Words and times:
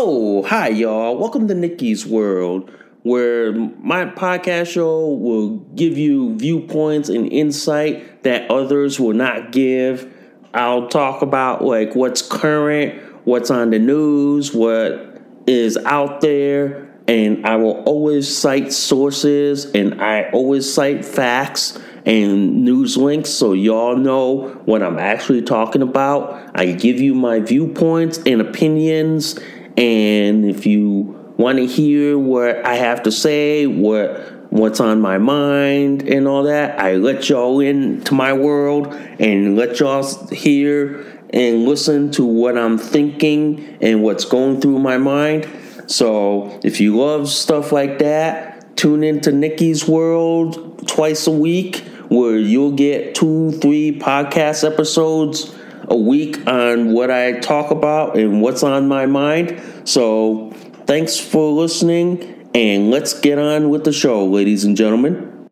Oh, 0.00 0.44
hi, 0.44 0.68
y'all. 0.68 1.16
Welcome 1.16 1.48
to 1.48 1.54
Nikki's 1.56 2.06
World, 2.06 2.70
where 3.02 3.52
my 3.52 4.04
podcast 4.04 4.68
show 4.68 5.08
will 5.08 5.56
give 5.74 5.98
you 5.98 6.36
viewpoints 6.36 7.08
and 7.08 7.26
insight 7.32 8.22
that 8.22 8.48
others 8.48 9.00
will 9.00 9.12
not 9.12 9.50
give. 9.50 10.08
I'll 10.54 10.88
talk 10.88 11.22
about 11.22 11.64
like 11.64 11.96
what's 11.96 12.22
current, 12.22 13.02
what's 13.26 13.50
on 13.50 13.70
the 13.70 13.80
news, 13.80 14.54
what 14.54 15.20
is 15.48 15.76
out 15.78 16.20
there, 16.20 16.88
and 17.08 17.44
I 17.44 17.56
will 17.56 17.82
always 17.82 18.32
cite 18.34 18.72
sources 18.72 19.64
and 19.64 20.00
I 20.00 20.30
always 20.30 20.72
cite 20.72 21.04
facts 21.04 21.76
and 22.06 22.64
news 22.64 22.96
links 22.96 23.30
so 23.30 23.52
y'all 23.52 23.96
know 23.96 24.60
what 24.64 24.80
I'm 24.80 25.00
actually 25.00 25.42
talking 25.42 25.82
about. 25.82 26.52
I 26.54 26.66
give 26.66 27.00
you 27.00 27.16
my 27.16 27.40
viewpoints 27.40 28.18
and 28.18 28.40
opinions 28.40 29.40
and 29.78 30.44
if 30.44 30.66
you 30.66 31.34
want 31.36 31.58
to 31.58 31.66
hear 31.66 32.18
what 32.18 32.66
I 32.66 32.74
have 32.74 33.04
to 33.04 33.12
say, 33.12 33.64
what 33.66 34.50
what's 34.50 34.80
on 34.80 35.00
my 35.00 35.18
mind 35.18 36.02
and 36.02 36.26
all 36.26 36.42
that, 36.44 36.80
I 36.80 36.96
let 36.96 37.28
y'all 37.28 37.60
into 37.60 38.12
my 38.12 38.32
world 38.32 38.92
and 39.20 39.56
let 39.56 39.78
y'all 39.78 40.02
hear 40.30 41.06
and 41.30 41.64
listen 41.64 42.10
to 42.12 42.24
what 42.24 42.58
I'm 42.58 42.76
thinking 42.76 43.78
and 43.80 44.02
what's 44.02 44.24
going 44.24 44.60
through 44.60 44.80
my 44.80 44.98
mind. 44.98 45.48
So 45.86 46.58
if 46.64 46.80
you 46.80 46.96
love 46.96 47.28
stuff 47.28 47.70
like 47.70 48.00
that, 48.00 48.76
tune 48.76 49.04
into 49.04 49.30
Nikki's 49.30 49.86
World 49.86 50.88
twice 50.88 51.28
a 51.28 51.30
week 51.30 51.84
where 52.08 52.36
you'll 52.36 52.72
get 52.72 53.14
two, 53.14 53.52
three 53.52 53.96
podcast 53.96 54.68
episodes 54.68 55.54
a 55.90 55.96
week 55.96 56.46
on 56.46 56.92
what 56.92 57.10
I 57.10 57.38
talk 57.40 57.70
about 57.70 58.16
and 58.16 58.42
what's 58.42 58.62
on 58.62 58.88
my 58.88 59.06
mind. 59.06 59.60
So, 59.84 60.50
thanks 60.86 61.18
for 61.18 61.50
listening, 61.50 62.50
and 62.54 62.90
let's 62.90 63.18
get 63.18 63.38
on 63.38 63.70
with 63.70 63.84
the 63.84 63.92
show, 63.92 64.24
ladies 64.24 64.64
and 64.64 64.76
gentlemen. 64.76 65.48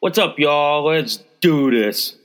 What's 0.00 0.18
up, 0.18 0.38
y'all? 0.38 0.84
Let's 0.84 1.22
do 1.40 1.70
this. 1.70 2.17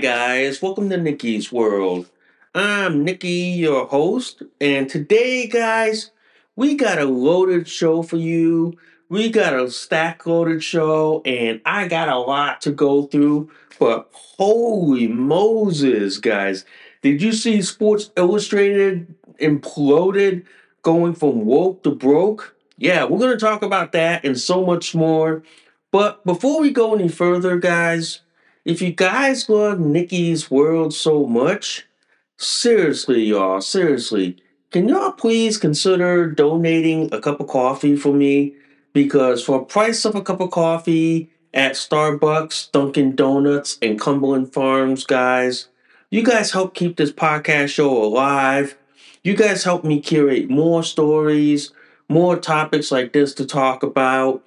Guys. 0.00 0.62
Welcome 0.62 0.88
to 0.88 0.96
Nikki's 0.96 1.52
World. 1.52 2.08
I'm 2.54 3.04
Nikki, 3.04 3.28
your 3.28 3.86
host, 3.86 4.42
and 4.58 4.88
today, 4.88 5.46
guys, 5.46 6.10
we 6.56 6.74
got 6.74 6.98
a 6.98 7.04
loaded 7.04 7.68
show 7.68 8.02
for 8.02 8.16
you. 8.16 8.78
We 9.10 9.28
got 9.28 9.52
a 9.52 9.70
stack 9.70 10.24
loaded 10.24 10.64
show, 10.64 11.20
and 11.26 11.60
I 11.66 11.86
got 11.86 12.08
a 12.08 12.16
lot 12.16 12.62
to 12.62 12.70
go 12.70 13.02
through. 13.02 13.50
But 13.78 14.08
holy 14.12 15.06
Moses, 15.06 16.16
guys, 16.16 16.64
did 17.02 17.20
you 17.20 17.34
see 17.34 17.60
Sports 17.60 18.10
Illustrated 18.16 19.14
imploded 19.38 20.46
going 20.80 21.12
from 21.12 21.44
woke 21.44 21.82
to 21.82 21.90
broke? 21.90 22.56
Yeah, 22.78 23.04
we're 23.04 23.18
going 23.18 23.38
to 23.38 23.44
talk 23.44 23.60
about 23.60 23.92
that 23.92 24.24
and 24.24 24.40
so 24.40 24.64
much 24.64 24.94
more. 24.94 25.42
But 25.90 26.24
before 26.24 26.62
we 26.62 26.70
go 26.70 26.94
any 26.94 27.08
further, 27.08 27.58
guys, 27.58 28.22
if 28.70 28.80
you 28.80 28.92
guys 28.92 29.48
love 29.48 29.80
Nikki's 29.80 30.48
World 30.48 30.94
so 30.94 31.26
much, 31.26 31.88
seriously, 32.38 33.24
y'all, 33.24 33.60
seriously, 33.60 34.36
can 34.70 34.88
y'all 34.88 35.10
please 35.10 35.58
consider 35.58 36.30
donating 36.30 37.12
a 37.12 37.20
cup 37.20 37.40
of 37.40 37.48
coffee 37.48 37.96
for 37.96 38.12
me? 38.12 38.54
Because 38.92 39.42
for 39.42 39.60
a 39.60 39.64
price 39.64 40.04
of 40.04 40.14
a 40.14 40.22
cup 40.22 40.40
of 40.40 40.52
coffee 40.52 41.32
at 41.52 41.72
Starbucks, 41.72 42.70
Dunkin' 42.70 43.16
Donuts, 43.16 43.76
and 43.82 44.00
Cumberland 44.00 44.52
Farms, 44.52 45.02
guys, 45.02 45.66
you 46.10 46.22
guys 46.22 46.52
help 46.52 46.72
keep 46.72 46.96
this 46.96 47.10
podcast 47.10 47.70
show 47.70 47.90
alive. 47.90 48.78
You 49.24 49.34
guys 49.34 49.64
help 49.64 49.82
me 49.82 50.00
curate 50.00 50.48
more 50.48 50.84
stories, 50.84 51.72
more 52.08 52.36
topics 52.36 52.92
like 52.92 53.12
this 53.12 53.34
to 53.34 53.44
talk 53.44 53.82
about. 53.82 54.46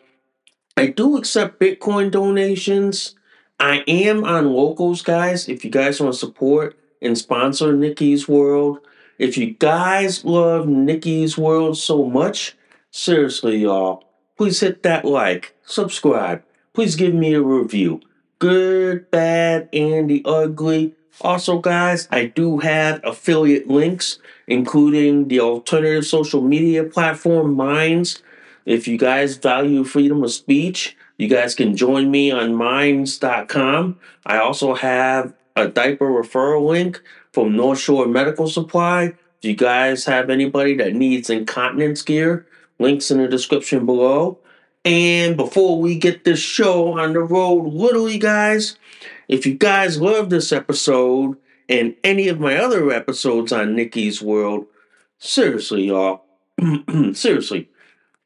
I 0.78 0.88
do 0.88 1.18
accept 1.18 1.60
Bitcoin 1.60 2.10
donations. 2.10 3.16
I 3.64 3.82
am 3.88 4.26
on 4.26 4.52
locals, 4.52 5.02
guys. 5.02 5.48
If 5.48 5.64
you 5.64 5.72
guys 5.72 6.02
want 6.02 6.12
to 6.12 6.20
support 6.20 6.78
and 7.02 7.18
sponsor 7.18 7.72
Nikki's 7.72 8.28
World, 8.28 8.80
if 9.18 9.38
you 9.38 9.52
guys 9.52 10.26
love 10.26 10.68
Nikki's 10.68 11.38
World 11.38 11.78
so 11.78 12.04
much, 12.04 12.58
seriously, 12.92 13.60
y'all, 13.60 14.04
please 14.36 14.60
hit 14.60 14.84
that 14.84 15.06
like, 15.06 15.56
subscribe, 15.64 16.44
please 16.74 16.98
give 16.98 17.14
me 17.14 17.36
a 17.36 17.42
review. 17.42 18.02
Good, 18.38 19.10
bad, 19.12 19.70
and 19.72 20.10
the 20.10 20.24
ugly. 20.26 20.94
Also, 21.22 21.60
guys, 21.60 22.10
I 22.12 22.26
do 22.26 22.58
have 22.58 23.00
affiliate 23.06 23.70
links, 23.70 24.20
including 24.46 25.30
the 25.30 25.40
alternative 25.40 26.06
social 26.06 26.42
media 26.42 26.84
platform 26.84 27.54
Minds. 27.54 28.22
If 28.66 28.90
you 28.90 28.98
guys 28.98 29.38
value 29.38 29.86
freedom 29.86 30.22
of 30.22 30.34
speech, 30.34 30.98
you 31.24 31.30
guys 31.30 31.56
can 31.56 31.78
join 31.78 32.12
me 32.12 32.32
on 32.32 32.54
minds.com. 32.54 33.98
I 34.26 34.40
also 34.40 34.74
have 34.76 35.34
a 35.56 35.70
diaper 35.70 36.06
referral 36.06 36.68
link 36.68 37.02
from 37.32 37.56
North 37.56 37.80
Shore 37.80 38.08
Medical 38.08 38.50
Supply. 38.50 39.06
If 39.06 39.46
you 39.50 39.56
guys 39.56 40.04
have 40.04 40.30
anybody 40.30 40.76
that 40.76 40.94
needs 40.94 41.30
incontinence 41.30 42.02
gear, 42.02 42.46
links 42.78 43.10
in 43.10 43.20
the 43.20 43.30
description 43.30 43.86
below. 43.86 44.38
And 44.84 45.38
before 45.38 45.80
we 45.80 45.98
get 45.98 46.26
this 46.26 46.42
show 46.42 47.00
on 47.00 47.14
the 47.14 47.22
road, 47.22 47.74
literally, 47.74 48.18
guys, 48.18 48.78
if 49.30 49.46
you 49.46 49.54
guys 49.54 50.02
love 50.02 50.30
this 50.30 50.52
episode 50.52 51.38
and 51.70 51.96
any 52.04 52.28
of 52.28 52.42
my 52.42 52.58
other 52.58 52.92
episodes 52.92 53.54
on 53.54 53.76
Nikki's 53.76 54.22
World, 54.22 54.66
seriously, 55.20 55.86
y'all, 55.86 56.26
seriously, 57.14 57.70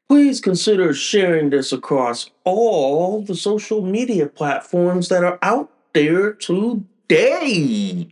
please 0.08 0.40
consider 0.40 0.94
sharing 0.94 1.50
this 1.50 1.72
across 1.72 2.30
all 2.44 3.22
the 3.22 3.34
social 3.34 3.82
media 3.82 4.26
platforms 4.26 5.08
that 5.08 5.22
are 5.22 5.38
out 5.42 5.70
there 5.92 6.32
today. 6.32 8.10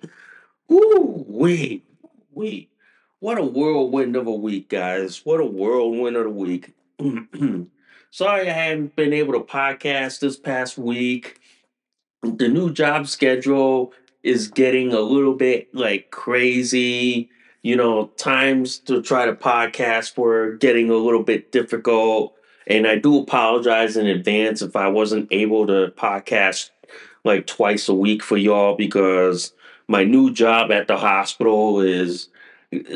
Ooh, 0.71 1.25
wait, 1.27 1.85
wait. 2.33 2.71
What 3.21 3.39
a 3.39 3.43
whirlwind 3.43 4.15
of 4.15 4.27
a 4.27 4.33
week, 4.33 4.69
guys. 4.69 5.25
What 5.25 5.41
a 5.41 5.47
whirlwind 5.47 6.17
of 6.17 6.27
a 6.27 6.31
week. 6.31 6.75
Sorry 8.11 8.49
I 8.49 8.53
haven't 8.53 8.95
been 8.95 9.13
able 9.13 9.33
to 9.33 9.41
podcast 9.41 10.21
this 10.21 10.37
past 10.37 10.79
week. 10.79 11.41
The 12.23 12.49
new 12.49 12.73
job 12.73 13.09
schedule 13.09 13.93
is 14.23 14.49
getting 14.49 14.93
a 14.93 15.01
little 15.01 15.35
bit 15.35 15.75
like 15.75 16.11
crazy. 16.11 17.31
You 17.63 17.77
know, 17.77 18.07
times 18.17 18.79
to 18.81 19.03
try 19.03 19.27
to 19.27 19.35
podcast 19.35 20.17
were 20.17 20.53
getting 20.57 20.91
a 20.91 20.95
little 20.95 21.23
bit 21.23 21.53
difficult. 21.53 22.35
And 22.67 22.87
I 22.87 22.97
do 22.97 23.19
apologize 23.19 23.97
in 23.97 24.07
advance 24.07 24.63
if 24.63 24.77
I 24.77 24.89
wasn't 24.89 25.29
able 25.31 25.67
to 25.67 25.93
podcast 25.97 26.71
like 27.25 27.47
twice 27.47 27.89
a 27.89 27.95
week 27.95 28.23
for 28.23 28.37
y'all 28.37 28.77
because 28.77 29.53
my 29.89 30.05
new 30.05 30.33
job 30.33 30.71
at 30.71 30.89
the 30.89 30.97
hospital 30.97 31.81
is 31.81 32.29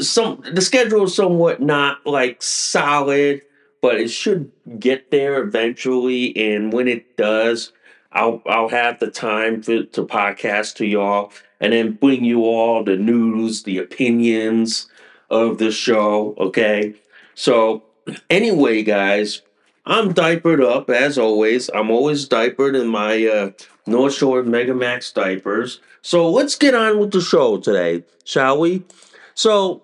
some 0.01 0.43
the 0.53 0.61
schedule 0.61 1.05
is 1.05 1.15
somewhat 1.15 1.61
not 1.61 2.05
like 2.07 2.43
solid, 2.43 3.43
but 3.81 4.01
it 4.01 4.09
should 4.09 4.51
get 4.79 5.11
there 5.11 5.43
eventually. 5.43 6.37
And 6.37 6.73
when 6.73 6.89
it 6.89 7.17
does, 7.17 7.73
I'll 8.13 8.43
I'll 8.47 8.69
have 8.69 8.99
the 8.99 9.11
time 9.11 9.63
to, 9.63 9.85
to 9.87 10.05
podcast 10.05 10.77
to 10.77 10.87
y'all 10.87 11.33
and 11.61 11.73
then 11.73 11.93
bring 11.93 12.25
you 12.25 12.45
all 12.45 12.83
the 12.83 12.97
news, 12.97 13.63
the 13.63 13.79
opinions 13.79 14.89
of 15.29 15.59
the 15.59 15.71
show. 15.71 16.35
Okay. 16.39 16.95
So 17.35 17.85
anyway, 18.29 18.83
guys, 18.83 19.43
I'm 19.87 20.13
diapered 20.13 20.63
up 20.63 20.91
as 20.91 21.19
always. 21.19 21.71
I'm 21.75 21.91
always 21.91 22.27
diapered 22.27 22.77
in 22.77 22.89
my 22.89 23.27
uh, 23.27 23.51
North 23.87 24.15
Shore 24.15 24.43
Mega 24.43 24.75
Max 24.75 25.13
diapers. 25.13 25.81
So 26.03 26.31
let's 26.31 26.55
get 26.55 26.75
on 26.75 26.99
with 26.99 27.13
the 27.13 27.21
show 27.21 27.59
today, 27.59 28.05
shall 28.25 28.59
we? 28.59 28.85
So, 29.35 29.83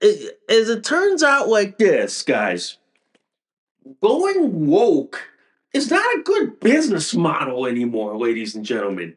it, 0.00 0.40
as 0.48 0.68
it 0.68 0.84
turns 0.84 1.22
out, 1.22 1.48
like 1.48 1.78
this, 1.78 2.22
guys, 2.22 2.76
going 4.02 4.66
woke 4.66 5.22
is 5.72 5.90
not 5.90 6.04
a 6.16 6.22
good 6.22 6.60
business 6.60 7.14
model 7.14 7.66
anymore, 7.66 8.16
ladies 8.16 8.54
and 8.54 8.64
gentlemen. 8.64 9.14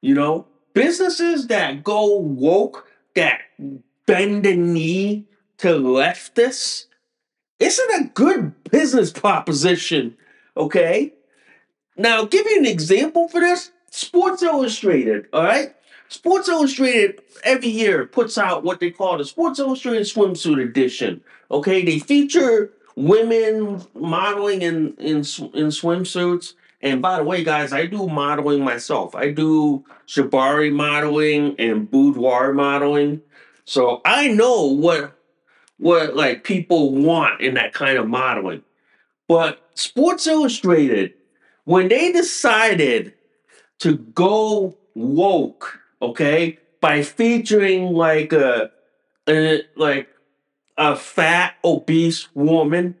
You 0.00 0.14
know, 0.14 0.46
businesses 0.76 1.46
that 1.46 1.82
go 1.82 2.18
woke, 2.18 2.86
that 3.14 3.40
bend 4.04 4.44
the 4.44 4.54
knee 4.54 5.24
to 5.56 5.68
leftists, 5.68 6.84
isn't 7.58 7.90
a 7.94 8.10
good 8.12 8.52
business 8.64 9.10
proposition. 9.10 10.14
Okay? 10.54 11.14
Now, 11.96 12.16
I'll 12.16 12.26
give 12.26 12.44
you 12.44 12.58
an 12.58 12.66
example 12.66 13.26
for 13.26 13.40
this 13.40 13.70
Sports 13.90 14.42
Illustrated, 14.42 15.28
all 15.32 15.44
right? 15.44 15.74
Sports 16.08 16.50
Illustrated 16.50 17.22
every 17.42 17.70
year 17.70 18.04
puts 18.04 18.36
out 18.36 18.62
what 18.62 18.78
they 18.78 18.90
call 18.90 19.16
the 19.16 19.24
Sports 19.24 19.58
Illustrated 19.58 20.02
Swimsuit 20.02 20.62
Edition. 20.62 21.22
Okay, 21.50 21.86
they 21.86 21.98
feature 21.98 22.70
women 22.96 23.82
modeling 23.94 24.60
in 24.60 24.94
in 24.98 25.16
in 25.16 25.72
swimsuits. 25.72 26.52
And 26.86 27.02
by 27.02 27.16
the 27.16 27.24
way, 27.24 27.42
guys, 27.42 27.72
I 27.72 27.86
do 27.86 28.06
modeling 28.06 28.62
myself. 28.62 29.16
I 29.16 29.32
do 29.32 29.84
shibari 30.06 30.72
modeling 30.72 31.56
and 31.58 31.90
boudoir 31.90 32.52
modeling. 32.52 33.22
So 33.64 34.00
I 34.04 34.28
know 34.28 34.66
what 34.66 35.18
what 35.78 36.14
like 36.14 36.44
people 36.44 36.94
want 36.94 37.40
in 37.40 37.54
that 37.54 37.72
kind 37.72 37.98
of 37.98 38.06
modeling. 38.06 38.62
But 39.26 39.68
Sports 39.74 40.28
Illustrated, 40.28 41.14
when 41.64 41.88
they 41.88 42.12
decided 42.12 43.14
to 43.80 43.96
go 43.96 44.76
woke, 44.94 45.80
okay, 46.00 46.60
by 46.80 47.02
featuring 47.02 47.94
like 47.94 48.32
a, 48.32 48.70
a 49.28 49.62
like 49.74 50.08
a 50.78 50.94
fat 50.94 51.56
obese 51.64 52.32
woman, 52.32 52.94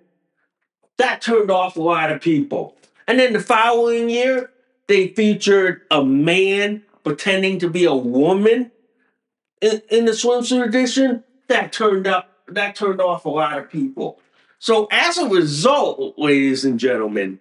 that 0.96 1.22
turned 1.22 1.52
off 1.52 1.76
a 1.76 1.82
lot 1.82 2.10
of 2.10 2.20
people. 2.20 2.75
And 3.08 3.18
then 3.18 3.32
the 3.32 3.40
following 3.40 4.10
year, 4.10 4.50
they 4.88 5.08
featured 5.08 5.82
a 5.90 6.04
man 6.04 6.82
pretending 7.04 7.58
to 7.60 7.70
be 7.70 7.84
a 7.84 7.94
woman 7.94 8.70
in, 9.60 9.82
in 9.90 10.04
the 10.04 10.12
swimsuit 10.12 10.66
edition. 10.66 11.24
That 11.48 11.72
turned 11.72 12.06
up 12.06 12.32
that 12.48 12.76
turned 12.76 13.00
off 13.00 13.24
a 13.24 13.28
lot 13.28 13.58
of 13.58 13.70
people. 13.70 14.20
So 14.58 14.88
as 14.90 15.18
a 15.18 15.28
result, 15.28 16.14
ladies 16.18 16.64
and 16.64 16.78
gentlemen, 16.78 17.38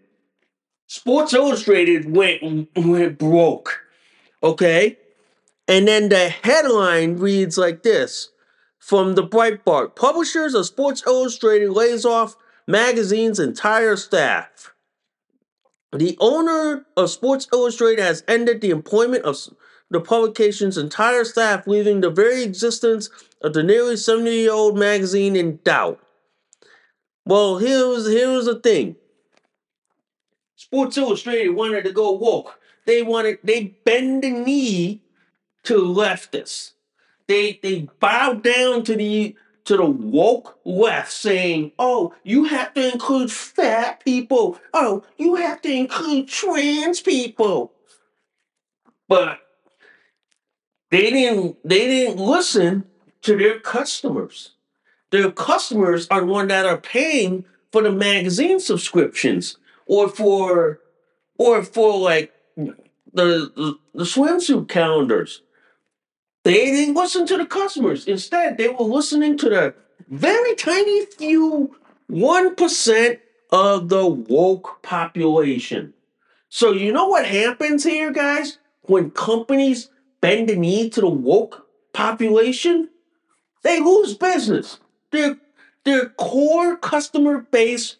Sports 0.88 1.34
Illustrated 1.34 2.16
went 2.16 2.70
went 2.76 3.18
broke. 3.18 3.82
Okay? 4.44 4.98
And 5.68 5.88
then 5.88 6.10
the 6.10 6.30
headline 6.30 7.18
reads 7.18 7.58
like 7.58 7.82
this 7.82 8.30
from 8.78 9.16
the 9.16 9.24
Breitbart 9.24 9.96
Publishers 9.96 10.54
of 10.54 10.68
Sports 10.68 11.04
Illustrated 11.08 11.72
lays 11.72 12.06
off 12.06 12.36
magazine's 12.68 13.40
entire 13.40 13.96
staff. 13.96 14.75
The 15.98 16.18
owner 16.20 16.86
of 16.98 17.10
Sports 17.10 17.48
Illustrated 17.54 18.02
has 18.02 18.24
ended 18.28 18.62
the 18.62 18.70
employment 18.70 19.24
of 19.24 19.38
the 19.90 20.02
publication's 20.02 20.78
entire 20.78 21.24
staff, 21.24 21.68
leaving 21.68 22.02
the 22.02 22.10
very 22.10 22.44
existence 22.44 23.10
of 23.42 23.54
the 23.54 23.64
nearly 23.64 23.96
70 23.96 24.32
year 24.32 24.52
old 24.52 24.78
magazine 24.78 25.36
in 25.36 25.60
doubt. 25.64 26.00
Well, 27.26 27.58
here's, 27.58 28.08
here's 28.08 28.46
the 28.46 28.60
thing 28.60 28.98
Sports 30.56 30.98
Illustrated 30.98 31.52
wanted 31.52 31.84
to 31.84 31.92
go 31.92 32.12
woke. 32.12 32.60
They 32.86 33.02
wanted, 33.02 33.40
they 33.44 33.76
bend 33.86 34.24
the 34.24 34.32
knee 34.32 35.02
to 35.64 35.80
leftists. 35.82 36.72
They 37.28 37.60
they 37.64 37.88
bow 38.00 38.34
down 38.34 38.84
to 38.84 38.96
the 38.96 39.36
to 39.66 39.78
the 39.78 39.86
woke 39.86 40.60
left 40.64 41.12
saying, 41.12 41.72
oh, 41.78 42.14
you 42.24 42.46
have 42.46 42.74
to 42.76 42.94
include 42.94 43.32
fat 43.32 44.04
people. 44.04 44.60
Oh, 44.74 45.04
you 45.18 45.36
have 45.36 45.62
to 45.64 45.72
include 45.72 46.28
trans 46.28 47.02
people. 47.02 47.74
But 49.08 49.40
they 50.92 51.10
didn't 51.10 51.58
they 51.64 51.88
didn't 51.88 52.18
listen 52.18 52.86
to 53.24 53.36
their 53.38 53.60
customers. 53.60 54.52
Their 55.12 55.32
customers 55.32 56.08
are 56.10 56.22
the 56.22 56.28
one 56.28 56.48
that 56.48 56.66
are 56.66 56.78
paying 56.78 57.46
for 57.72 57.82
the 57.82 57.92
magazine 57.92 58.60
subscriptions 58.60 59.58
or 59.88 60.10
for 60.10 60.80
or 61.38 61.64
for 61.64 61.98
like 62.00 62.32
the 62.56 63.52
the, 63.56 63.78
the 63.94 64.04
swimsuit 64.04 64.68
calendars. 64.70 65.42
They 66.46 66.66
didn't 66.66 66.94
listen 66.94 67.26
to 67.26 67.38
the 67.38 67.46
customers. 67.48 68.06
Instead, 68.06 68.60
they 68.60 68.68
were 68.68 68.86
listening 68.86 69.36
to 69.40 69.50
the 69.50 69.74
very 70.08 70.54
tiny 70.54 71.08
few 71.08 71.76
1% 72.12 73.20
of 73.52 73.90
the 73.90 74.06
woke 74.06 74.84
population. 74.84 75.96
So, 76.50 76.72
you 76.72 76.94
know 76.94 77.08
what 77.08 77.26
happens 77.26 77.84
here, 77.84 78.12
guys? 78.12 78.60
When 78.84 79.10
companies 79.10 79.90
bend 80.22 80.50
the 80.50 80.56
knee 80.56 80.88
to 80.92 81.02
the 81.02 81.10
woke 81.10 81.66
population, 81.94 82.90
they 83.64 83.80
lose 83.80 84.14
business. 84.14 84.78
Their, 85.10 85.38
their 85.84 86.10
core 86.10 86.78
customer 86.78 87.40
base 87.40 87.96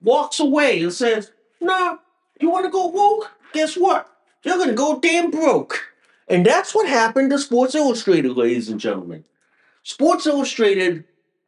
walks 0.00 0.40
away 0.40 0.82
and 0.82 0.92
says, 0.92 1.32
Nah, 1.60 1.98
you 2.40 2.48
want 2.48 2.64
to 2.64 2.70
go 2.70 2.86
woke? 2.86 3.30
Guess 3.52 3.76
what? 3.76 4.10
You're 4.42 4.56
going 4.56 4.70
to 4.70 4.74
go 4.74 5.00
damn 5.00 5.30
broke. 5.30 5.93
And 6.28 6.44
that's 6.44 6.74
what 6.74 6.88
happened 6.88 7.30
to 7.30 7.38
Sports 7.38 7.74
Illustrated, 7.74 8.36
ladies 8.36 8.68
and 8.68 8.80
gentlemen. 8.80 9.24
Sports 9.82 10.26
Illustrated 10.26 11.04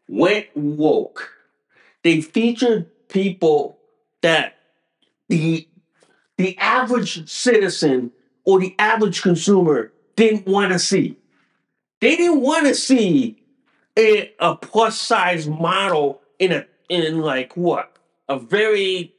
went 0.08 0.46
woke. 0.54 1.30
They 2.02 2.20
featured 2.20 2.86
people 3.08 3.78
that 4.22 4.58
the 5.28 5.66
the 6.36 6.56
average 6.58 7.28
citizen 7.28 8.12
or 8.44 8.60
the 8.60 8.74
average 8.78 9.22
consumer 9.22 9.92
didn't 10.16 10.46
want 10.46 10.72
to 10.72 10.78
see. 10.78 11.16
They 12.00 12.14
didn't 12.16 12.42
want 12.42 12.66
to 12.66 12.74
see 12.74 13.42
a, 13.98 14.32
a 14.38 14.54
plus 14.54 15.00
size 15.00 15.48
model 15.48 16.20
in 16.38 16.52
a 16.52 16.66
in 16.88 17.20
like 17.20 17.56
what 17.56 17.96
a 18.28 18.38
very 18.38 19.14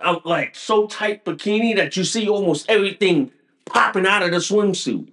uh, 0.00 0.18
like 0.24 0.56
so 0.56 0.86
tight 0.86 1.24
bikini 1.24 1.76
that 1.76 1.96
you 1.96 2.04
see 2.04 2.28
almost 2.28 2.68
everything 2.68 3.30
popping 3.66 4.06
out 4.06 4.22
of 4.22 4.30
the 4.30 4.38
swimsuit. 4.38 5.12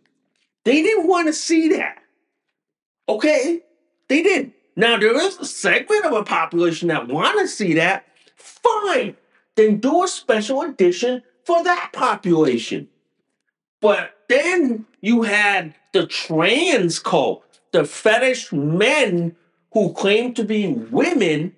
They 0.63 0.81
didn't 0.81 1.07
want 1.07 1.27
to 1.27 1.33
see 1.33 1.69
that. 1.69 1.99
Okay? 3.09 3.61
They 4.07 4.23
did. 4.23 4.53
Now 4.75 4.97
there 4.97 5.19
is 5.19 5.37
a 5.37 5.45
segment 5.45 6.05
of 6.05 6.13
a 6.13 6.23
population 6.23 6.87
that 6.89 7.07
want 7.07 7.39
to 7.39 7.47
see 7.47 7.73
that. 7.75 8.05
Fine. 8.35 9.15
Then 9.55 9.79
do 9.79 10.03
a 10.03 10.07
special 10.07 10.61
edition 10.61 11.23
for 11.45 11.63
that 11.63 11.91
population. 11.93 12.87
But 13.81 14.15
then 14.29 14.85
you 15.01 15.23
had 15.23 15.75
the 15.93 16.05
trans 16.07 16.99
cult, 16.99 17.43
the 17.71 17.83
fetish 17.83 18.51
men 18.53 19.35
who 19.73 19.93
claim 19.93 20.33
to 20.35 20.43
be 20.43 20.71
women. 20.71 21.55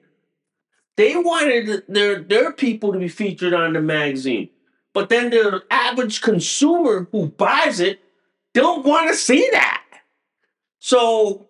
They 0.96 1.16
wanted 1.16 1.84
their, 1.88 2.22
their 2.22 2.52
people 2.52 2.94
to 2.94 3.00
be 3.00 3.08
featured 3.08 3.54
on 3.54 3.74
the 3.74 3.82
magazine. 3.82 4.50
But 4.94 5.10
then 5.10 5.32
the 5.32 5.64
average 5.72 6.22
consumer 6.22 7.08
who 7.12 7.28
buys 7.28 7.80
it 7.80 8.00
don't 8.54 8.86
want 8.86 9.10
to 9.10 9.16
see 9.16 9.50
that. 9.52 9.84
So 10.80 11.48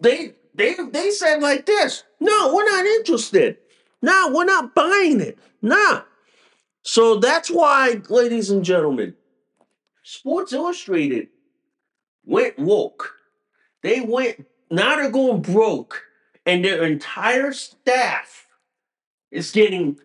they 0.00 0.34
they 0.54 0.74
they 0.92 1.10
said 1.10 1.42
like 1.42 1.66
this, 1.66 2.04
no, 2.20 2.54
we're 2.54 2.64
not 2.64 2.86
interested. 2.86 3.58
No, 4.02 4.30
we're 4.32 4.44
not 4.44 4.74
buying 4.74 5.20
it. 5.20 5.38
Nah. 5.62 6.02
So 6.82 7.16
that's 7.16 7.50
why, 7.50 8.02
ladies 8.10 8.50
and 8.50 8.62
gentlemen, 8.64 9.14
Sports 10.02 10.52
Illustrated 10.52 11.28
went 12.24 12.58
woke. 12.58 13.14
They 13.82 14.02
went 14.02 14.46
now 14.70 14.96
they're 14.96 15.10
going 15.10 15.42
broke, 15.42 16.02
and 16.46 16.64
their 16.64 16.84
entire 16.84 17.52
staff 17.52 18.46
is 19.30 19.50
getting 19.50 19.98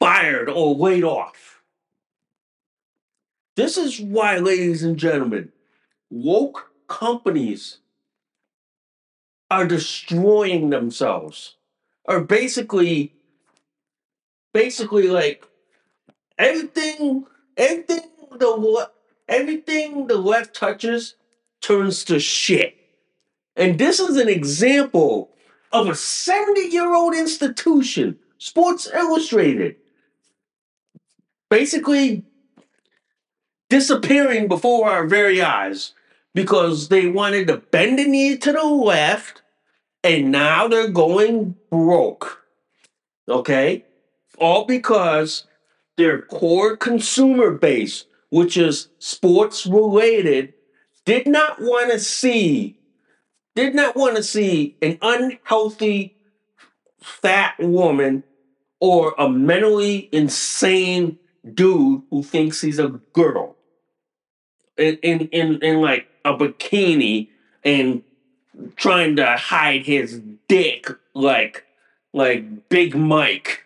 fired 0.00 0.48
or 0.48 0.74
laid 0.74 1.04
off. 1.04 1.62
This 3.56 3.76
is 3.76 4.00
why, 4.00 4.38
ladies 4.38 4.82
and 4.82 4.96
gentlemen, 4.96 5.50
woke 6.10 6.70
companies 6.86 7.78
are 9.50 9.66
destroying 9.66 10.70
themselves. 10.70 11.56
Are 12.06 12.20
basically 12.20 13.14
basically 14.54 15.08
like 15.08 15.46
everything 16.38 17.26
everything 17.56 18.08
the 18.38 18.90
everything 19.28 20.06
the 20.06 20.16
left 20.16 20.54
touches 20.54 21.16
turns 21.60 22.04
to 22.04 22.18
shit. 22.18 22.76
And 23.56 23.78
this 23.78 24.00
is 24.00 24.16
an 24.16 24.28
example 24.28 25.30
of 25.72 25.88
a 25.88 25.94
70 25.94 26.60
year 26.60 26.94
old 26.94 27.14
institution, 27.14 28.18
Sports 28.38 28.88
Illustrated, 28.94 29.76
basically 31.50 32.24
disappearing 33.68 34.48
before 34.48 34.88
our 34.88 35.06
very 35.06 35.42
eyes 35.42 35.92
because 36.34 36.88
they 36.88 37.08
wanted 37.08 37.48
to 37.48 37.56
bend 37.56 37.98
the 37.98 38.04
knee 38.04 38.36
to 38.36 38.52
the 38.52 38.62
left 38.64 39.42
and 40.04 40.30
now 40.30 40.68
they're 40.68 40.88
going 40.90 41.56
broke. 41.70 42.42
Okay? 43.28 43.84
All 44.38 44.64
because 44.64 45.46
their 45.96 46.22
core 46.22 46.76
consumer 46.76 47.50
base, 47.50 48.04
which 48.30 48.56
is 48.56 48.88
sports 48.98 49.66
related, 49.66 50.54
did 51.04 51.26
not 51.26 51.60
want 51.60 51.90
to 51.90 51.98
see 51.98 52.78
did 53.54 53.74
not 53.74 53.96
want 53.96 54.14
to 54.14 54.22
see 54.22 54.76
an 54.80 54.96
unhealthy 55.02 56.14
fat 57.00 57.54
woman 57.58 58.22
or 58.78 59.16
a 59.18 59.28
mentally 59.28 60.08
insane 60.12 61.18
dude 61.54 62.02
who 62.10 62.22
thinks 62.22 62.60
he's 62.60 62.78
a 62.78 62.88
girl 63.12 63.56
in 64.76 64.96
in 65.02 65.28
in, 65.28 65.62
in 65.62 65.80
like 65.80 66.08
a 66.24 66.34
bikini 66.34 67.28
and 67.64 68.02
trying 68.76 69.16
to 69.16 69.36
hide 69.36 69.86
his 69.86 70.20
dick 70.48 70.88
like 71.14 71.64
like 72.12 72.68
Big 72.68 72.94
Mike. 72.96 73.64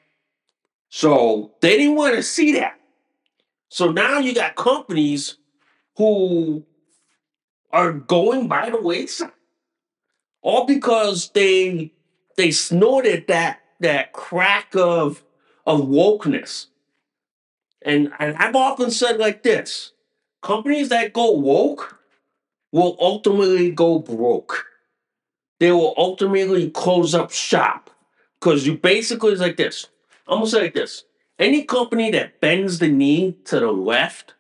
So 0.89 1.53
they 1.61 1.77
didn't 1.77 1.97
want 1.97 2.17
to 2.17 2.23
see 2.23 2.53
that. 2.53 2.79
So 3.69 3.91
now 3.91 4.19
you 4.19 4.35
got 4.35 4.57
companies 4.57 5.37
who 5.97 6.65
are 7.73 7.93
going 7.93 8.49
by 8.49 8.69
the 8.69 8.81
wayside, 8.81 9.33
all 10.43 10.67
because 10.67 11.31
they 11.31 11.93
they 12.37 12.51
snorted 12.51 13.27
that 13.29 13.61
that 13.81 14.13
crack 14.13 14.75
of 14.75 15.23
of 15.67 15.81
wokeness. 15.81 16.67
And, 17.85 18.13
and 18.19 18.37
I've 18.37 18.57
often 18.57 18.91
said 18.91 19.19
like 19.19 19.43
this: 19.43 19.93
companies 20.43 20.89
that 20.91 21.13
go 21.13 21.33
woke 21.33 21.99
will 22.73 22.97
ultimately 23.01 23.71
go 23.71 23.99
broke. 23.99 24.67
They 25.61 25.73
will 25.73 25.95
ultimately 25.97 26.71
close 26.71 27.15
up 27.15 27.31
shop 27.31 27.91
because 28.41 28.67
you 28.67 28.77
basically 28.77 29.33
it's 29.33 29.41
like 29.41 29.57
this. 29.57 29.87
I'm 30.27 30.39
gonna 30.39 30.47
say 30.49 30.63
like 30.63 30.75
this: 30.75 31.05
any 31.39 31.65
company 31.65 32.11
that 32.11 32.41
bends 32.41 32.79
the 32.79 32.89
knee 32.89 33.37
to 33.45 33.61
the 33.61 33.73
left 33.73 34.35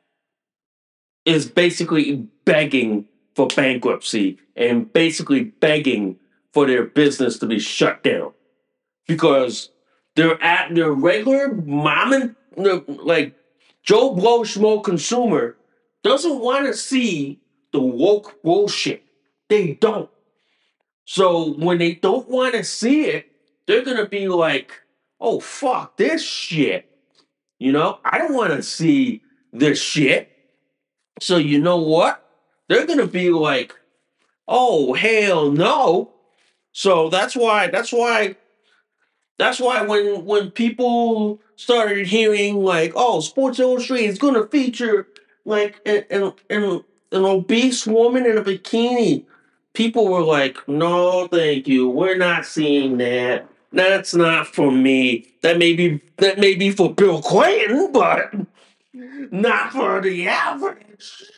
is 1.24 1.48
basically 1.48 2.28
begging 2.44 3.06
for 3.34 3.46
bankruptcy 3.46 4.38
and 4.56 4.92
basically 4.92 5.44
begging 5.44 6.18
for 6.52 6.66
their 6.66 6.84
business 6.84 7.38
to 7.38 7.46
be 7.46 7.58
shut 7.58 8.02
down 8.02 8.32
because 9.06 9.70
they're 10.16 10.42
at 10.42 10.74
their 10.74 10.92
regular 10.92 11.54
mom 11.54 12.12
and 12.12 12.36
like 12.56 13.34
Joe 13.82 14.14
Blow 14.14 14.42
Schmo 14.42 14.82
consumer 14.82 15.56
doesn't 16.02 16.40
want 16.40 16.66
to 16.66 16.74
see 16.74 17.40
the 17.72 17.80
woke 17.80 18.42
bullshit. 18.42 19.02
They 19.48 19.74
don't. 19.74 20.10
So 21.04 21.54
when 21.54 21.78
they 21.78 21.94
don't 21.94 22.28
want 22.28 22.54
to 22.54 22.64
see 22.64 23.04
it, 23.04 23.26
they're 23.66 23.84
gonna 23.84 24.08
be 24.08 24.28
like, 24.28 24.82
"Oh 25.20 25.40
fuck 25.40 25.96
this 25.96 26.22
shit," 26.24 26.88
you 27.58 27.72
know. 27.72 27.98
I 28.04 28.18
don't 28.18 28.34
want 28.34 28.50
to 28.52 28.62
see 28.62 29.22
this 29.52 29.80
shit. 29.80 30.30
So 31.20 31.36
you 31.36 31.60
know 31.60 31.78
what? 31.78 32.24
They're 32.68 32.86
gonna 32.86 33.06
be 33.06 33.30
like, 33.30 33.74
"Oh 34.48 34.94
hell 34.94 35.50
no!" 35.50 36.14
So 36.72 37.08
that's 37.08 37.36
why. 37.36 37.68
That's 37.68 37.92
why 37.92 38.36
that's 39.38 39.58
why 39.60 39.82
when 39.82 40.24
when 40.24 40.50
people 40.50 41.40
started 41.62 42.08
hearing 42.08 42.56
like, 42.56 42.92
oh, 42.96 43.20
Sports 43.20 43.60
Illustrated 43.60 44.08
is 44.08 44.18
going 44.18 44.34
to 44.34 44.48
feature 44.48 45.06
like 45.44 45.80
an, 45.86 46.04
an, 46.10 46.32
an, 47.12 47.24
obese 47.24 47.86
woman 47.86 48.26
in 48.26 48.36
a 48.36 48.42
bikini, 48.42 49.24
people 49.72 50.08
were 50.08 50.22
like, 50.22 50.56
no, 50.66 51.28
thank 51.28 51.68
you, 51.68 51.88
we're 51.88 52.16
not 52.16 52.46
seeing 52.46 52.98
that. 52.98 53.48
That's 53.72 54.14
not 54.14 54.48
for 54.48 54.70
me. 54.70 55.34
That 55.42 55.56
may 55.56 55.72
be 55.72 56.00
that 56.18 56.38
may 56.38 56.54
be 56.54 56.72
for 56.72 56.92
Bill 56.92 57.22
Clinton, 57.22 57.90
but 57.90 58.30
not 58.92 59.72
for 59.72 60.02
the 60.02 60.28
average. 60.28 61.30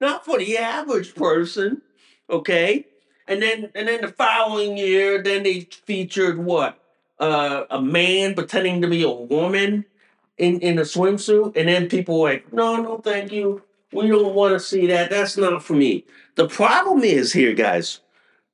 Not 0.00 0.24
for 0.24 0.38
the 0.38 0.56
average 0.56 1.14
person. 1.14 1.82
Okay? 2.30 2.86
And 3.28 3.42
then 3.42 3.70
and 3.74 3.86
then 3.86 4.00
the 4.00 4.08
following 4.08 4.78
year, 4.78 5.22
then 5.22 5.42
they 5.42 5.68
featured 5.84 6.38
what? 6.38 6.78
Uh, 7.24 7.66
a 7.70 7.80
man 7.80 8.34
pretending 8.34 8.82
to 8.82 8.88
be 8.88 9.02
a 9.02 9.10
woman 9.10 9.86
in, 10.36 10.60
in 10.60 10.78
a 10.78 10.82
swimsuit, 10.82 11.56
and 11.56 11.68
then 11.68 11.88
people 11.88 12.20
like, 12.20 12.52
no, 12.52 12.76
no, 12.76 12.98
thank 12.98 13.32
you. 13.32 13.62
We 13.92 14.08
don't 14.08 14.34
want 14.34 14.52
to 14.54 14.60
see 14.60 14.86
that. 14.88 15.10
That's 15.10 15.36
not 15.36 15.62
for 15.62 15.74
me. 15.74 16.04
The 16.34 16.48
problem 16.48 17.02
is 17.02 17.32
here, 17.32 17.54
guys, 17.54 18.00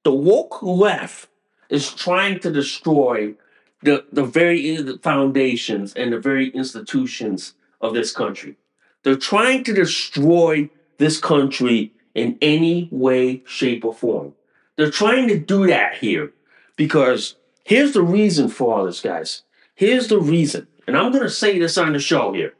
the 0.04 0.12
woke 0.12 0.62
left 0.62 1.28
is 1.68 1.92
trying 1.92 2.40
to 2.40 2.50
destroy 2.50 3.34
the, 3.82 4.04
the 4.12 4.24
very 4.24 4.76
foundations 4.98 5.94
and 5.94 6.12
the 6.12 6.20
very 6.20 6.50
institutions 6.50 7.54
of 7.80 7.94
this 7.94 8.12
country. 8.12 8.56
They're 9.02 9.16
trying 9.16 9.64
to 9.64 9.72
destroy 9.72 10.68
this 10.98 11.18
country 11.18 11.92
in 12.14 12.36
any 12.42 12.88
way, 12.92 13.42
shape, 13.46 13.84
or 13.84 13.94
form. 13.94 14.34
They're 14.76 14.90
trying 14.90 15.28
to 15.28 15.38
do 15.38 15.66
that 15.66 15.94
here 15.94 16.32
because 16.76 17.36
Here's 17.64 17.92
the 17.92 18.02
reason 18.02 18.48
for 18.48 18.74
all 18.74 18.86
this, 18.86 19.00
guys. 19.00 19.42
Here's 19.74 20.08
the 20.08 20.18
reason. 20.18 20.68
And 20.86 20.96
I'm 20.96 21.12
going 21.12 21.24
to 21.24 21.30
say 21.30 21.58
this 21.58 21.78
on 21.78 21.92
the 21.92 21.98
show 21.98 22.32
here. 22.32 22.54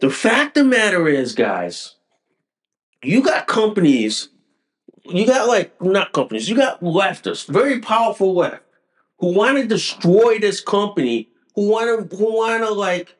The 0.00 0.10
fact 0.10 0.56
of 0.56 0.64
the 0.64 0.70
matter 0.70 1.06
is, 1.06 1.34
guys, 1.34 1.96
you 3.02 3.22
got 3.22 3.46
companies, 3.46 4.28
you 5.04 5.26
got 5.26 5.46
like, 5.46 5.80
not 5.80 6.12
companies, 6.12 6.48
you 6.48 6.56
got 6.56 6.80
leftists, 6.80 7.46
very 7.46 7.80
powerful 7.80 8.34
left, 8.34 8.62
who 9.18 9.34
want 9.34 9.58
to 9.58 9.66
destroy 9.66 10.38
this 10.38 10.60
company, 10.60 11.28
who 11.54 11.68
want 11.68 12.10
to, 12.10 12.16
who 12.16 12.36
want 12.36 12.64
to 12.64 12.72
like 12.72 13.14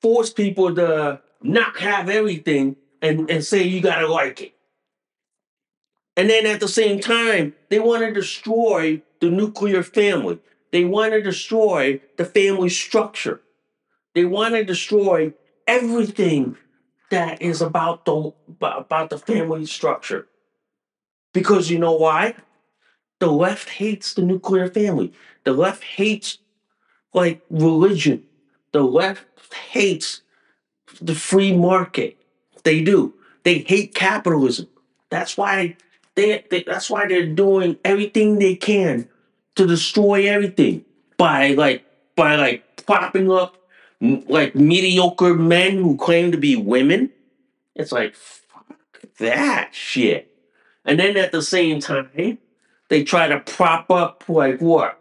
force 0.00 0.32
people 0.32 0.74
to 0.74 1.20
not 1.42 1.78
have 1.78 2.08
everything 2.08 2.76
and, 3.00 3.30
and 3.30 3.44
say 3.44 3.62
you 3.62 3.80
got 3.80 3.98
to 3.98 4.08
like 4.08 4.40
it. 4.40 4.54
And 6.16 6.28
then 6.28 6.46
at 6.46 6.60
the 6.60 6.68
same 6.68 7.00
time, 7.00 7.54
they 7.70 7.78
want 7.78 8.02
to 8.02 8.12
destroy 8.12 9.02
the 9.20 9.30
nuclear 9.30 9.82
family. 9.82 10.38
They 10.70 10.84
want 10.84 11.12
to 11.12 11.22
destroy 11.22 12.00
the 12.16 12.24
family 12.24 12.68
structure. 12.68 13.40
They 14.14 14.24
want 14.24 14.54
to 14.54 14.64
destroy 14.64 15.32
everything 15.66 16.56
that 17.10 17.40
is 17.40 17.62
about 17.62 18.04
the 18.04 18.32
about 18.60 19.10
the 19.10 19.18
family 19.18 19.66
structure. 19.66 20.28
Because 21.32 21.70
you 21.70 21.78
know 21.78 21.92
why? 21.92 22.34
The 23.20 23.30
left 23.30 23.68
hates 23.70 24.14
the 24.14 24.22
nuclear 24.22 24.68
family. 24.68 25.12
The 25.44 25.52
left 25.52 25.84
hates 25.84 26.38
like 27.14 27.42
religion. 27.50 28.24
The 28.72 28.82
left 28.82 29.26
hates 29.54 30.22
the 31.00 31.14
free 31.14 31.56
market. 31.56 32.16
They 32.64 32.82
do. 32.82 33.14
They 33.44 33.58
hate 33.58 33.94
capitalism. 33.94 34.68
That's 35.10 35.36
why 35.36 35.76
they, 36.14 36.44
they 36.50 36.62
that's 36.62 36.90
why 36.90 37.06
they're 37.06 37.26
doing 37.26 37.78
everything 37.84 38.38
they 38.38 38.54
can 38.54 39.08
to 39.56 39.66
destroy 39.66 40.28
everything 40.28 40.84
by 41.16 41.52
like 41.54 41.84
by 42.16 42.36
like 42.36 42.84
propping 42.86 43.30
up 43.30 43.56
like 44.00 44.54
mediocre 44.54 45.34
men 45.34 45.76
who 45.76 45.96
claim 45.96 46.32
to 46.32 46.38
be 46.38 46.56
women. 46.56 47.10
It's 47.74 47.92
like 47.92 48.14
fuck 48.14 48.66
that 49.18 49.74
shit. 49.74 50.28
And 50.84 50.98
then 50.98 51.16
at 51.16 51.32
the 51.32 51.42
same 51.42 51.80
time, 51.80 52.38
they 52.88 53.04
try 53.04 53.28
to 53.28 53.40
prop 53.40 53.90
up 53.90 54.24
like 54.28 54.60
what? 54.60 54.98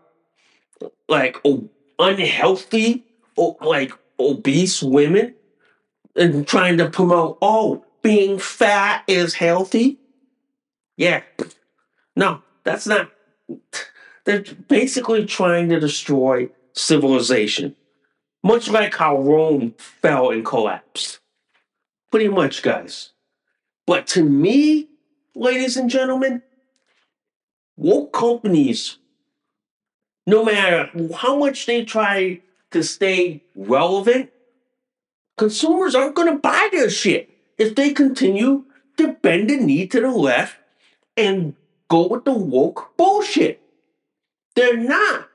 Like 1.10 1.38
oh, 1.44 1.70
unhealthy, 2.00 3.06
oh, 3.38 3.58
like 3.62 3.91
obese 4.20 4.82
women, 4.84 5.36
and 6.15 6.48
trying 6.48 6.77
to 6.77 6.89
promote 6.89 7.38
oh, 7.41 7.84
being 8.01 8.39
fat 8.39 9.03
is 9.08 9.34
healthy. 9.34 9.98
Yeah, 11.01 11.24
No, 12.15 12.43
that's 12.63 12.86
not. 12.86 13.10
They're 14.24 14.43
basically 14.67 15.25
trying 15.25 15.70
to 15.70 15.79
destroy 15.79 16.50
civilization, 16.74 17.75
much 18.43 18.70
like 18.70 18.93
how 18.93 19.20
Rome 19.20 19.74
fell 19.79 20.29
and 20.29 20.46
collapsed. 20.46 21.17
Pretty 22.12 22.27
much, 22.27 22.62
guys. 22.62 23.13
But 23.88 24.05
to 24.13 24.24
me, 24.24 24.89
ladies 25.34 25.75
and 25.75 25.89
gentlemen, 25.89 26.43
woke 27.77 28.13
companies, 28.13 29.00
no 30.27 30.46
matter 30.46 30.91
how 31.15 31.36
much 31.36 31.65
they 31.65 31.84
try 31.84 32.41
to 32.70 32.84
stay 32.84 33.43
relevant, 33.55 34.29
consumers 35.36 35.96
aren't 35.96 36.15
going 36.15 36.31
to 36.31 36.38
buy 36.38 36.70
their 36.72 36.91
shit 36.91 37.27
if 37.58 37.74
they 37.74 37.91
continue 37.91 38.65
to 38.98 39.13
bend 39.13 39.50
the 39.50 39.58
knee 39.58 39.88
to 39.88 40.00
the 40.00 40.12
left 40.12 40.58
and 41.18 41.56
go 41.89 42.08
with 42.08 42.25
the 42.25 42.34
woke 42.34 42.96
bullshit. 42.98 43.62
They're 44.56 44.77
not. 44.77 45.30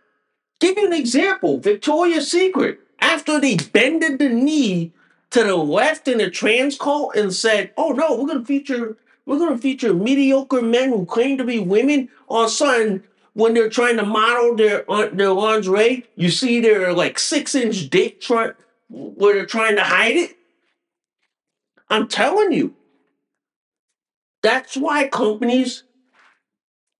Give 0.61 0.77
you 0.77 0.87
an 0.87 0.93
example 0.93 1.59
Victoria's 1.59 2.31
Secret. 2.31 2.81
After 3.01 3.39
they 3.41 3.57
bended 3.57 4.19
the 4.19 4.29
knee 4.29 4.93
to 5.31 5.45
the 5.45 5.57
left 5.57 6.09
in 6.09 6.19
the 6.19 6.31
trans 6.31 6.79
cult 6.79 7.15
and 7.15 7.33
said, 7.33 7.73
oh 7.77 7.91
no, 7.91 8.17
we're 8.17 8.27
going 8.27 8.41
to 8.41 8.45
feature. 8.45 8.97
We're 9.27 9.39
to 9.39 9.59
feature 9.59 9.93
mediocre 9.93 10.63
men 10.63 10.91
who 10.91 11.05
claim 11.05 11.37
to 11.39 11.45
be 11.45 11.59
women. 11.59 12.09
A 12.31 12.49
sudden, 12.49 13.03
when 13.35 13.55
they're 13.55 13.69
trying 13.69 13.97
to 13.97 14.07
model 14.07 14.55
their 14.55 14.91
uh, 14.91 15.09
their 15.13 15.33
lingerie, 15.33 16.07
you 16.15 16.31
see 16.31 16.61
their 16.61 16.93
like 16.93 17.19
six 17.19 17.55
inch 17.55 17.91
dick 17.91 18.21
try, 18.21 18.53
where 18.89 19.35
they're 19.35 19.45
trying 19.45 19.77
to 19.77 19.83
hide 19.83 20.17
it. 20.17 20.37
I'm 21.91 22.07
telling 22.07 22.53
you, 22.53 22.76
that's 24.43 24.77
why 24.77 25.09
companies 25.09 25.83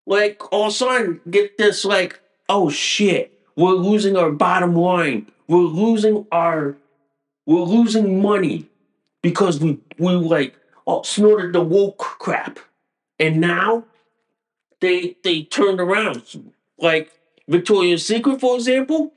like 0.05 0.41
all 0.51 0.67
of 0.67 0.69
a 0.69 0.75
sudden 0.75 1.21
get 1.29 1.57
this 1.57 1.85
like, 1.85 2.19
oh 2.49 2.69
shit, 2.69 3.39
we're 3.55 3.73
losing 3.73 4.15
our 4.15 4.31
bottom 4.31 4.75
line. 4.75 5.29
We're 5.47 5.59
losing 5.59 6.25
our 6.31 6.75
we're 7.45 7.61
losing 7.61 8.21
money 8.21 8.67
because 9.21 9.59
we 9.59 9.79
we 9.97 10.13
like 10.13 10.55
oh, 10.87 11.03
snorted 11.03 11.53
the 11.53 11.61
woke 11.61 11.97
crap. 11.97 12.59
And 13.19 13.41
now 13.41 13.83
they 14.79 15.17
they 15.23 15.43
turned 15.43 15.79
around. 15.79 16.51
Like 16.79 17.11
Victoria's 17.47 18.05
Secret, 18.05 18.39
for 18.39 18.55
example, 18.55 19.13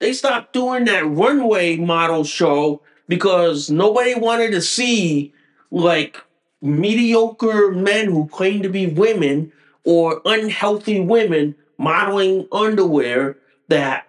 they 0.00 0.12
stopped 0.12 0.52
doing 0.52 0.84
that 0.84 1.06
runway 1.06 1.76
model 1.76 2.24
show 2.24 2.82
because 3.06 3.70
nobody 3.70 4.14
wanted 4.14 4.50
to 4.52 4.62
see 4.62 5.32
like 5.70 6.22
mediocre 6.60 7.70
men 7.72 8.06
who 8.06 8.26
claim 8.28 8.62
to 8.62 8.68
be 8.68 8.86
women 8.86 9.52
or 9.84 10.20
unhealthy 10.24 11.00
women 11.00 11.54
modeling 11.78 12.48
underwear 12.50 13.38
that 13.68 14.08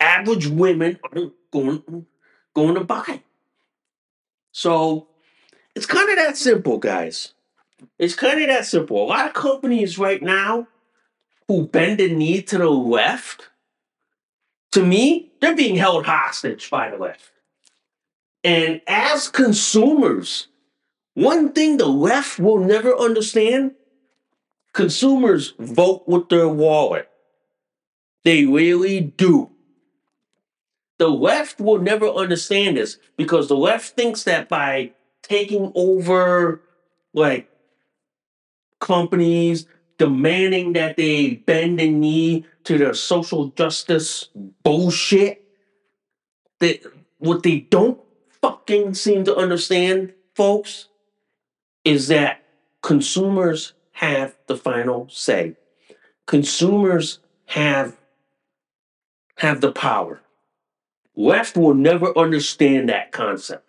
average 0.00 0.46
women 0.46 0.98
aren't 1.04 1.32
going, 1.50 2.06
going 2.54 2.74
to 2.74 2.84
buy. 2.84 3.22
So 4.52 5.08
it's 5.74 5.86
kind 5.86 6.10
of 6.10 6.16
that 6.16 6.36
simple, 6.36 6.78
guys. 6.78 7.34
It's 7.98 8.14
kind 8.14 8.40
of 8.40 8.48
that 8.48 8.66
simple. 8.66 9.02
A 9.02 9.06
lot 9.06 9.26
of 9.26 9.34
companies 9.34 9.98
right 9.98 10.22
now 10.22 10.66
who 11.48 11.66
bend 11.68 11.98
the 11.98 12.12
knee 12.12 12.42
to 12.42 12.58
the 12.58 12.68
left, 12.68 13.50
to 14.72 14.84
me, 14.84 15.30
they're 15.40 15.54
being 15.54 15.76
held 15.76 16.06
hostage 16.06 16.68
by 16.70 16.90
the 16.90 16.96
left. 16.96 17.30
And 18.42 18.80
as 18.86 19.28
consumers, 19.28 20.48
one 21.16 21.52
thing 21.52 21.78
the 21.78 21.86
left 21.86 22.38
will 22.38 22.58
never 22.58 22.94
understand 22.94 23.72
consumers 24.74 25.54
vote 25.58 26.06
with 26.06 26.28
their 26.28 26.46
wallet. 26.46 27.08
They 28.22 28.44
really 28.44 29.00
do. 29.00 29.50
The 30.98 31.08
left 31.08 31.58
will 31.58 31.78
never 31.78 32.06
understand 32.06 32.76
this 32.76 32.98
because 33.16 33.48
the 33.48 33.56
left 33.56 33.96
thinks 33.96 34.24
that 34.24 34.50
by 34.50 34.92
taking 35.22 35.72
over 35.74 36.60
like 37.14 37.48
companies, 38.78 39.66
demanding 39.96 40.74
that 40.74 40.98
they 40.98 41.36
bend 41.46 41.78
the 41.78 41.90
knee 41.90 42.44
to 42.64 42.76
their 42.76 42.92
social 42.92 43.48
justice 43.48 44.28
bullshit, 44.62 45.42
that 46.60 46.82
what 47.16 47.42
they 47.42 47.60
don't 47.60 47.98
fucking 48.42 48.92
seem 48.92 49.24
to 49.24 49.34
understand, 49.34 50.12
folks, 50.34 50.88
is 51.86 52.08
that 52.08 52.42
consumers 52.82 53.72
have 53.92 54.34
the 54.48 54.56
final 54.56 55.08
say. 55.08 55.56
Consumers 56.26 57.20
have 57.46 57.96
have 59.38 59.60
the 59.60 59.70
power. 59.70 60.20
Left 61.14 61.56
will 61.56 61.74
never 61.74 62.16
understand 62.18 62.88
that 62.88 63.12
concept 63.12 63.64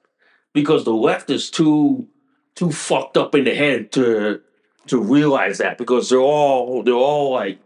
because 0.52 0.84
the 0.84 0.94
left 0.94 1.30
is 1.30 1.52
too 1.52 2.08
too 2.56 2.72
fucked 2.72 3.18
up 3.18 3.36
in 3.36 3.44
the 3.44 3.54
head 3.54 3.92
to 3.92 4.42
to 4.88 5.00
realize 5.00 5.60
that 5.60 5.78
because 5.78 6.10
they're 6.10 6.20
all 6.20 6.82
they're 6.82 6.96
all 6.96 7.34
like 7.34 7.60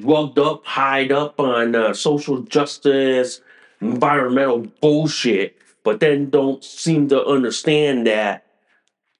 drugged 0.00 0.38
up, 0.38 0.64
hide 0.66 1.12
up 1.12 1.38
on 1.38 1.76
uh, 1.76 1.94
social 1.94 2.40
justice, 2.40 3.40
environmental 3.80 4.66
bullshit, 4.80 5.56
but 5.84 6.00
then 6.00 6.28
don't 6.30 6.64
seem 6.64 7.08
to 7.08 7.24
understand 7.24 8.06
that 8.08 8.46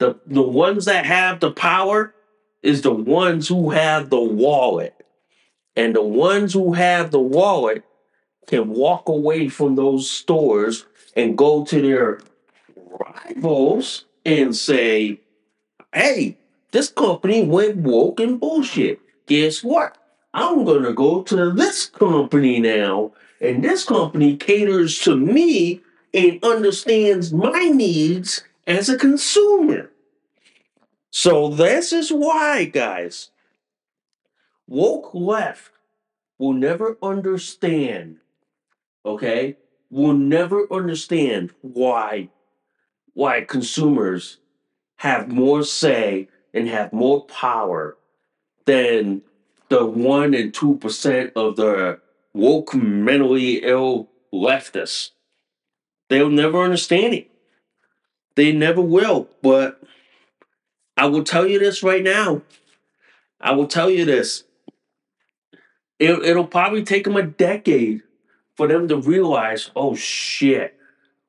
the 0.03 0.19
the 0.27 0.43
ones 0.43 0.85
that 0.87 1.07
have 1.07 1.41
the 1.41 1.53
power 1.53 2.15
is 2.63 2.83
the 2.83 2.93
ones 2.93 3.49
who 3.49 3.71
have 3.71 4.11
the 4.11 4.21
wallet. 4.21 4.95
And 5.75 5.95
the 5.97 6.03
ones 6.03 6.53
who 6.53 6.75
have 6.75 7.11
the 7.11 7.21
wallet 7.21 7.85
can 8.47 8.69
walk 8.69 9.09
away 9.09 9.49
from 9.49 9.75
those 9.75 10.11
stores 10.11 10.85
and 11.17 11.39
go 11.39 11.65
to 11.65 11.81
their 11.81 12.21
rivals 12.77 14.05
and 14.27 14.55
say, 14.55 15.21
hey, 15.95 16.37
this 16.73 16.91
company 16.91 17.45
went 17.45 17.77
woke 17.77 18.21
and 18.21 18.39
bullshit. 18.39 19.01
Guess 19.27 19.63
what? 19.63 19.97
I'm 20.35 20.65
going 20.65 20.83
to 20.83 20.93
go 20.93 21.23
to 21.23 21.53
this 21.53 21.87
company 21.87 22.61
now. 22.61 23.13
And 23.41 23.63
this 23.63 23.85
company 23.85 24.37
caters 24.37 24.99
to 25.01 25.17
me 25.17 25.81
and 26.15 26.43
understands 26.43 27.33
my 27.33 27.69
needs 27.69 28.45
as 28.67 28.89
a 28.89 28.99
consumer. 28.99 29.91
So, 31.11 31.49
this 31.49 31.93
is 31.93 32.11
why, 32.11 32.65
guys, 32.65 33.31
woke 34.67 35.11
left 35.13 35.73
will 36.39 36.55
never 36.55 36.97
understand, 37.03 38.19
okay? 39.05 39.57
Will 39.91 40.15
never 40.15 40.67
understand 40.73 41.51
why 41.61 42.31
why 43.15 43.43
consumers 43.43 44.39
have 44.97 45.29
more 45.29 45.63
say 45.63 46.29
and 46.55 46.67
have 46.67 46.95
more 46.95 47.27
power 47.27 47.99
than 48.65 49.21
the 49.69 49.85
one 49.85 50.33
and 50.33 50.55
two 50.55 50.77
percent 50.77 51.33
of 51.37 51.57
the 51.57 52.01
woke 52.33 52.75
mentally 52.75 53.57
ill 53.63 54.09
leftists. 54.33 55.11
They'll 56.09 56.31
never 56.31 56.63
understand 56.63 57.15
it. 57.15 57.32
They 58.35 58.53
never 58.53 58.81
will. 58.81 59.29
But 59.43 59.83
I 60.97 61.07
will 61.07 61.25
tell 61.25 61.47
you 61.47 61.59
this 61.59 61.83
right 61.83 62.03
now. 62.03 62.43
I 63.41 63.53
will 63.53 63.67
tell 63.67 63.91
you 63.91 64.05
this. 64.05 64.45
It, 65.99 66.11
it'll 66.25 66.47
probably 66.47 66.85
take 66.85 67.05
them 67.05 67.17
a 67.17 67.23
decade 67.23 68.03
for 68.57 68.67
them 68.67 68.89
to 68.89 68.97
realize, 68.97 69.71
oh 69.75 69.95
shit, 69.95 70.77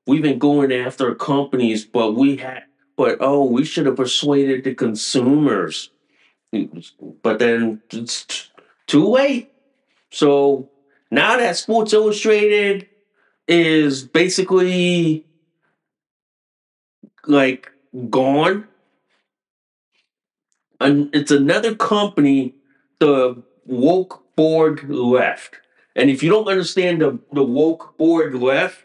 we've 0.06 0.22
been 0.22 0.40
going 0.40 0.72
after 0.72 1.14
companies, 1.16 1.86
but 1.86 2.14
we 2.14 2.38
had, 2.38 2.64
but 2.98 3.18
oh, 3.20 3.46
we 3.46 3.66
should 3.66 3.86
have 3.86 3.96
persuaded 3.96 4.64
the 4.64 4.76
consumers. 4.76 5.90
But 7.22 7.40
then 7.40 7.82
it's 7.92 8.50
too 8.88 9.08
late. 9.08 9.52
So 10.12 10.70
now 11.10 11.38
that 11.38 11.58
Sports 11.58 11.94
Illustrated 11.94 12.88
is 13.48 14.04
basically 14.04 15.26
like 17.28 17.72
gone, 18.10 18.68
and 20.80 21.10
it's 21.14 21.32
another 21.32 21.76
company 21.76 22.56
the 23.00 23.42
woke 23.66 24.24
Borg 24.36 24.90
left. 24.90 25.58
And 25.96 26.10
if 26.10 26.24
you 26.24 26.30
don't 26.30 26.48
understand 26.48 27.02
the, 27.02 27.20
the 27.32 27.44
woke 27.44 27.98
Borg 27.98 28.34
left, 28.36 28.84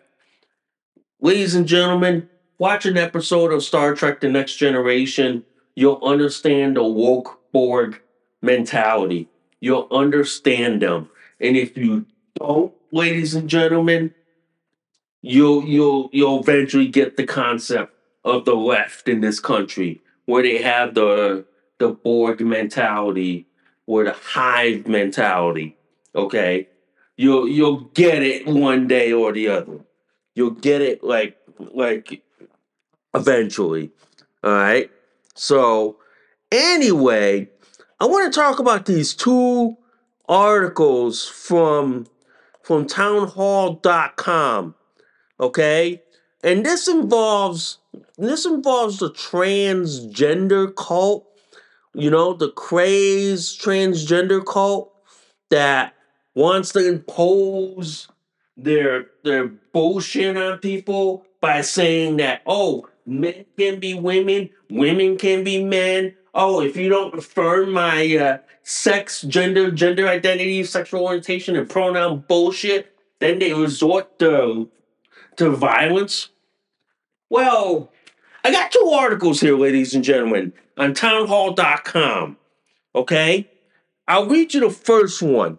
ladies 1.21 1.55
and 1.55 1.67
gentlemen, 1.67 2.29
watch 2.59 2.87
an 2.87 2.97
episode 2.97 3.53
of 3.53 3.63
Star 3.63 3.95
Trek 3.95 4.21
The 4.21 4.29
Next 4.29 4.57
Generation. 4.57 5.45
You'll 5.75 6.05
understand 6.05 6.77
the 6.77 6.85
woke 6.85 7.41
Borg 7.53 8.01
mentality. 8.43 9.29
You'll 9.61 9.89
understand 9.91 10.83
them. 10.83 11.11
And 11.41 11.57
if 11.57 11.77
you 11.77 12.07
don't, 12.35 12.73
ladies 12.93 13.35
and 13.35 13.49
gentlemen, 13.49 14.15
you'll 15.23 15.65
you'll 15.65 16.11
you'll 16.13 16.41
eventually 16.41 16.89
get 16.89 17.17
the 17.17 17.25
concept 17.25 17.93
of 18.25 18.45
the 18.45 18.55
left 18.55 19.09
in 19.09 19.21
this 19.21 19.41
country, 19.41 20.01
where 20.27 20.43
they 20.43 20.63
have 20.63 20.95
the 20.95 21.45
the 21.79 21.89
Borg 21.91 22.41
mentality 22.41 23.47
or 23.87 24.05
the 24.05 24.13
hive 24.13 24.87
mentality. 24.87 25.77
Okay, 26.15 26.69
you'll 27.17 27.49
you'll 27.49 27.81
get 27.95 28.23
it 28.23 28.47
one 28.47 28.87
day 28.87 29.13
or 29.13 29.33
the 29.33 29.49
other. 29.49 29.81
You'll 30.35 30.51
get 30.51 30.83
it 30.83 31.03
like 31.03 31.37
like 31.59 32.23
eventually. 33.15 33.91
All 34.43 34.53
right. 34.53 34.91
So 35.35 35.99
anyway, 36.51 37.49
I 38.01 38.07
want 38.07 38.33
to 38.33 38.41
talk 38.41 38.59
about 38.59 38.87
these 38.87 39.15
two 39.15 39.77
articles 40.29 41.27
from 41.27 42.07
from 42.63 42.87
townhall.com. 42.87 44.75
Okay? 45.41 46.03
And 46.43 46.65
this 46.67 46.87
involves 46.87 47.79
this 48.17 48.47
involves 48.47 48.99
the 48.99 49.11
transgender 49.11 50.75
cult, 50.75 51.27
you 51.95 52.11
know, 52.11 52.35
the 52.35 52.51
crazed 52.51 53.61
transgender 53.61 54.45
cult 54.45 54.93
that 55.51 55.95
wants 56.35 56.73
to 56.73 56.87
impose 56.87 58.09
their 58.57 59.07
their 59.25 59.49
bullshit 59.73 60.37
on 60.37 60.59
people 60.59 61.25
by 61.41 61.61
saying 61.61 62.17
that 62.17 62.43
oh 62.47 62.89
men 63.07 63.45
can 63.57 63.79
be 63.79 63.95
women 63.95 64.51
women 64.71 65.17
can 65.17 65.45
be 65.45 65.63
men. 65.63 66.15
Oh 66.35 66.61
if 66.61 66.77
you 66.77 66.89
don't 66.89 67.17
affirm 67.17 67.73
my 67.73 68.17
uh, 68.17 68.39
sex 68.63 69.23
gender 69.23 69.71
gender 69.71 70.07
identity 70.09 70.63
sexual 70.65 71.05
orientation 71.05 71.57
and 71.57 71.71
pronoun 71.71 72.25
bullshit 72.29 72.95
then 73.21 73.39
they 73.39 73.53
resort 73.55 74.19
to 74.19 74.69
to 75.37 75.51
violence 75.51 76.29
well 77.31 77.91
i 78.45 78.51
got 78.51 78.71
two 78.73 78.91
articles 78.95 79.41
here 79.41 79.57
ladies 79.57 79.95
and 79.95 80.05
gentlemen 80.05 80.53
on 80.77 80.95
townhall.com 80.95 82.37
okay 82.95 83.49
i'll 84.07 84.27
read 84.27 84.55
you 84.55 84.61
the 84.61 84.71
first 84.71 85.23
one 85.23 85.59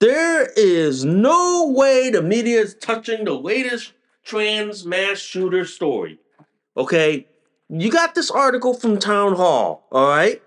there 0.00 0.46
is 0.56 1.04
no 1.04 1.70
way 1.76 2.08
the 2.08 2.22
media 2.22 2.60
is 2.60 2.74
touching 2.74 3.26
the 3.26 3.34
latest 3.34 3.92
trans 4.24 4.86
mass 4.86 5.18
shooter 5.18 5.66
story. 5.66 6.18
Okay? 6.74 7.26
You 7.68 7.90
got 7.90 8.14
this 8.14 8.30
article 8.30 8.72
from 8.72 8.98
Town 8.98 9.34
Hall, 9.34 9.86
all 9.92 10.08
right? 10.08 10.42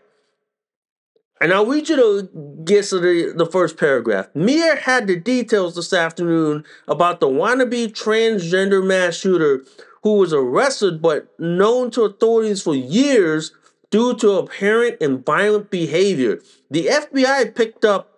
And 1.39 1.53
I'll 1.53 1.67
read 1.67 1.87
you 1.87 1.95
the 1.95 2.63
guess 2.63 2.91
of 2.91 3.03
the, 3.03 3.33
the 3.35 3.45
first 3.45 3.77
paragraph. 3.77 4.29
Mia 4.33 4.75
had 4.75 5.05
the 5.05 5.17
details 5.17 5.75
this 5.75 5.93
afternoon 5.93 6.63
about 6.87 7.19
the 7.19 7.27
wannabe 7.27 7.91
transgender 7.91 8.83
mass 8.83 9.15
shooter 9.15 9.63
who 10.03 10.15
was 10.15 10.33
arrested 10.33 11.01
but 11.01 11.27
known 11.39 11.89
to 11.91 12.03
authorities 12.03 12.61
for 12.61 12.75
years 12.75 13.51
due 13.89 14.13
to 14.15 14.31
apparent 14.31 14.97
and 15.01 15.25
violent 15.25 15.69
behavior. 15.69 16.39
The 16.69 16.87
FBI 16.87 17.55
picked 17.55 17.85
up 17.85 18.13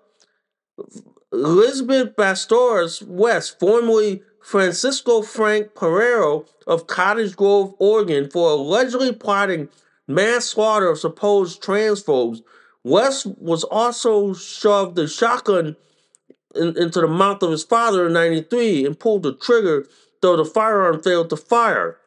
Elizabeth 1.32 2.16
Bastores 2.16 3.06
West, 3.06 3.60
formerly 3.60 4.24
Francisco 4.42 5.22
Frank 5.22 5.74
Pereiro 5.74 6.48
of 6.68 6.88
Cottage 6.88 7.36
Grove, 7.36 7.74
Oregon, 7.80 8.30
for 8.30 8.52
allegedly 8.52 9.12
plotting 9.12 9.70
mass 10.08 10.46
slaughter 10.46 10.90
of 10.90 11.00
supposed 11.00 11.62
transphobes. 11.62 12.42
West 12.84 13.26
was 13.26 13.64
also 13.64 14.34
shoved 14.34 14.98
a 15.00 15.08
shotgun 15.08 15.76
in, 16.56 16.78
into 16.78 17.02
the 17.02 17.08
mouth 17.08 17.42
of 17.44 17.52
his 17.52 17.64
father 17.64 18.08
in 18.08 18.14
93 18.14 18.86
and 18.86 19.00
pulled 19.00 19.24
the 19.24 19.34
trigger, 19.34 19.88
though 20.26 20.36
the 20.36 20.44
firearm 20.44 21.04
failed 21.04 21.30
to 21.30 21.38
fire. 21.38 21.98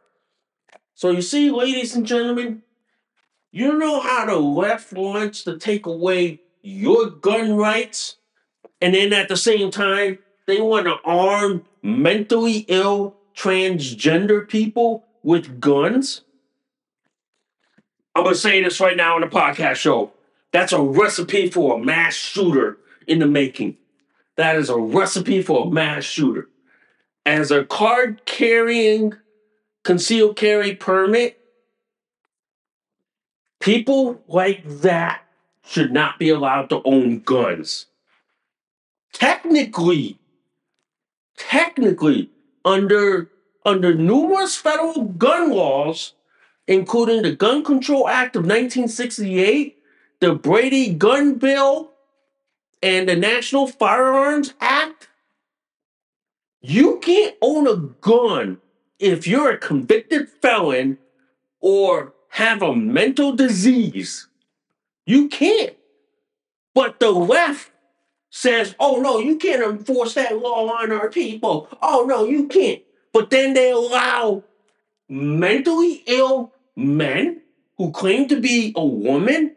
So 0.94 1.10
you 1.10 1.22
see, 1.22 1.52
ladies 1.52 1.94
and 1.94 2.04
gentlemen, 2.04 2.62
you 3.52 3.78
know 3.78 4.00
how 4.00 4.26
the 4.26 4.34
left 4.34 4.92
wants 4.92 5.44
to 5.44 5.56
take 5.56 5.86
away 5.86 6.40
your 6.60 7.10
gun 7.10 7.54
rights? 7.54 8.16
And 8.80 8.92
then 8.92 9.12
at 9.12 9.28
the 9.28 9.36
same 9.36 9.70
time, 9.70 10.18
they 10.48 10.60
want 10.60 10.86
to 10.86 10.96
arm 11.04 11.64
mentally 11.80 12.64
ill 12.66 13.16
transgender 13.36 14.48
people 14.48 15.04
with 15.22 15.60
guns. 15.60 16.22
I'm 18.16 18.24
going 18.24 18.34
to 18.34 18.40
say 18.40 18.60
this 18.60 18.80
right 18.80 18.96
now 18.96 19.14
on 19.14 19.20
the 19.20 19.28
podcast 19.28 19.76
show. 19.76 20.12
That's 20.50 20.72
a 20.72 20.82
recipe 20.82 21.48
for 21.48 21.76
a 21.76 21.84
mass 21.84 22.14
shooter 22.14 22.78
in 23.06 23.20
the 23.20 23.28
making. 23.28 23.76
That 24.34 24.56
is 24.56 24.70
a 24.70 24.76
recipe 24.76 25.40
for 25.40 25.68
a 25.68 25.70
mass 25.70 26.02
shooter. 26.02 26.48
As 27.26 27.50
a 27.50 27.64
card 27.64 28.24
carrying 28.24 29.14
concealed 29.84 30.36
carry 30.36 30.74
permit, 30.74 31.40
people 33.60 34.22
like 34.26 34.66
that 34.66 35.22
should 35.64 35.92
not 35.92 36.18
be 36.18 36.30
allowed 36.30 36.70
to 36.70 36.80
own 36.84 37.20
guns. 37.20 37.86
Technically, 39.12 40.18
technically, 41.36 42.30
under 42.64 43.30
under 43.64 43.92
numerous 43.92 44.56
federal 44.56 45.04
gun 45.04 45.50
laws, 45.50 46.14
including 46.66 47.22
the 47.22 47.34
Gun 47.34 47.62
Control 47.62 48.08
Act 48.08 48.36
of 48.36 48.42
1968, 48.42 49.78
the 50.20 50.34
Brady 50.34 50.94
Gun 50.94 51.34
Bill, 51.34 51.90
and 52.82 53.08
the 53.08 53.16
National 53.16 53.66
Firearms 53.66 54.54
Act, 54.60 55.07
you 56.60 56.98
can't 57.00 57.36
own 57.40 57.66
a 57.66 57.76
gun 57.76 58.60
if 58.98 59.26
you're 59.26 59.50
a 59.50 59.58
convicted 59.58 60.28
felon 60.42 60.98
or 61.60 62.14
have 62.30 62.62
a 62.62 62.74
mental 62.74 63.32
disease. 63.32 64.28
You 65.06 65.28
can't. 65.28 65.76
But 66.74 67.00
the 67.00 67.10
left 67.10 67.70
says, 68.30 68.74
oh 68.78 69.00
no, 69.00 69.18
you 69.18 69.36
can't 69.36 69.62
enforce 69.62 70.14
that 70.14 70.38
law 70.38 70.68
on 70.68 70.92
our 70.92 71.08
people. 71.08 71.68
Oh 71.80 72.04
no, 72.06 72.24
you 72.24 72.46
can't. 72.46 72.82
But 73.12 73.30
then 73.30 73.54
they 73.54 73.70
allow 73.70 74.44
mentally 75.08 76.02
ill 76.06 76.52
men 76.76 77.40
who 77.78 77.90
claim 77.90 78.28
to 78.28 78.40
be 78.40 78.72
a 78.76 78.84
woman 78.84 79.56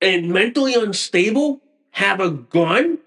and 0.00 0.30
mentally 0.30 0.74
unstable 0.74 1.60
have 1.90 2.20
a 2.20 2.30
gun 2.30 2.98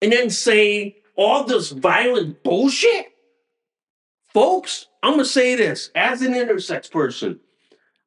and 0.00 0.12
then 0.12 0.30
say 0.30 0.97
all 1.18 1.44
this 1.44 1.70
violent 1.70 2.42
bullshit? 2.42 3.08
Folks, 4.32 4.86
I'm 5.02 5.12
gonna 5.12 5.24
say 5.24 5.56
this 5.56 5.90
as 5.94 6.22
an 6.22 6.32
intersex 6.32 6.90
person, 6.90 7.40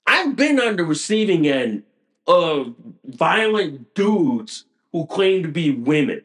I've 0.07 0.35
been 0.35 0.59
on 0.59 0.77
the 0.77 0.83
receiving 0.83 1.45
end 1.45 1.83
of 2.25 2.73
violent 3.03 3.93
dudes 3.93 4.65
who 4.91 5.05
claim 5.05 5.43
to 5.43 5.49
be 5.49 5.71
women. 5.71 6.21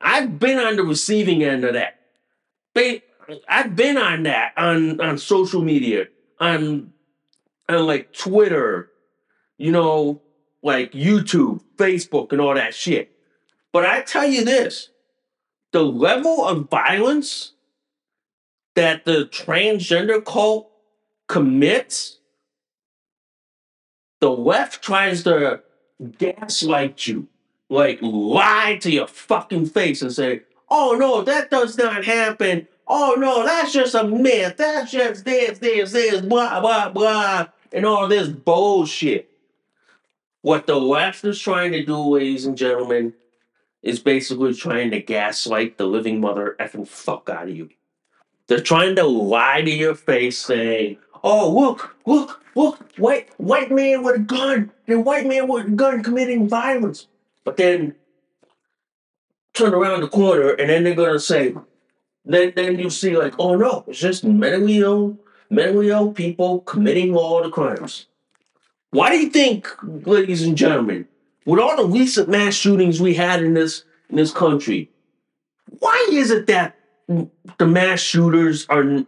I've 0.00 0.38
been 0.38 0.58
on 0.58 0.76
the 0.76 0.82
receiving 0.82 1.42
end 1.42 1.64
of 1.64 1.74
that. 1.74 1.98
I've 3.48 3.74
been 3.74 3.96
on 3.96 4.24
that 4.24 4.52
on, 4.56 5.00
on 5.00 5.16
social 5.18 5.62
media, 5.62 6.06
on 6.38 6.92
on 7.68 7.86
like 7.86 8.12
Twitter, 8.12 8.90
you 9.58 9.70
know, 9.70 10.20
like 10.62 10.92
YouTube, 10.92 11.62
Facebook, 11.76 12.32
and 12.32 12.40
all 12.40 12.54
that 12.54 12.74
shit. 12.74 13.12
But 13.72 13.86
I 13.86 14.02
tell 14.02 14.26
you 14.26 14.44
this 14.44 14.88
the 15.72 15.82
level 15.82 16.46
of 16.46 16.68
violence 16.70 17.52
that 18.74 19.04
the 19.04 19.26
transgender 19.26 20.24
cult 20.24 20.70
commits, 21.28 22.18
the 24.20 24.30
left 24.30 24.82
tries 24.82 25.24
to 25.24 25.60
gaslight 26.18 27.06
you 27.06 27.28
like 27.72 27.98
lie 28.02 28.76
to 28.82 28.90
your 28.90 29.06
fucking 29.06 29.66
face 29.66 30.02
and 30.02 30.12
say, 30.12 30.42
oh 30.68 30.94
no, 30.98 31.22
that 31.22 31.50
does 31.50 31.78
not 31.78 32.04
happen. 32.04 32.68
Oh 32.86 33.16
no, 33.18 33.44
that's 33.44 33.72
just 33.72 33.94
a 33.94 34.04
myth. 34.04 34.58
That's 34.58 34.92
just 34.92 35.24
this, 35.24 35.58
this, 35.58 35.92
this, 35.92 36.20
blah, 36.20 36.60
blah, 36.60 36.90
blah, 36.90 37.48
and 37.72 37.86
all 37.86 38.08
this 38.08 38.28
bullshit. 38.28 39.30
What 40.42 40.66
the 40.66 40.76
left 40.76 41.24
is 41.24 41.38
trying 41.38 41.72
to 41.72 41.84
do, 41.84 41.96
ladies 41.96 42.44
and 42.44 42.58
gentlemen, 42.58 43.14
is 43.82 43.98
basically 43.98 44.54
trying 44.54 44.90
to 44.90 45.00
gaslight 45.00 45.78
the 45.78 45.86
living 45.86 46.20
mother 46.20 46.56
effing 46.60 46.86
fuck 46.86 47.28
out 47.28 47.48
of 47.48 47.56
you. 47.56 47.70
They're 48.46 48.60
trying 48.60 48.96
to 48.96 49.04
lie 49.04 49.62
to 49.62 49.70
your 49.70 49.94
face 49.94 50.38
saying, 50.38 50.98
oh, 51.22 51.50
look, 51.52 51.96
look, 52.06 52.42
look, 52.54 52.92
white, 52.98 53.28
white 53.38 53.70
man 53.70 54.02
with 54.02 54.16
a 54.16 54.20
gun, 54.20 54.70
and 54.86 55.04
white 55.04 55.26
man 55.26 55.48
with 55.48 55.66
a 55.66 55.70
gun 55.70 56.02
committing 56.02 56.48
violence. 56.48 57.08
But 57.44 57.56
then 57.56 57.94
turn 59.54 59.74
around 59.74 60.00
the 60.00 60.08
corner 60.08 60.50
and 60.50 60.70
then 60.70 60.84
they're 60.84 60.94
gonna 60.94 61.18
say, 61.18 61.54
then 62.24 62.52
then 62.54 62.78
you 62.78 62.90
see 62.90 63.16
like, 63.16 63.34
oh 63.38 63.56
no, 63.56 63.84
it's 63.86 63.98
just 63.98 64.24
mentally 64.24 64.78
ill, 64.78 65.18
mentally 65.50 65.90
ill 65.90 66.12
people 66.12 66.60
committing 66.60 67.14
all 67.16 67.42
the 67.42 67.50
crimes. 67.50 68.06
Why 68.90 69.10
do 69.10 69.18
you 69.18 69.30
think, 69.30 69.68
ladies 69.82 70.42
and 70.42 70.56
gentlemen, 70.56 71.08
with 71.44 71.60
all 71.60 71.76
the 71.76 71.86
recent 71.86 72.28
mass 72.28 72.54
shootings 72.54 73.00
we 73.00 73.14
had 73.14 73.42
in 73.42 73.54
this 73.54 73.84
in 74.08 74.16
this 74.16 74.32
country, 74.32 74.90
why 75.78 76.08
is 76.10 76.30
it 76.30 76.46
that 76.46 76.76
the 77.58 77.66
mass 77.66 78.00
shooters 78.00 78.66
are 78.68 79.04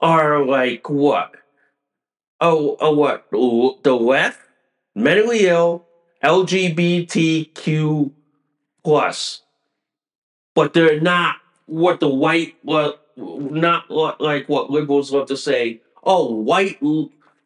are 0.00 0.44
like 0.44 0.88
what? 0.88 1.34
Oh, 2.40 2.76
oh 2.80 2.94
what? 2.94 3.30
The 3.30 3.94
left, 3.94 4.40
mentally 4.94 5.46
ill, 5.46 5.86
LGBTQ 6.22 8.10
plus, 8.84 9.42
but 10.54 10.74
they're 10.74 11.00
not 11.00 11.36
what 11.66 12.00
the 12.00 12.08
white 12.08 12.56
what 12.62 13.02
not 13.16 13.90
like 13.90 14.48
what 14.48 14.70
liberals 14.70 15.12
love 15.12 15.28
to 15.28 15.36
say. 15.36 15.80
Oh, 16.02 16.32
white 16.34 16.78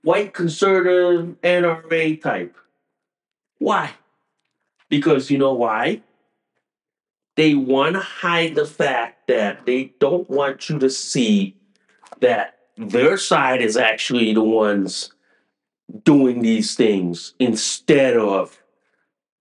white 0.03 0.35
conservative 0.35 1.37
NRA 1.43 2.21
type. 2.21 2.57
Why? 3.61 3.93
Because 4.89 5.31
you 5.31 5.39
know 5.39 5.53
why? 5.53 6.03
They 7.37 7.55
want 7.55 7.95
to 7.95 8.01
hide 8.01 8.57
the 8.57 8.67
fact 8.67 9.29
that 9.29 9.65
they 9.65 9.93
don't 10.01 10.29
want 10.29 10.69
you 10.69 10.81
to 10.81 10.91
see 10.91 11.57
that 12.21 12.59
their 12.77 13.17
side 13.17 13.63
is 13.63 13.77
actually 13.77 14.35
the 14.35 14.43
ones 14.43 15.13
doing 16.05 16.43
these 16.43 16.75
things 16.75 17.35
instead 17.39 18.17
of 18.17 18.61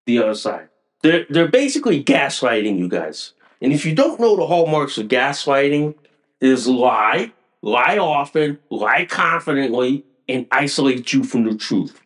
the 0.05 0.19
other 0.19 0.35
side. 0.35 0.69
They're, 1.01 1.25
they're 1.29 1.47
basically 1.47 2.03
gaslighting 2.03 2.77
you 2.77 2.87
guys. 2.87 3.33
And 3.61 3.73
if 3.73 3.85
you 3.85 3.95
don't 3.95 4.19
know 4.19 4.35
the 4.35 4.47
hallmarks 4.47 4.97
of 4.97 5.07
gaslighting, 5.07 5.95
is 6.41 6.67
lie, 6.67 7.31
lie 7.61 7.97
often, 7.97 8.59
lie 8.69 9.05
confidently, 9.05 10.05
and 10.27 10.45
isolate 10.51 11.11
you 11.11 11.23
from 11.23 11.43
the 11.43 11.55
truth. 11.55 11.99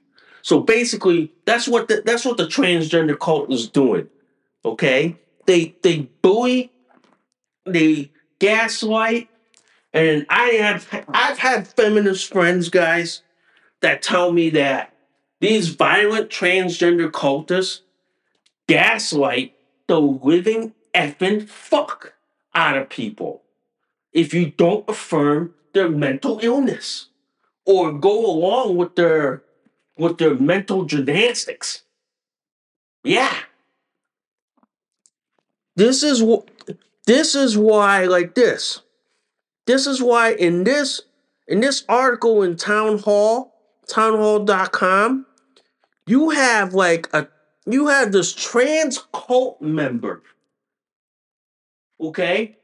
So 0.44 0.60
basically, 0.60 1.32
that's 1.46 1.68
what 1.68 1.88
the, 1.88 2.04
that's 2.06 2.26
what 2.26 2.38
the 2.38 2.46
transgender 2.46 3.18
cult 3.18 3.52
is 3.52 3.68
doing. 3.68 4.10
Okay, 4.66 5.16
they 5.46 5.76
they 5.82 6.10
bully, 6.22 6.70
they 7.66 8.12
gaslight, 8.40 9.30
and 9.94 10.26
I 10.30 10.50
have 10.50 11.06
I've 11.08 11.40
had 11.40 11.68
feminist 11.68 12.32
friends, 12.32 12.68
guys, 12.68 13.22
that 13.80 14.02
tell 14.02 14.34
me 14.34 14.50
that 14.52 14.94
these 15.40 15.70
violent 15.70 16.30
transgender 16.30 17.10
cultists 17.10 17.80
gaslight 18.68 19.56
the 19.88 20.00
living 20.00 20.74
effing 20.94 21.48
fuck 21.48 22.14
out 22.54 22.78
of 22.78 22.90
people 22.90 23.44
if 24.12 24.34
you 24.34 24.52
don't 24.52 24.88
affirm 24.90 25.54
their 25.74 25.90
mental 25.90 26.40
illness 26.42 27.08
or 27.66 27.92
go 27.92 28.26
along 28.26 28.76
with 28.76 28.96
their 28.96 29.44
with 29.98 30.18
their 30.18 30.36
mental 30.36 30.86
gymnastics. 30.86 31.84
Yeah. 33.04 33.36
This 35.76 36.04
is 36.04 36.22
what 36.22 36.50
this 37.06 37.36
is 37.36 37.58
why 37.58 38.06
like 38.06 38.36
this. 38.36 38.82
This 39.66 39.88
is 39.88 40.02
why 40.02 40.34
in 40.34 40.64
this 40.64 41.02
in 41.48 41.60
this 41.60 41.84
article 41.90 42.44
in 42.44 42.56
town 42.56 43.00
hall, 43.00 43.54
townhall.com, 43.88 45.26
you 46.08 46.30
have 46.30 46.74
like 46.74 47.10
a 47.14 47.28
you 47.66 47.88
have 47.88 48.12
this 48.12 48.34
trans 48.34 49.06
cult 49.14 49.62
member. 49.62 50.22
Okay? 52.00 52.58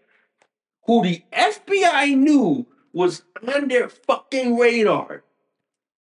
Who 0.86 1.04
the 1.04 1.24
FBI 1.32 2.18
knew 2.18 2.66
was 2.94 3.24
on 3.48 3.68
their 3.68 3.90
fucking 3.90 4.58
radar. 4.58 5.24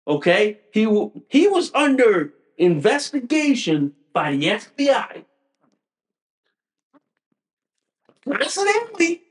Okay? 0.07 0.59
He 0.71 0.83
he 1.29 1.47
was 1.47 1.71
under 1.73 2.33
investigation 2.57 3.93
by 4.13 4.31
the 4.31 4.47
FBI. 4.47 5.25
Coincidentally, 8.25 9.21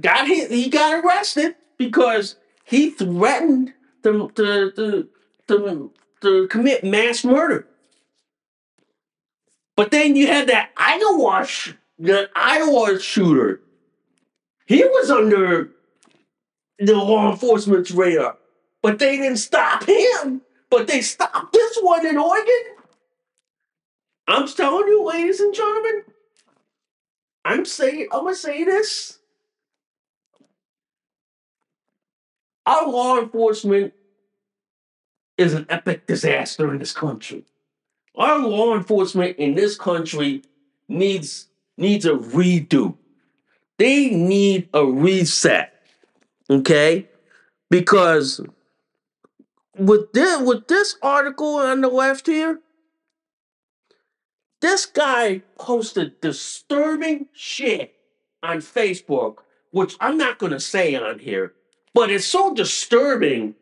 got 0.00 0.26
hit, 0.26 0.50
he 0.50 0.68
got 0.68 1.04
arrested 1.04 1.56
because 1.76 2.36
he 2.64 2.90
threatened 2.90 3.72
to, 4.02 4.30
to, 4.34 4.70
to, 4.72 5.08
to, 5.48 5.92
to 6.22 6.48
commit 6.48 6.84
mass 6.84 7.24
murder. 7.24 7.68
But 9.76 9.90
then 9.90 10.16
you 10.16 10.26
had 10.26 10.48
that 10.48 10.70
Iowa, 10.76 11.46
the 11.98 12.30
Iowa 12.34 12.98
shooter. 12.98 13.60
He 14.66 14.82
was 14.82 15.10
under 15.10 15.70
the 16.78 16.94
law 16.94 17.30
enforcement's 17.30 17.90
radar, 17.90 18.36
but 18.82 18.98
they 18.98 19.16
didn't 19.16 19.38
stop 19.38 19.84
him. 19.84 20.42
But 20.68 20.88
they 20.88 21.00
stopped 21.00 21.52
this 21.52 21.78
one 21.80 22.04
in 22.04 22.18
Oregon. 22.18 22.64
I'm 24.26 24.48
telling 24.48 24.88
you, 24.88 25.04
ladies 25.04 25.40
and 25.40 25.54
gentlemen, 25.54 26.02
I'm 27.44 27.64
saying, 27.64 28.08
I'm 28.12 28.24
gonna 28.24 28.34
say 28.34 28.64
this. 28.64 29.20
Our 32.66 32.88
law 32.88 33.20
enforcement 33.20 33.94
is 35.38 35.54
an 35.54 35.66
epic 35.68 36.06
disaster 36.06 36.72
in 36.72 36.80
this 36.80 36.92
country. 36.92 37.44
Our 38.16 38.40
law 38.40 38.74
enforcement 38.74 39.36
in 39.36 39.54
this 39.54 39.76
country 39.76 40.42
needs 40.88 41.46
needs 41.78 42.06
a 42.06 42.12
redo. 42.14 42.96
They 43.78 44.10
need 44.10 44.68
a 44.72 44.84
reset. 44.84 45.75
Okay? 46.50 47.08
Because 47.70 48.40
with 49.76 50.12
this, 50.12 50.40
with 50.40 50.68
this 50.68 50.96
article 51.02 51.56
on 51.56 51.80
the 51.80 51.88
left 51.88 52.26
here, 52.26 52.60
this 54.60 54.86
guy 54.86 55.42
posted 55.58 56.20
disturbing 56.20 57.26
shit 57.32 57.94
on 58.42 58.58
Facebook, 58.58 59.38
which 59.70 59.96
I'm 60.00 60.16
not 60.16 60.38
going 60.38 60.52
to 60.52 60.60
say 60.60 60.94
on 60.94 61.18
here, 61.18 61.52
but 61.92 62.10
it's 62.10 62.26
so 62.26 62.54
disturbing 62.54 63.54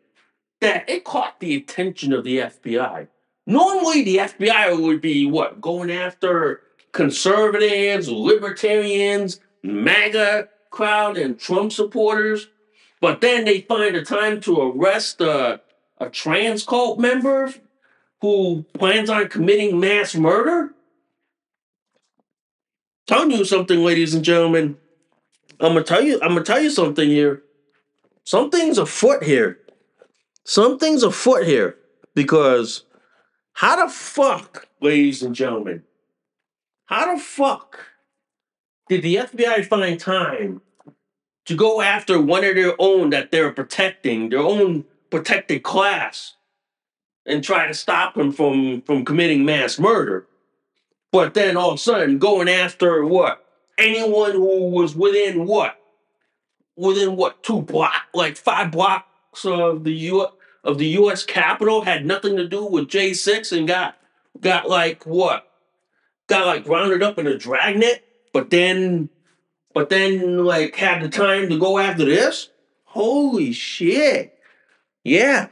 that 0.61 0.89
it 0.89 1.03
caught 1.03 1.39
the 1.39 1.55
attention 1.55 2.13
of 2.13 2.23
the 2.23 2.39
FBI. 2.39 3.07
Normally, 3.47 4.03
the 4.03 4.17
FBI 4.17 4.81
would 4.81 5.01
be 5.01 5.25
what? 5.25 5.61
Going 5.61 5.91
after 5.91 6.61
conservatives, 6.91 8.09
libertarians, 8.09 9.39
MAGA 9.63 10.49
crowd, 10.71 11.17
and 11.17 11.37
Trump 11.37 11.71
supporters. 11.71 12.47
But 13.05 13.21
then 13.21 13.45
they 13.45 13.61
find 13.61 13.95
a 13.95 14.03
time 14.03 14.41
to 14.41 14.59
arrest 14.59 15.21
a, 15.21 15.61
a 15.99 16.09
trans 16.09 16.63
cult 16.63 16.99
member 16.99 17.53
who 18.19 18.65
plans 18.73 19.11
on 19.11 19.29
committing 19.29 19.79
mass 19.79 20.15
murder. 20.15 20.73
Telling 23.05 23.29
you 23.29 23.45
something, 23.45 23.83
ladies 23.83 24.15
and 24.15 24.25
gentlemen. 24.25 24.77
I'm 25.59 25.73
gonna 25.73 25.83
tell 25.83 26.01
you. 26.01 26.15
I'm 26.23 26.29
gonna 26.29 26.43
tell 26.43 26.59
you 26.59 26.71
something 26.71 27.07
here. 27.07 27.43
Something's 28.23 28.79
afoot 28.79 29.21
here. 29.21 29.59
Something's 30.43 31.03
afoot 31.03 31.45
here 31.45 31.77
because 32.15 32.85
how 33.53 33.85
the 33.85 33.93
fuck, 33.93 34.67
ladies 34.81 35.21
and 35.21 35.35
gentlemen, 35.35 35.83
how 36.85 37.13
the 37.13 37.21
fuck 37.21 37.77
did 38.89 39.03
the 39.03 39.17
FBI 39.17 39.63
find 39.67 39.99
time 39.99 40.61
to 41.45 41.55
go 41.55 41.81
after 41.81 42.19
one 42.19 42.43
of 42.43 42.55
their 42.55 42.75
own 42.79 43.11
that 43.11 43.31
they're 43.31 43.51
protecting, 43.51 44.29
their 44.29 44.39
own 44.39 44.85
protected 45.09 45.63
class, 45.63 46.33
and 47.25 47.43
try 47.43 47.67
to 47.67 47.73
stop 47.73 48.15
them 48.15 48.31
from, 48.31 48.81
from 48.81 49.05
committing 49.05 49.45
mass 49.45 49.79
murder? 49.79 50.27
But 51.11 51.33
then 51.33 51.55
all 51.55 51.69
of 51.69 51.75
a 51.75 51.77
sudden 51.77 52.19
going 52.19 52.49
after 52.49 53.05
what? 53.05 53.45
Anyone 53.77 54.31
who 54.31 54.69
was 54.69 54.95
within 54.95 55.45
what? 55.45 55.79
Within 56.75 57.15
what 57.15 57.41
two 57.41 57.61
block, 57.61 57.93
like 58.13 58.35
five 58.35 58.71
blocks 58.71 59.45
of 59.45 59.83
the 59.83 59.93
U 59.93 60.27
of 60.65 60.77
the 60.77 60.87
U.S. 60.87 61.23
Capitol 61.23 61.81
had 61.81 62.05
nothing 62.05 62.35
to 62.37 62.47
do 62.47 62.65
with 62.65 62.89
J6 62.89 63.55
and 63.57 63.67
got 63.67 63.95
got 64.41 64.67
like 64.67 65.05
what? 65.05 65.47
Got 66.27 66.47
like 66.47 66.67
rounded 66.67 67.03
up 67.03 67.17
in 67.17 67.27
a 67.27 67.37
dragnet, 67.37 68.03
but 68.33 68.49
then 68.49 69.09
but 69.75 69.89
then 69.89 70.45
like 70.45 70.75
had 70.77 71.03
the 71.03 71.09
time 71.09 71.49
to 71.49 71.59
go 71.59 71.77
after 71.77 72.05
this? 72.05 72.49
Holy 72.85 73.51
shit. 73.51 74.39
Yeah. 75.03 75.49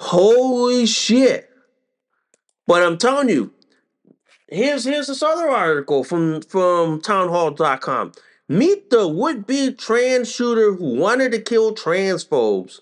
Holy 0.00 0.84
shit. 0.86 1.48
But 2.66 2.82
I'm 2.82 2.98
telling 2.98 3.28
you, 3.30 3.54
here's 4.48 4.84
here's 4.84 5.06
this 5.06 5.22
other 5.22 5.48
article 5.48 6.02
from 6.02 6.42
from 6.42 7.00
townhall.com. 7.00 8.12
Meet 8.48 8.90
the 8.90 9.06
would-be 9.06 9.72
trans 9.74 10.30
shooter 10.30 10.74
who 10.74 10.96
wanted 10.96 11.30
to 11.32 11.40
kill 11.40 11.74
transphobes. 11.74 12.80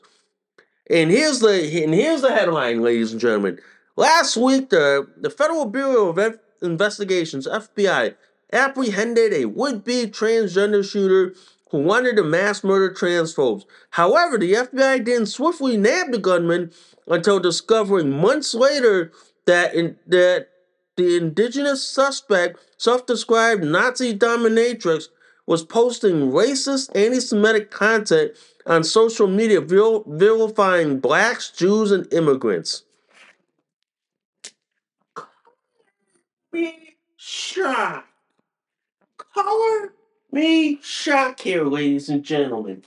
And 0.88 1.10
here's 1.10 1.40
the 1.40 1.84
and 1.84 1.92
here's 1.92 2.22
the 2.22 2.34
headline, 2.34 2.80
ladies 2.80 3.12
and 3.12 3.20
gentlemen. 3.20 3.58
Last 3.94 4.38
week, 4.38 4.70
the, 4.70 5.06
the 5.18 5.30
Federal 5.30 5.66
Bureau 5.66 6.08
of 6.08 6.38
Investigations 6.62 7.46
(FBI) 7.46 8.14
apprehended 8.52 9.32
a 9.32 9.46
would-be 9.46 10.06
transgender 10.06 10.88
shooter 10.88 11.34
who 11.70 11.78
wanted 11.78 12.16
to 12.16 12.22
mass 12.22 12.62
murder 12.62 12.94
transphobes. 12.94 13.64
However, 13.90 14.38
the 14.38 14.52
FBI 14.52 15.04
didn't 15.04 15.26
swiftly 15.26 15.76
nab 15.76 16.12
the 16.12 16.18
gunman 16.18 16.72
until 17.08 17.40
discovering 17.40 18.10
months 18.10 18.54
later 18.54 19.12
that 19.46 19.74
in, 19.74 19.96
that 20.06 20.48
the 20.96 21.16
indigenous 21.16 21.86
suspect, 21.86 22.58
self-described 22.78 23.64
Nazi 23.64 24.16
dominatrix, 24.16 25.08
was 25.46 25.64
posting 25.64 26.32
racist 26.32 26.90
anti-Semitic 26.96 27.70
content 27.70 28.32
on 28.66 28.82
social 28.82 29.28
media 29.28 29.60
vilifying 29.60 30.98
blacks, 30.98 31.50
Jews, 31.50 31.92
and 31.92 32.12
immigrants. 32.12 32.82
Be 36.52 36.96
shot. 37.16 38.06
Color 39.36 39.92
me 40.32 40.78
shock 40.80 41.40
here, 41.40 41.64
ladies 41.64 42.08
and 42.08 42.22
gentlemen. 42.22 42.84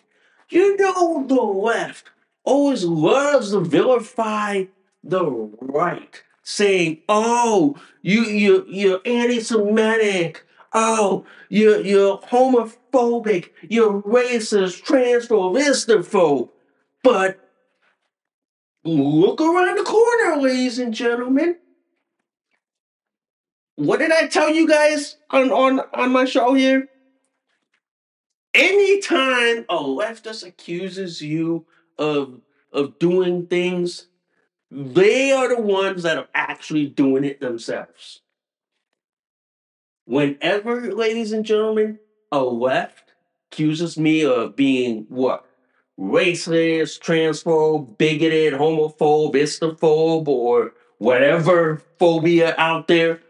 You 0.50 0.76
know 0.78 1.24
the 1.28 1.36
left 1.36 2.10
always 2.44 2.84
loves 2.84 3.52
to 3.52 3.60
vilify 3.60 4.64
the 5.04 5.30
right, 5.62 6.24
saying, 6.42 7.04
"Oh, 7.08 7.76
you 8.02 8.24
you 8.24 8.66
you're 8.68 9.00
anti-Semitic. 9.06 10.44
Oh, 10.74 11.24
you're 11.50 11.82
you're 11.82 12.18
homophobic. 12.18 13.52
You're 13.70 14.02
racist, 14.02 14.82
transphobe, 14.82 15.56
istophobe." 15.56 16.50
But 17.04 17.38
look 18.84 19.40
around 19.40 19.78
the 19.78 19.84
corner, 19.84 20.42
ladies 20.42 20.80
and 20.80 20.96
gentlemen. 20.96 21.58
What 23.80 24.00
did 24.00 24.12
I 24.12 24.28
tell 24.28 24.50
you 24.50 24.68
guys 24.68 25.16
on 25.30 25.54
on 25.54 25.80
on 25.94 26.12
my 26.12 26.26
show 26.26 26.54
here? 26.54 26.90
Anytime 28.54 29.64
a 29.70 29.78
leftist 29.78 30.46
accuses 30.46 31.22
you 31.22 31.66
of 31.98 32.42
of 32.74 33.00
doing 33.00 33.48
things, 33.48 34.08
they 34.70 35.32
are 35.32 35.56
the 35.56 35.62
ones 35.62 36.04
that 36.04 36.18
are 36.18 36.28
actually 36.36 36.88
doing 36.88 37.24
it 37.24 37.40
themselves. 37.40 38.20
Whenever, 40.04 40.94
ladies 40.94 41.32
and 41.32 41.46
gentlemen, 41.46 42.00
a 42.34 42.44
left 42.44 43.14
accuses 43.50 43.98
me 43.98 44.26
of 44.26 44.58
being 44.58 45.06
what? 45.08 45.46
Racist, 45.98 47.00
transphobe, 47.00 47.98
bigoted, 47.98 48.56
homophobe, 48.56 49.36
istophobe, 49.36 50.28
or 50.28 50.74
whatever 50.98 51.82
phobia 51.98 52.56
out 52.58 52.90
there, 52.90 53.22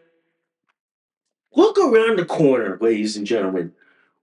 look 1.60 1.78
around 1.78 2.18
the 2.18 2.26
corner, 2.26 2.78
ladies 2.80 3.18
and 3.18 3.28
gentlemen. 3.28 3.74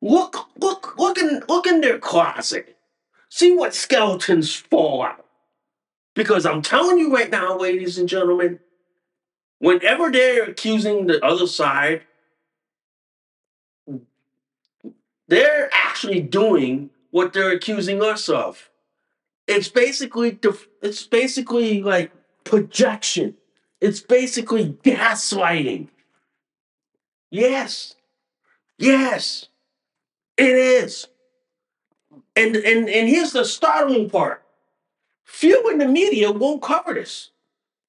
Look, 0.01 0.49
look, 0.59 0.99
look 0.99 1.19
in, 1.19 1.43
look 1.49 1.67
in 1.67 1.83
their 1.83 1.99
closet. 1.99 2.77
See 3.29 3.55
what 3.55 3.75
skeletons 3.75 4.55
fall 4.55 5.03
out. 5.03 5.25
Because 6.15 6.47
I'm 6.47 6.63
telling 6.63 6.99
you 6.99 7.15
right 7.15 7.31
now, 7.31 7.59
ladies 7.59 7.99
and 7.99 8.09
gentlemen, 8.09 8.61
whenever 9.59 10.11
they're 10.11 10.45
accusing 10.45 11.07
the 11.07 11.23
other 11.25 11.47
side, 11.47 12.03
they're 15.29 15.69
actually 15.73 16.23
doing 16.23 16.89
what 17.11 17.35
they're 17.35 17.53
accusing 17.53 18.03
us 18.03 18.31
of. 18.31 18.71
It's 19.47 19.69
basically 19.69 20.33
def- 20.33 20.69
it's 20.83 21.03
basically 21.03 21.83
like 21.83 22.13
projection. 22.45 23.35
It's 23.81 24.01
basically 24.01 24.77
gaslighting. 24.85 25.89
Yes. 27.31 27.95
Yes. 28.79 29.49
It 30.37 30.55
is. 30.55 31.09
And 32.35 32.57
and 32.57 32.89
and 32.89 33.09
here's 33.09 33.33
the 33.33 33.45
startling 33.45 34.11
part. 34.11 34.43
Few 35.25 35.69
in 35.71 35.79
the 35.79 35.89
media 35.89 36.31
won't 36.31 36.63
cover 36.63 36.95
this. 36.95 37.31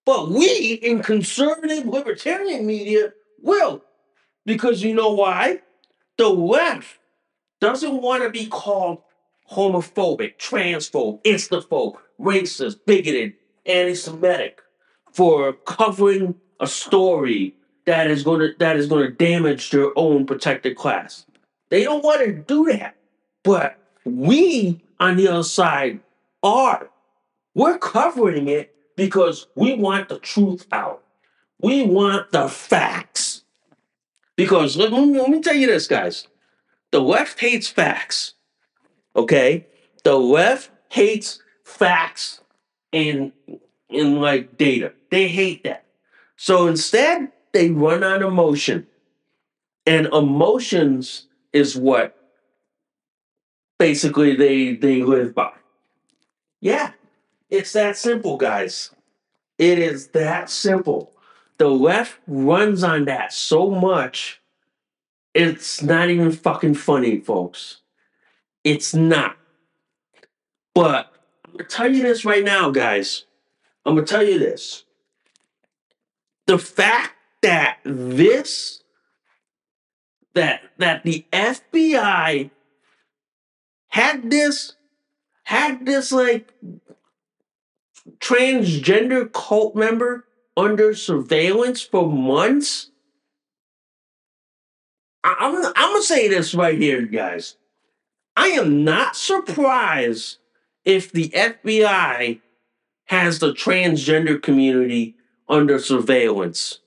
But 0.06 0.30
we 0.30 0.80
in 0.82 1.04
conservative 1.04 1.86
libertarian 1.86 2.65
media 2.65 3.13
will. 3.41 3.84
Because 4.45 4.82
you 4.82 4.93
know 4.93 5.12
why? 5.12 5.62
The 6.17 6.30
left 6.30 7.00
doesn't 7.60 8.02
want 8.02 8.23
to 8.23 8.30
be 8.30 8.47
called 8.47 9.02
homophobic, 9.52 10.38
transphobe, 10.38 11.21
istophobe, 11.23 11.95
racist, 12.19 12.78
bigoted, 12.86 13.34
anti-Semitic 13.65 14.62
for 15.12 15.54
covering 15.54 16.36
a 16.60 16.67
story 16.67 17.56
that 17.88 18.12
is 18.12 18.21
going 18.21 18.41
to 18.41 18.54
that 18.60 18.76
is 18.76 18.86
going 18.86 19.06
to 19.06 19.12
damage 19.12 19.71
their 19.71 19.97
own 19.97 20.26
protected 20.26 20.76
class. 20.76 21.26
They 21.69 21.84
don't 21.84 22.04
want 22.04 22.21
to 22.21 22.34
do 22.34 22.65
that. 22.65 22.95
But 23.43 23.80
we 24.04 24.84
on 25.00 25.15
the 25.15 25.30
other 25.30 25.43
side 25.43 26.02
are. 26.43 26.89
We're 27.56 27.80
covering 27.80 28.50
it 28.50 28.76
because 28.95 29.47
we 29.56 29.73
want 29.76 30.10
the 30.10 30.19
truth 30.19 30.67
out. 30.71 31.02
We 31.62 31.84
want 31.84 32.32
the 32.32 32.50
facts. 32.50 33.43
Because 34.36 34.76
let 34.78 34.91
let 34.91 35.30
me 35.30 35.41
tell 35.41 35.56
you 35.56 35.67
this, 35.67 35.88
guys. 35.88 36.28
The 36.91 37.02
left 37.02 37.39
hates 37.39 37.69
facts. 37.69 38.34
Okay? 39.15 39.65
The 40.04 40.15
left 40.15 40.71
hates 40.89 41.39
facts 41.63 42.41
and 42.91 43.32
and 43.89 44.19
like 44.19 44.58
data. 44.58 44.91
They 45.10 45.30
hate 45.30 45.63
that. 45.63 45.86
So 46.36 46.67
instead, 46.67 47.32
they 47.54 47.70
run 47.70 48.04
on 48.04 48.24
emotion. 48.24 48.88
And 49.86 50.08
emotions 50.08 51.28
is 51.54 51.78
what 51.78 52.18
basically 53.80 54.36
they 54.36 54.76
they 54.76 55.02
live 55.02 55.34
by. 55.34 55.52
Yeah, 56.60 56.92
it's 57.50 57.74
that 57.74 57.98
simple, 57.98 58.38
guys. 58.38 58.92
It 59.58 59.80
is 59.80 60.10
that 60.10 60.50
simple. 60.50 61.14
The 61.58 61.70
left 61.70 62.20
runs 62.28 62.84
on 62.84 63.06
that 63.06 63.34
so 63.34 63.72
much, 63.72 64.42
it's 65.34 65.82
not 65.82 66.10
even 66.10 66.32
fucking 66.32 66.76
funny, 66.76 67.20
folks. 67.20 67.82
It's 68.64 68.94
not. 68.94 69.38
But 70.76 71.12
I'm 71.46 71.54
gonna 71.54 71.64
tell 71.64 71.92
you 71.92 72.04
this 72.04 72.26
right 72.26 72.44
now, 72.44 72.70
guys. 72.70 73.26
I'm 73.86 73.96
gonna 73.96 74.06
tell 74.06 74.24
you 74.24 74.38
this. 74.38 74.84
The 76.46 76.60
fact 76.60 77.17
that 77.41 77.80
this 77.84 78.84
that 80.34 80.62
that 80.78 81.04
the 81.04 81.26
FBI 81.32 82.52
had 83.89 84.30
this 84.30 84.73
had 85.43 85.86
this 85.86 86.12
like 86.12 86.54
transgender 88.19 89.32
cult 89.32 89.76
member 89.76 90.26
under 90.56 90.93
surveillance 90.93 91.82
for 91.82 92.08
months. 92.12 92.91
I'm 95.23 95.56
I'm 95.56 95.93
gonna 95.93 96.02
say 96.04 96.28
this 96.28 96.54
right 96.54 96.78
here, 96.78 97.02
guys. 97.02 97.56
I 98.36 98.50
am 98.50 98.84
not 98.84 99.15
surprised 99.15 100.38
if 100.86 101.12
the 101.12 101.30
FBI 101.30 102.39
has 103.06 103.39
the 103.39 103.54
transgender 103.54 104.41
community 104.41 105.15
under 105.50 105.80
surveillance. 105.80 106.80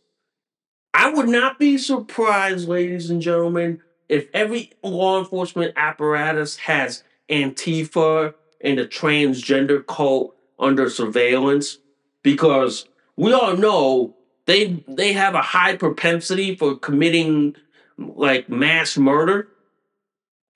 I 0.92 1.10
would 1.12 1.28
not 1.28 1.58
be 1.58 1.78
surprised, 1.78 2.68
ladies 2.68 3.10
and 3.10 3.22
gentlemen, 3.22 3.80
if 4.08 4.28
every 4.34 4.72
law 4.82 5.18
enforcement 5.18 5.72
apparatus 5.76 6.56
has 6.58 7.04
Antifa 7.28 8.34
and 8.60 8.78
the 8.78 8.86
transgender 8.86 9.86
cult 9.86 10.34
under 10.58 10.90
surveillance 10.90 11.78
because 12.22 12.86
we 13.16 13.32
all 13.32 13.56
know 13.56 14.16
they 14.46 14.84
they 14.88 15.12
have 15.12 15.34
a 15.34 15.42
high 15.42 15.76
propensity 15.76 16.56
for 16.56 16.76
committing 16.76 17.56
like 17.96 18.48
mass 18.48 18.98
murder. 18.98 19.48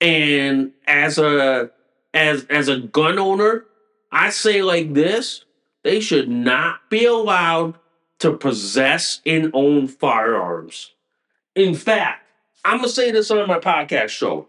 And 0.01 0.73
as 0.85 1.17
a 1.17 1.71
as 2.15 2.45
as 2.45 2.67
a 2.69 2.79
gun 2.79 3.19
owner 3.19 3.65
i 4.11 4.29
say 4.29 4.63
like 4.63 4.93
this 4.93 5.43
they 5.83 5.99
should 5.99 6.29
not 6.29 6.89
be 6.89 7.05
allowed 7.05 7.77
to 8.19 8.37
possess 8.37 9.21
and 9.25 9.51
own 9.53 9.87
firearms 9.87 10.91
in 11.55 11.73
fact 11.73 12.27
i'm 12.63 12.77
gonna 12.77 12.89
say 12.89 13.11
this 13.11 13.31
on 13.31 13.47
my 13.47 13.59
podcast 13.59 14.09
show 14.09 14.47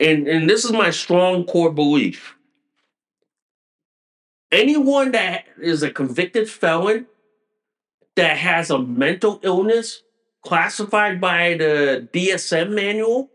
and 0.00 0.26
and 0.28 0.48
this 0.48 0.64
is 0.64 0.72
my 0.72 0.90
strong 0.90 1.44
core 1.44 1.72
belief 1.72 2.36
anyone 4.50 5.12
that 5.12 5.44
is 5.60 5.82
a 5.82 5.90
convicted 5.90 6.48
felon 6.48 7.06
that 8.16 8.36
has 8.36 8.70
a 8.70 8.78
mental 8.78 9.40
illness 9.42 10.02
classified 10.42 11.20
by 11.20 11.54
the 11.54 12.08
DSM 12.12 12.70
manual 12.70 13.30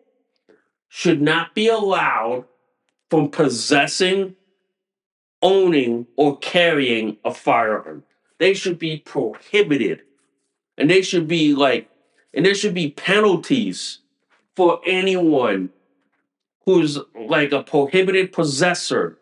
should 0.89 1.22
not 1.22 1.56
be 1.56 1.68
allowed 1.68 2.45
from 3.10 3.30
possessing, 3.30 4.36
owning, 5.41 6.06
or 6.16 6.38
carrying 6.38 7.18
a 7.24 7.34
firearm. 7.34 8.04
They 8.40 8.54
should 8.54 8.80
be 8.80 8.98
prohibited. 8.98 10.02
And 10.78 10.90
they 10.90 11.02
should 11.02 11.28
be 11.28 11.56
like, 11.56 11.90
and 12.34 12.46
there 12.46 12.56
should 12.56 12.74
be 12.74 12.92
penalties 12.92 14.00
for 14.56 14.80
anyone 14.86 15.70
who's 16.66 17.00
like 17.16 17.52
a 17.52 17.64
prohibited 17.64 18.32
possessor 18.32 19.18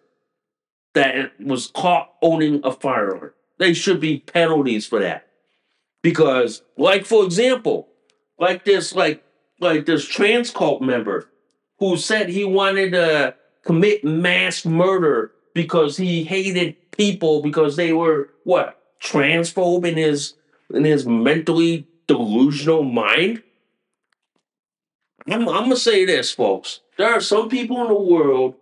that 0.94 1.32
was 1.40 1.68
caught 1.68 2.14
owning 2.22 2.62
a 2.64 2.72
firearm. 2.72 3.32
There 3.58 3.74
should 3.74 4.00
be 4.00 4.20
penalties 4.20 4.86
for 4.86 5.00
that. 5.00 5.28
Because, 6.02 6.62
like 6.78 7.06
for 7.06 7.24
example, 7.24 7.88
like 8.38 8.66
this, 8.66 8.94
like 8.94 9.24
like 9.60 9.86
this 9.86 10.06
trans 10.06 10.52
cult 10.52 10.82
member 10.82 11.30
who 11.80 11.98
said 11.98 12.30
he 12.30 12.44
wanted 12.44 12.92
to 12.92 13.36
commit 13.64 14.04
mass 14.04 14.66
murder 14.66 15.32
because 15.54 15.98
he 15.98 16.24
hated 16.24 16.76
people 16.92 17.42
because 17.42 17.76
they 17.76 17.94
were 17.94 18.30
what 18.44 18.82
transphobe 19.06 19.88
in 19.88 19.96
his 19.96 20.34
in 20.74 20.84
his 20.84 21.06
mentally 21.06 21.88
delusional 22.08 22.84
mind. 22.84 23.44
I'm, 25.28 25.48
I'm 25.48 25.64
gonna 25.64 25.78
say 25.78 26.06
this, 26.06 26.32
folks. 26.32 26.82
There 26.98 27.12
are 27.12 27.22
some 27.22 27.50
people 27.50 27.82
in 27.82 27.88
the 27.88 27.96
world 27.96 28.56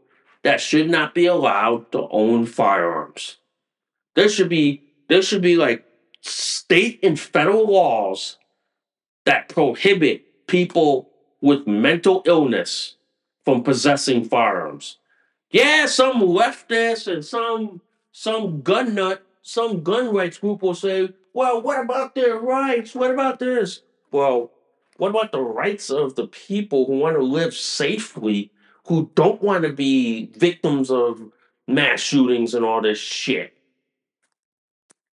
that 0.43 0.59
should 0.59 0.89
not 0.89 1.15
be 1.15 1.25
allowed 1.25 1.91
to 1.93 2.07
own 2.09 2.45
firearms. 2.45 3.37
There 4.15 4.29
should 4.29 4.49
be 4.49 4.83
there 5.07 5.21
should 5.21 5.41
be 5.41 5.55
like 5.55 5.85
state 6.21 6.99
and 7.03 7.19
federal 7.19 7.71
laws 7.71 8.37
that 9.25 9.49
prohibit 9.49 10.47
people 10.47 11.09
with 11.41 11.67
mental 11.67 12.23
illness 12.25 12.95
from 13.43 13.63
possessing 13.63 14.23
firearms. 14.23 14.97
Yeah, 15.51 15.85
some 15.85 16.21
leftists 16.21 17.11
and 17.11 17.23
some 17.23 17.81
some 18.11 18.61
gun 18.61 18.95
nut, 18.95 19.23
some 19.43 19.83
gun 19.83 20.13
rights 20.13 20.37
group 20.37 20.61
will 20.61 20.73
say, 20.73 21.09
well, 21.33 21.61
what 21.61 21.79
about 21.79 22.15
their 22.15 22.37
rights? 22.37 22.95
What 22.95 23.11
about 23.11 23.39
this? 23.39 23.81
Well, 24.11 24.51
what 24.97 25.09
about 25.09 25.31
the 25.31 25.41
rights 25.41 25.89
of 25.89 26.15
the 26.15 26.27
people 26.27 26.85
who 26.85 26.97
want 26.97 27.17
to 27.17 27.23
live 27.23 27.53
safely, 27.53 28.51
who 28.87 29.11
don't 29.15 29.41
want 29.41 29.63
to 29.63 29.73
be 29.73 30.27
victims 30.37 30.89
of 30.89 31.21
mass 31.67 31.99
shootings 31.99 32.53
and 32.53 32.63
all 32.63 32.81
this 32.81 32.99
shit? 32.99 33.53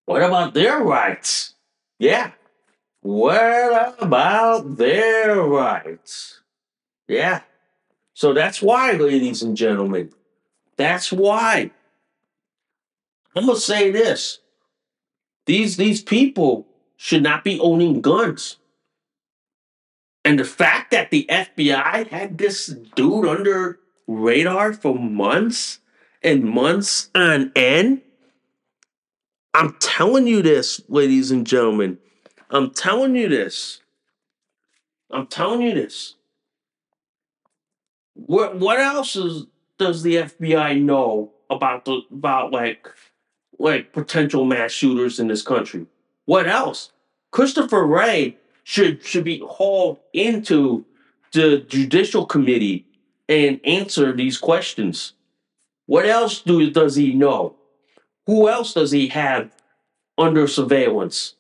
What 0.06 0.22
about 0.22 0.54
their 0.54 0.78
rights? 0.78 1.54
Yeah. 1.98 2.32
What 3.00 3.96
about 4.00 4.76
their 4.76 5.42
rights? 5.42 6.40
Yeah. 7.08 7.40
So 8.14 8.34
that's 8.34 8.60
why, 8.60 8.92
ladies 8.92 9.42
and 9.42 9.56
gentlemen, 9.56 10.12
that's 10.76 11.10
why. 11.10 11.70
I'm 13.36 13.46
gonna 13.46 13.58
say 13.58 13.90
this. 13.90 14.40
These 15.46 15.76
these 15.76 16.02
people 16.02 16.66
should 16.96 17.22
not 17.22 17.44
be 17.44 17.58
owning 17.60 18.00
guns. 18.00 18.56
And 20.24 20.38
the 20.38 20.44
fact 20.44 20.90
that 20.90 21.10
the 21.10 21.26
FBI 21.30 22.08
had 22.08 22.38
this 22.38 22.66
dude 22.94 23.26
under 23.26 23.80
radar 24.06 24.72
for 24.72 24.94
months 24.94 25.78
and 26.22 26.44
months 26.44 27.08
on 27.14 27.52
end, 27.56 28.02
I'm 29.54 29.76
telling 29.80 30.26
you 30.26 30.42
this, 30.42 30.80
ladies 30.88 31.30
and 31.30 31.46
gentlemen. 31.46 31.98
I'm 32.50 32.70
telling 32.70 33.16
you 33.16 33.28
this. 33.28 33.80
I'm 35.10 35.26
telling 35.26 35.62
you 35.62 35.74
this. 35.74 36.16
What 38.14 38.58
what 38.58 38.78
else 38.78 39.16
is, 39.16 39.46
does 39.78 40.02
the 40.02 40.16
FBI 40.16 40.82
know 40.82 41.32
about 41.48 41.84
the 41.84 42.02
about 42.12 42.52
like 42.52 42.88
like 43.60 43.92
potential 43.92 44.44
mass 44.44 44.72
shooters 44.72 45.20
in 45.20 45.28
this 45.28 45.42
country? 45.42 45.86
What 46.24 46.48
else? 46.48 46.92
Christopher 47.30 47.86
Wray 47.86 48.36
should 48.64 49.04
should 49.04 49.24
be 49.24 49.42
hauled 49.46 49.98
into 50.12 50.84
the 51.32 51.58
judicial 51.58 52.26
committee 52.26 52.86
and 53.28 53.60
answer 53.64 54.12
these 54.12 54.38
questions. 54.38 55.12
What 55.86 56.06
else 56.06 56.40
do 56.40 56.70
does 56.70 56.96
he 56.96 57.14
know? 57.14 57.56
Who 58.26 58.48
else 58.48 58.74
does 58.74 58.90
he 58.90 59.08
have 59.08 59.52
under 60.16 60.46
surveillance? 60.46 61.34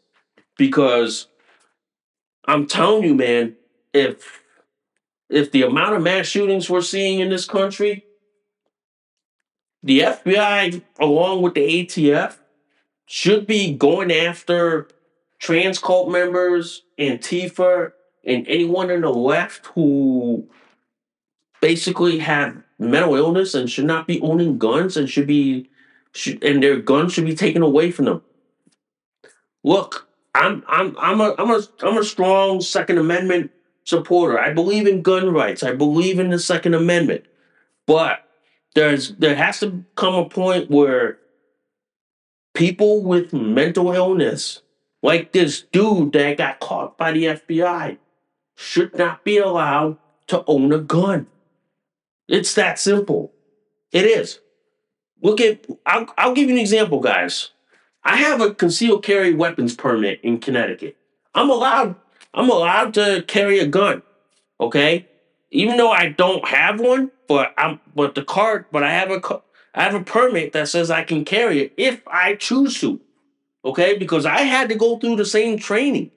Because 0.56 1.26
I'm 2.46 2.66
telling 2.66 3.04
you, 3.04 3.14
man, 3.14 3.56
if 3.94 4.42
if 5.28 5.52
the 5.52 5.62
amount 5.62 5.96
of 5.96 6.02
mass 6.02 6.26
shootings 6.26 6.68
we're 6.68 6.82
seeing 6.82 7.20
in 7.20 7.30
this 7.30 7.46
country, 7.46 8.04
the 9.82 10.00
FBI, 10.00 10.82
along 10.98 11.42
with 11.42 11.54
the 11.54 11.86
ATF, 11.86 12.36
should 13.06 13.46
be 13.46 13.74
going 13.74 14.12
after 14.12 14.88
trans 15.38 15.78
cult 15.78 16.10
members, 16.10 16.82
Antifa, 16.98 17.92
and 18.24 18.46
anyone 18.46 18.90
on 18.90 19.00
the 19.00 19.10
left 19.10 19.66
who 19.68 20.48
basically 21.60 22.18
have 22.18 22.62
mental 22.78 23.14
illness 23.14 23.54
and 23.54 23.70
should 23.70 23.84
not 23.86 24.06
be 24.06 24.20
owning 24.20 24.58
guns 24.58 24.96
and 24.96 25.08
should 25.08 25.26
be 25.26 25.68
should, 26.12 26.42
and 26.42 26.62
their 26.62 26.76
guns 26.76 27.12
should 27.12 27.24
be 27.24 27.34
taken 27.34 27.62
away 27.62 27.90
from 27.90 28.04
them. 28.04 28.22
Look, 29.62 30.08
I'm 30.34 30.62
I'm 30.68 30.96
I'm 30.98 31.20
a 31.20 31.34
I'm 31.38 31.50
a 31.50 31.62
I'm 31.82 31.98
a 31.98 32.04
strong 32.04 32.60
Second 32.60 32.98
Amendment 32.98 33.50
supporter. 33.84 34.38
I 34.38 34.52
believe 34.52 34.86
in 34.86 35.02
gun 35.02 35.32
rights. 35.32 35.62
I 35.62 35.72
believe 35.72 36.18
in 36.18 36.30
the 36.30 36.38
Second 36.38 36.74
Amendment. 36.74 37.24
But 37.86 38.24
there's 38.74 39.14
there 39.16 39.34
has 39.34 39.60
to 39.60 39.84
come 39.96 40.14
a 40.14 40.28
point 40.28 40.70
where 40.70 41.18
people 42.54 43.02
with 43.02 43.32
mental 43.32 43.92
illness, 43.92 44.62
like 45.02 45.32
this 45.32 45.62
dude 45.72 46.12
that 46.12 46.36
got 46.36 46.60
caught 46.60 46.96
by 46.96 47.12
the 47.12 47.24
FBI, 47.24 47.98
should 48.56 48.96
not 48.96 49.24
be 49.24 49.38
allowed 49.38 49.98
to 50.28 50.44
own 50.46 50.72
a 50.72 50.78
gun. 50.78 51.26
It's 52.28 52.54
that 52.54 52.78
simple. 52.78 53.32
It 53.92 54.04
is. 54.04 54.38
Look 55.22 55.40
at 55.40 55.66
I'll, 55.84 56.06
I'll 56.16 56.34
give 56.34 56.48
you 56.48 56.54
an 56.54 56.60
example, 56.60 57.00
guys. 57.00 57.50
I 58.04 58.16
have 58.16 58.40
a 58.40 58.54
concealed 58.54 59.02
carry 59.02 59.34
weapons 59.34 59.74
permit 59.74 60.20
in 60.22 60.38
Connecticut. 60.38 60.96
I'm 61.34 61.50
allowed 61.50 61.96
I'm 62.32 62.48
allowed 62.48 62.94
to 62.94 63.24
carry 63.26 63.58
a 63.58 63.66
gun. 63.66 64.02
Okay? 64.60 65.08
Even 65.50 65.76
though 65.76 65.90
I 65.90 66.08
don't 66.08 66.46
have 66.46 66.80
one, 66.80 67.10
but 67.26 67.52
I'm 67.58 67.80
but 67.94 68.14
the 68.14 68.22
card, 68.22 68.66
but 68.70 68.82
I 68.82 68.90
have 68.90 69.10
a 69.10 69.20
I 69.74 69.82
have 69.82 69.94
a 69.94 70.02
permit 70.02 70.52
that 70.52 70.68
says 70.68 70.90
I 70.90 71.04
can 71.04 71.24
carry 71.24 71.60
it 71.60 71.72
if 71.76 72.02
I 72.06 72.34
choose 72.34 72.80
to. 72.80 73.00
Okay? 73.64 73.98
Because 73.98 74.26
I 74.26 74.42
had 74.42 74.68
to 74.68 74.74
go 74.74 74.98
through 74.98 75.16
the 75.16 75.24
same 75.24 75.58
training. 75.58 76.10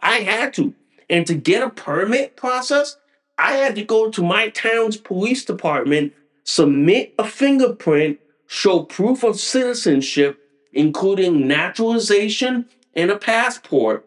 I 0.00 0.18
had 0.18 0.54
to. 0.54 0.74
And 1.08 1.26
to 1.26 1.34
get 1.34 1.62
a 1.62 1.70
permit 1.70 2.36
process, 2.36 2.96
I 3.38 3.52
had 3.52 3.74
to 3.76 3.84
go 3.84 4.10
to 4.10 4.22
my 4.22 4.48
town's 4.48 4.96
police 4.96 5.44
department, 5.44 6.12
submit 6.44 7.14
a 7.18 7.24
fingerprint, 7.24 8.18
show 8.46 8.82
proof 8.82 9.22
of 9.22 9.38
citizenship, 9.38 10.38
including 10.72 11.46
naturalization 11.46 12.66
and 12.94 13.10
a 13.10 13.18
passport. 13.18 14.06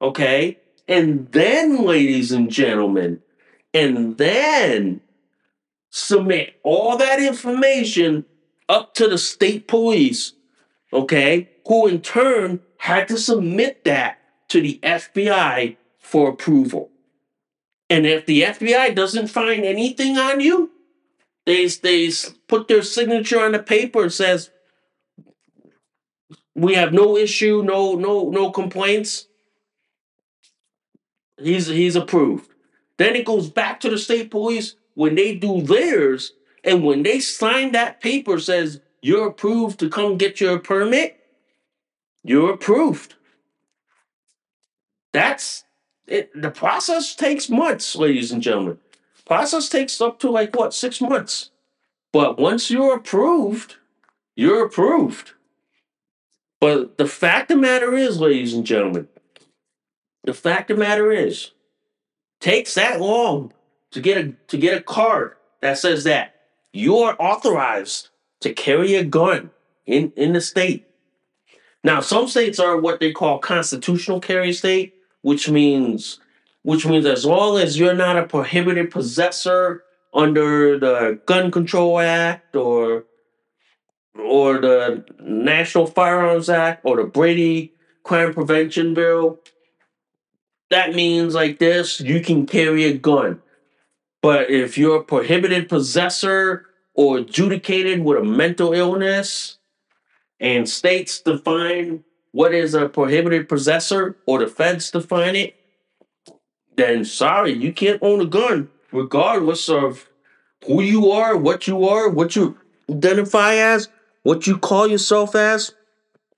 Okay? 0.00 0.58
And 0.88 1.30
then, 1.32 1.84
ladies 1.84 2.32
and 2.32 2.50
gentlemen, 2.50 3.21
and 3.74 4.16
then 4.18 5.00
submit 5.90 6.58
all 6.62 6.96
that 6.96 7.20
information 7.20 8.24
up 8.68 8.94
to 8.94 9.08
the 9.08 9.18
state 9.18 9.68
police, 9.68 10.32
okay, 10.92 11.50
who 11.66 11.86
in 11.86 12.00
turn 12.00 12.60
had 12.78 13.08
to 13.08 13.18
submit 13.18 13.84
that 13.84 14.18
to 14.48 14.60
the 14.60 14.78
FBI 14.82 15.76
for 15.98 16.30
approval. 16.30 16.90
And 17.88 18.06
if 18.06 18.26
the 18.26 18.42
FBI 18.42 18.94
doesn't 18.94 19.28
find 19.28 19.64
anything 19.64 20.16
on 20.16 20.40
you, 20.40 20.70
they, 21.44 21.66
they 21.66 22.10
put 22.48 22.68
their 22.68 22.82
signature 22.82 23.40
on 23.40 23.52
the 23.52 23.58
paper 23.58 24.02
and 24.02 24.12
says, 24.12 24.50
we 26.54 26.74
have 26.74 26.92
no 26.92 27.16
issue, 27.16 27.62
no 27.64 27.94
no 27.94 28.30
no 28.30 28.50
complaints. 28.50 29.26
He's 31.38 31.66
he's 31.66 31.96
approved. 31.96 32.51
Then 32.98 33.16
it 33.16 33.24
goes 33.24 33.50
back 33.50 33.80
to 33.80 33.90
the 33.90 33.98
state 33.98 34.30
police 34.30 34.76
when 34.94 35.14
they 35.14 35.34
do 35.34 35.62
theirs, 35.62 36.32
and 36.64 36.84
when 36.84 37.02
they 37.02 37.20
sign 37.20 37.72
that 37.72 38.00
paper 38.00 38.38
says 38.38 38.80
you're 39.00 39.28
approved 39.28 39.80
to 39.80 39.88
come 39.88 40.16
get 40.16 40.40
your 40.40 40.58
permit, 40.58 41.18
you're 42.22 42.52
approved. 42.52 43.14
That's 45.12 45.64
it. 46.06 46.30
The 46.40 46.50
process 46.50 47.14
takes 47.14 47.48
months, 47.48 47.96
ladies 47.96 48.32
and 48.32 48.42
gentlemen. 48.42 48.78
Process 49.26 49.68
takes 49.68 50.00
up 50.00 50.18
to 50.20 50.30
like 50.30 50.54
what 50.54 50.74
six 50.74 51.00
months. 51.00 51.50
But 52.12 52.38
once 52.38 52.70
you're 52.70 52.96
approved, 52.96 53.76
you're 54.36 54.66
approved. 54.66 55.32
But 56.60 56.96
the 56.98 57.08
fact 57.08 57.50
of 57.50 57.56
the 57.56 57.62
matter 57.62 57.94
is, 57.94 58.20
ladies 58.20 58.54
and 58.54 58.64
gentlemen, 58.64 59.08
the 60.22 60.34
fact 60.34 60.70
of 60.70 60.76
the 60.76 60.84
matter 60.84 61.10
is, 61.10 61.50
takes 62.42 62.74
that 62.74 63.00
long 63.00 63.52
to 63.92 64.00
get 64.00 64.18
a 64.18 64.34
to 64.48 64.58
get 64.58 64.76
a 64.76 64.82
card 64.82 65.36
that 65.60 65.78
says 65.78 66.04
that 66.04 66.34
you're 66.72 67.16
authorized 67.18 68.08
to 68.40 68.52
carry 68.52 68.96
a 68.96 69.04
gun 69.04 69.50
in, 69.86 70.12
in 70.16 70.32
the 70.32 70.40
state. 70.40 70.86
Now, 71.84 72.00
some 72.00 72.28
states 72.28 72.58
are 72.58 72.76
what 72.76 73.00
they 73.00 73.12
call 73.12 73.38
constitutional 73.38 74.20
carry 74.20 74.52
state, 74.52 74.94
which 75.22 75.48
means 75.48 76.18
which 76.62 76.84
means 76.84 77.06
as 77.06 77.24
long 77.24 77.58
as 77.58 77.78
you're 77.78 77.94
not 77.94 78.18
a 78.18 78.26
prohibited 78.26 78.90
possessor 78.90 79.84
under 80.14 80.78
the 80.78 81.20
Gun 81.26 81.50
Control 81.50 82.00
Act 82.00 82.56
or 82.56 83.04
or 84.18 84.60
the 84.60 85.04
National 85.20 85.86
Firearms 85.86 86.48
Act 86.48 86.82
or 86.84 86.96
the 86.96 87.04
Brady 87.04 87.72
Crime 88.02 88.34
Prevention 88.34 88.94
Bill, 88.94 89.38
that 90.72 90.94
means 90.94 91.34
like 91.34 91.58
this 91.58 92.00
you 92.00 92.20
can 92.20 92.46
carry 92.46 92.84
a 92.84 92.96
gun. 92.96 93.40
But 94.20 94.50
if 94.50 94.78
you're 94.78 95.00
a 95.00 95.04
prohibited 95.04 95.68
possessor 95.68 96.66
or 96.94 97.18
adjudicated 97.18 98.04
with 98.04 98.18
a 98.18 98.24
mental 98.24 98.72
illness, 98.72 99.58
and 100.42 100.68
states 100.68 101.20
define 101.20 102.02
what 102.32 102.52
is 102.52 102.74
a 102.74 102.88
prohibited 102.88 103.48
possessor 103.48 104.16
or 104.26 104.40
the 104.40 104.46
feds 104.48 104.90
define 104.90 105.36
it, 105.36 105.54
then 106.76 107.04
sorry, 107.04 107.52
you 107.52 107.72
can't 107.72 108.02
own 108.02 108.20
a 108.20 108.26
gun, 108.26 108.68
regardless 108.90 109.68
of 109.68 110.08
who 110.66 110.82
you 110.82 111.10
are, 111.10 111.36
what 111.36 111.66
you 111.68 111.86
are, 111.86 112.08
what 112.08 112.34
you 112.34 112.58
identify 112.90 113.54
as, 113.54 113.88
what 114.22 114.46
you 114.46 114.58
call 114.58 114.88
yourself 114.88 115.34
as. 115.34 115.72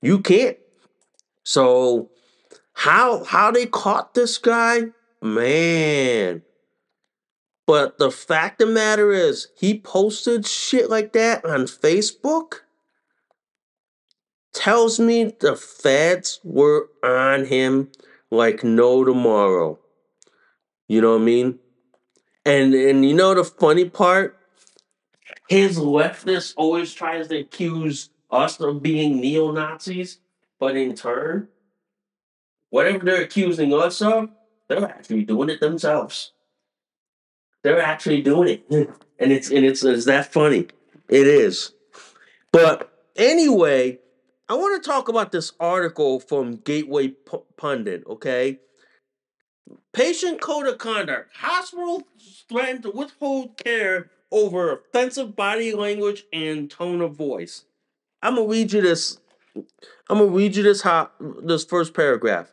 You 0.03 0.19
can't. 0.21 0.59
So 1.45 2.11
how 2.75 3.25
how 3.25 3.51
they 3.51 3.67
caught 3.67 4.15
this 4.15 4.39
guy, 4.39 4.87
man. 5.23 6.43
But 7.67 7.99
the 7.99 8.11
fact 8.11 8.61
of 8.61 8.69
the 8.69 8.75
matter 8.75 9.11
is, 9.11 9.49
he 9.57 9.79
posted 9.79 10.47
shit 10.47 10.91
like 10.91 11.13
that 11.15 11.45
on 11.45 11.63
Facebook. 11.63 12.61
Tells 14.53 15.01
me 15.01 15.35
the 15.41 15.57
feds 15.57 16.41
were 16.45 16.89
on 17.03 17.47
him 17.47 17.91
like 18.31 18.63
no 18.63 19.05
tomorrow. 19.05 19.79
You 20.87 21.01
know 21.01 21.13
what 21.13 21.23
I 21.23 21.25
mean? 21.25 21.59
And 22.45 22.75
and 22.75 23.05
you 23.05 23.15
know 23.15 23.35
the 23.35 23.45
funny 23.45 23.89
part? 23.89 24.39
His 25.49 25.79
leftist 25.79 26.55
always 26.57 26.93
tries 26.93 27.29
to 27.29 27.39
accuse 27.39 28.11
us 28.31 28.61
of 28.61 28.83
being 28.83 29.21
neo 29.21 29.51
Nazis, 29.51 30.19
but 30.59 30.77
in 30.77 30.95
turn, 30.95 31.49
whatever 32.75 33.05
they're 33.05 33.23
accusing 33.23 33.73
us 33.73 34.03
of, 34.03 34.29
they're 34.69 34.85
actually 34.85 35.23
doing 35.23 35.49
it 35.49 35.61
themselves. 35.61 36.33
They're 37.63 37.81
actually 37.81 38.21
doing 38.21 38.49
it, 38.49 38.65
and 39.21 39.31
it's 39.33 39.51
and 39.51 39.65
it's 39.65 39.85
it's 39.85 40.07
that 40.07 40.33
funny. 40.33 40.67
It 41.09 41.29
is. 41.29 41.73
But 42.51 42.93
anyway, 43.15 44.01
I 44.49 44.55
want 44.55 44.83
to 44.83 44.91
talk 44.91 45.09
about 45.09 45.31
this 45.31 45.53
article 45.61 46.19
from 46.19 46.57
Gateway 46.57 47.09
P- 47.09 47.39
Pundit. 47.57 48.03
Okay, 48.09 48.59
patient 49.93 50.41
code 50.41 50.67
of 50.67 50.79
conduct: 50.79 51.31
hospital 51.37 52.03
threatened 52.49 52.83
to 52.83 52.91
withhold 52.91 53.57
care 53.57 54.11
over 54.33 54.73
offensive 54.73 55.37
body 55.37 55.73
language 55.73 56.25
and 56.33 56.69
tone 56.69 57.01
of 57.01 57.15
voice. 57.15 57.67
I'm 58.21 58.35
gonna 58.35 58.49
read 58.49 58.73
you 58.73 58.83
this. 58.83 59.21
I'm 60.11 60.19
gonna 60.19 60.27
read 60.27 60.57
you 60.57 60.65
this 60.65 60.83
ho- 60.83 61.11
this 61.41 61.65
first 61.65 61.95
paragraph. 61.95 62.51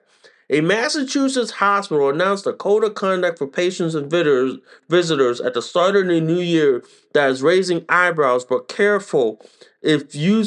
A 0.54 0.60
Massachusetts 0.60 1.52
hospital 1.52 2.10
announced 2.10 2.46
a 2.46 2.52
code 2.52 2.84
of 2.84 2.94
conduct 2.94 3.38
for 3.38 3.48
patients 3.48 3.96
and 3.96 4.12
visitors, 4.12 5.40
at 5.40 5.54
the 5.54 5.62
start 5.62 5.96
of 5.96 6.08
the 6.08 6.20
new 6.20 6.42
year 6.42 6.84
that 7.14 7.30
is 7.30 7.42
raising 7.42 7.86
eyebrows, 7.88 8.44
but 8.44 8.68
careful. 8.68 9.40
If 9.82 10.14
you 10.14 10.44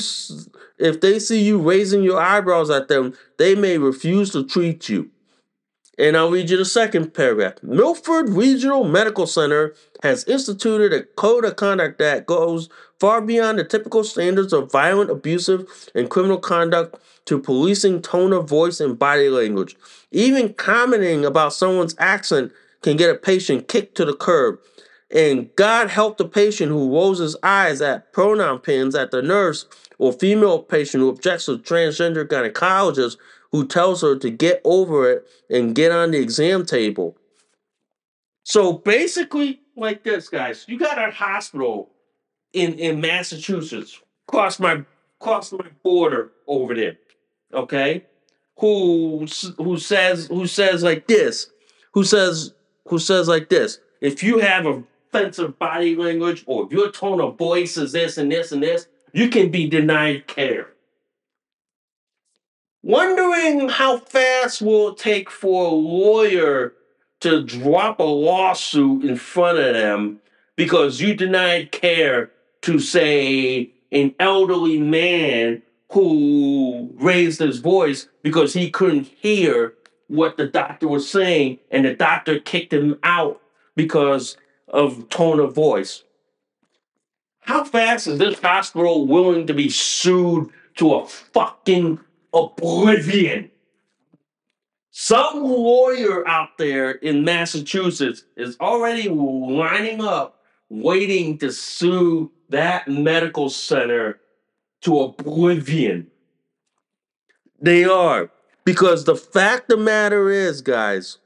if 0.78 1.00
they 1.00 1.18
see 1.18 1.42
you 1.42 1.58
raising 1.58 2.02
your 2.02 2.20
eyebrows 2.20 2.68
at 2.68 2.88
them, 2.88 3.14
they 3.38 3.54
may 3.54 3.78
refuse 3.78 4.30
to 4.32 4.44
treat 4.44 4.90
you. 4.90 5.08
And 5.96 6.18
I'll 6.18 6.30
read 6.30 6.50
you 6.50 6.58
the 6.58 6.66
second 6.66 7.14
paragraph. 7.14 7.54
Milford 7.62 8.28
Regional 8.28 8.84
Medical 8.84 9.26
Center 9.26 9.74
has 10.02 10.24
instituted 10.24 10.92
a 10.92 11.04
code 11.04 11.46
of 11.46 11.56
conduct 11.56 11.98
that 12.00 12.26
goes 12.26 12.68
far 13.04 13.20
beyond 13.20 13.58
the 13.58 13.64
typical 13.64 14.02
standards 14.02 14.50
of 14.50 14.72
violent, 14.72 15.10
abusive, 15.10 15.66
and 15.94 16.08
criminal 16.08 16.38
conduct 16.38 16.98
to 17.26 17.38
policing 17.38 18.00
tone 18.00 18.32
of 18.32 18.48
voice 18.48 18.80
and 18.80 18.98
body 18.98 19.28
language. 19.28 19.76
Even 20.10 20.54
commenting 20.54 21.22
about 21.22 21.52
someone's 21.52 21.94
accent 21.98 22.50
can 22.80 22.96
get 22.96 23.10
a 23.10 23.14
patient 23.14 23.68
kicked 23.68 23.94
to 23.94 24.06
the 24.06 24.14
curb. 24.14 24.58
And 25.10 25.54
God 25.54 25.90
help 25.90 26.16
the 26.16 26.26
patient 26.26 26.70
who 26.72 26.94
rolls 26.94 27.18
his 27.18 27.36
eyes 27.42 27.82
at 27.82 28.10
pronoun 28.14 28.60
pins 28.60 28.94
at 28.94 29.10
the 29.10 29.20
nurse 29.20 29.66
or 29.98 30.10
female 30.10 30.62
patient 30.62 31.02
who 31.02 31.10
objects 31.10 31.44
to 31.44 31.58
transgender 31.58 32.26
gynecologist 32.26 33.18
who 33.52 33.66
tells 33.66 34.00
her 34.00 34.18
to 34.18 34.30
get 34.30 34.62
over 34.64 35.10
it 35.10 35.26
and 35.50 35.74
get 35.74 35.92
on 35.92 36.12
the 36.12 36.22
exam 36.22 36.64
table. 36.64 37.18
So 38.44 38.72
basically, 38.72 39.60
like 39.76 40.04
this, 40.04 40.30
guys, 40.30 40.64
you 40.66 40.78
got 40.78 40.98
a 40.98 41.10
hospital 41.10 41.90
in 42.54 42.74
in 42.78 43.00
Massachusetts, 43.00 44.00
cross 44.26 44.58
my 44.58 44.84
cross 45.20 45.52
my 45.52 45.66
border 45.82 46.32
over 46.46 46.74
there, 46.74 46.96
okay? 47.52 48.04
Who 48.58 49.26
who 49.58 49.78
says 49.78 50.26
who 50.28 50.46
says 50.46 50.82
like 50.82 51.06
this? 51.06 51.50
Who 51.92 52.04
says 52.04 52.54
who 52.88 52.98
says 52.98 53.28
like 53.28 53.48
this? 53.48 53.80
If 54.00 54.22
you 54.22 54.38
have 54.38 54.66
offensive 54.66 55.58
body 55.58 55.96
language 55.96 56.44
or 56.46 56.66
if 56.66 56.72
your 56.72 56.90
tone 56.90 57.20
of 57.20 57.36
voice 57.36 57.76
is 57.76 57.92
this 57.92 58.16
and 58.16 58.30
this 58.30 58.52
and 58.52 58.62
this, 58.62 58.86
you 59.12 59.28
can 59.28 59.50
be 59.50 59.68
denied 59.68 60.26
care. 60.26 60.68
Wondering 62.82 63.68
how 63.68 63.98
fast 63.98 64.60
will 64.60 64.90
it 64.90 64.98
take 64.98 65.30
for 65.30 65.66
a 65.66 65.74
lawyer 65.74 66.74
to 67.20 67.42
drop 67.42 67.98
a 67.98 68.02
lawsuit 68.02 69.04
in 69.04 69.16
front 69.16 69.58
of 69.58 69.72
them 69.74 70.20
because 70.56 71.00
you 71.00 71.14
denied 71.14 71.72
care 71.72 72.30
to 72.64 72.78
say 72.78 73.70
an 73.92 74.14
elderly 74.18 74.78
man 74.78 75.62
who 75.92 76.90
raised 76.94 77.38
his 77.38 77.58
voice 77.58 78.08
because 78.22 78.54
he 78.54 78.70
couldn't 78.70 79.06
hear 79.06 79.74
what 80.08 80.38
the 80.38 80.46
doctor 80.46 80.88
was 80.88 81.08
saying 81.08 81.58
and 81.70 81.84
the 81.84 81.94
doctor 81.94 82.40
kicked 82.40 82.72
him 82.72 82.98
out 83.02 83.40
because 83.76 84.38
of 84.68 85.10
tone 85.10 85.40
of 85.40 85.54
voice. 85.54 86.04
How 87.40 87.64
fast 87.64 88.06
is 88.06 88.18
this 88.18 88.40
hospital 88.40 89.06
willing 89.06 89.46
to 89.46 89.52
be 89.52 89.68
sued 89.68 90.48
to 90.76 90.94
a 90.94 91.06
fucking 91.06 92.00
oblivion? 92.32 93.50
Some 94.90 95.42
lawyer 95.44 96.26
out 96.26 96.56
there 96.56 96.92
in 96.92 97.24
Massachusetts 97.24 98.24
is 98.38 98.56
already 98.58 99.10
lining 99.10 100.00
up, 100.00 100.40
waiting 100.70 101.36
to 101.38 101.52
sue 101.52 102.30
that 102.54 102.86
medical 102.86 103.50
center 103.50 104.20
to 104.82 105.00
oblivion. 105.00 106.06
They 107.60 107.84
are. 107.84 108.30
Because 108.64 109.04
the 109.04 109.16
fact 109.16 109.72
of 109.72 109.78
the 109.78 109.84
matter 109.84 110.30
is, 110.30 110.62
guys, 110.62 111.18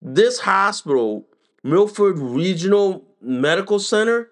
this 0.00 0.38
hospital, 0.38 1.26
Milford 1.64 2.18
Regional 2.18 3.04
Medical 3.20 3.80
Center, 3.80 4.30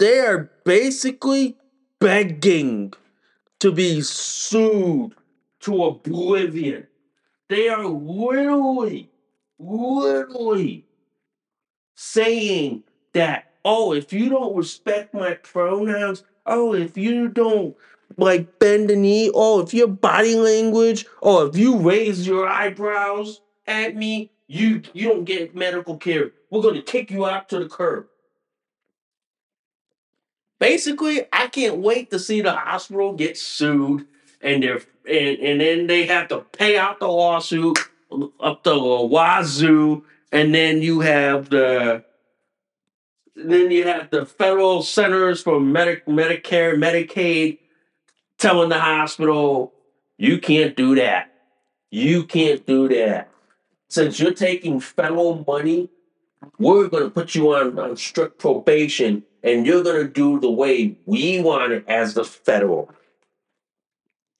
they 0.00 0.18
are 0.18 0.50
basically 0.64 1.56
begging 2.00 2.92
to 3.60 3.70
be 3.70 4.00
sued 4.00 5.14
to 5.60 5.84
oblivion. 5.84 6.88
They 7.48 7.68
are 7.68 7.86
literally, 7.86 9.10
literally 9.60 10.84
saying 11.94 12.82
that, 13.18 13.52
oh, 13.64 13.92
if 13.92 14.12
you 14.12 14.28
don't 14.28 14.56
respect 14.56 15.12
my 15.12 15.34
pronouns, 15.34 16.24
oh, 16.46 16.72
if 16.74 16.96
you 16.96 17.28
don't 17.28 17.76
like 18.16 18.58
bend 18.58 18.88
the 18.90 18.96
knee, 18.96 19.30
oh, 19.34 19.60
if 19.60 19.74
your 19.74 19.88
body 19.88 20.34
language, 20.34 21.06
oh, 21.22 21.46
if 21.46 21.56
you 21.56 21.76
raise 21.76 22.26
your 22.26 22.48
eyebrows 22.48 23.40
at 23.66 23.94
me, 23.96 24.30
you 24.46 24.82
you 24.94 25.08
don't 25.08 25.24
get 25.24 25.54
medical 25.54 25.96
care. 25.96 26.30
We're 26.50 26.62
gonna 26.62 26.82
kick 26.82 27.10
you 27.10 27.26
out 27.26 27.48
to 27.50 27.58
the 27.58 27.68
curb. 27.68 28.06
Basically, 30.58 31.26
I 31.32 31.48
can't 31.48 31.78
wait 31.78 32.10
to 32.10 32.18
see 32.18 32.40
the 32.40 32.52
hospital 32.52 33.12
get 33.12 33.36
sued 33.36 34.06
and 34.40 34.62
they're 34.62 34.80
and, 35.08 35.38
and 35.38 35.60
then 35.60 35.86
they 35.86 36.06
have 36.06 36.28
to 36.28 36.38
pay 36.40 36.76
out 36.76 37.00
the 37.00 37.08
lawsuit 37.08 37.78
up 38.40 38.62
the 38.62 38.74
wazoo, 38.74 40.04
and 40.32 40.54
then 40.54 40.80
you 40.82 41.00
have 41.00 41.50
the 41.50 42.04
then 43.44 43.70
you 43.70 43.84
have 43.84 44.10
the 44.10 44.26
federal 44.26 44.82
centers 44.82 45.42
for 45.42 45.60
Medi- 45.60 46.02
Medicare, 46.06 46.76
Medicaid 46.76 47.58
telling 48.38 48.68
the 48.68 48.78
hospital, 48.78 49.72
you 50.16 50.38
can't 50.38 50.76
do 50.76 50.94
that. 50.96 51.32
You 51.90 52.24
can't 52.24 52.64
do 52.66 52.88
that. 52.88 53.28
Since 53.88 54.20
you're 54.20 54.34
taking 54.34 54.80
federal 54.80 55.44
money, 55.46 55.88
we're 56.58 56.88
going 56.88 57.04
to 57.04 57.10
put 57.10 57.34
you 57.34 57.54
on, 57.54 57.78
on 57.78 57.96
strict 57.96 58.38
probation 58.38 59.22
and 59.42 59.66
you're 59.66 59.82
going 59.82 60.04
to 60.06 60.12
do 60.12 60.40
the 60.40 60.50
way 60.50 60.96
we 61.06 61.40
want 61.40 61.72
it 61.72 61.84
as 61.88 62.14
the 62.14 62.24
federal. 62.24 62.90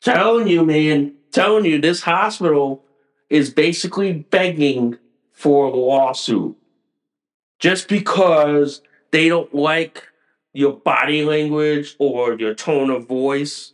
Telling 0.02 0.48
you, 0.48 0.64
man, 0.64 1.14
telling 1.32 1.64
you, 1.64 1.80
this 1.80 2.02
hospital 2.02 2.84
is 3.30 3.50
basically 3.50 4.12
begging 4.12 4.98
for 5.32 5.66
a 5.66 5.76
lawsuit 5.76 6.56
just 7.58 7.88
because 7.88 8.82
they 9.10 9.28
don't 9.28 9.54
like 9.54 10.04
your 10.52 10.72
body 10.72 11.24
language 11.24 11.96
or 11.98 12.34
your 12.34 12.54
tone 12.54 12.90
of 12.90 13.06
voice. 13.06 13.72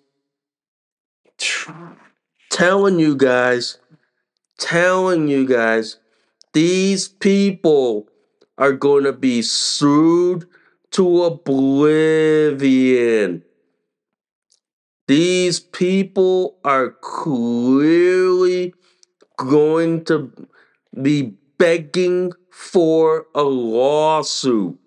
Telling 2.50 2.98
you 2.98 3.16
guys, 3.16 3.78
telling 4.58 5.28
you 5.28 5.46
guys, 5.46 5.98
these 6.52 7.08
people 7.08 8.08
are 8.58 8.72
going 8.72 9.04
to 9.04 9.12
be 9.12 9.42
sued 9.42 10.46
to 10.92 11.24
oblivion. 11.24 12.62
These 15.08 15.60
people 15.60 16.58
are 16.64 16.90
clearly 16.90 18.72
going 19.36 20.04
to 20.04 20.32
be 21.02 21.34
begging 21.58 22.32
for 22.50 23.26
a 23.34 23.42
lawsuit. 23.42 24.78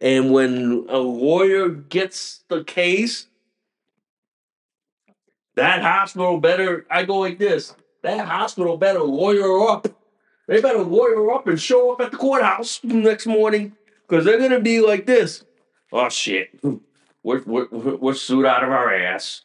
And 0.00 0.32
when 0.32 0.86
a 0.88 0.98
lawyer 0.98 1.68
gets 1.68 2.44
the 2.48 2.62
case, 2.62 3.26
that 5.56 5.82
hospital 5.82 6.38
better, 6.38 6.86
I 6.90 7.04
go 7.04 7.18
like 7.18 7.38
this, 7.38 7.74
that 8.02 8.26
hospital 8.26 8.76
better 8.76 9.00
lawyer 9.00 9.68
up. 9.68 9.88
They 10.46 10.60
better 10.60 10.82
lawyer 10.82 11.32
up 11.32 11.46
and 11.46 11.60
show 11.60 11.92
up 11.92 12.00
at 12.00 12.12
the 12.12 12.16
courthouse 12.16 12.80
next 12.84 13.26
morning 13.26 13.76
because 14.08 14.24
they're 14.24 14.38
going 14.38 14.52
to 14.52 14.60
be 14.60 14.80
like 14.80 15.04
this. 15.04 15.44
Oh, 15.92 16.08
shit. 16.08 16.50
We're, 17.22 17.42
we're, 17.44 17.66
we're 17.68 18.14
sued 18.14 18.46
out 18.46 18.62
of 18.62 18.70
our 18.70 18.94
ass. 18.94 19.42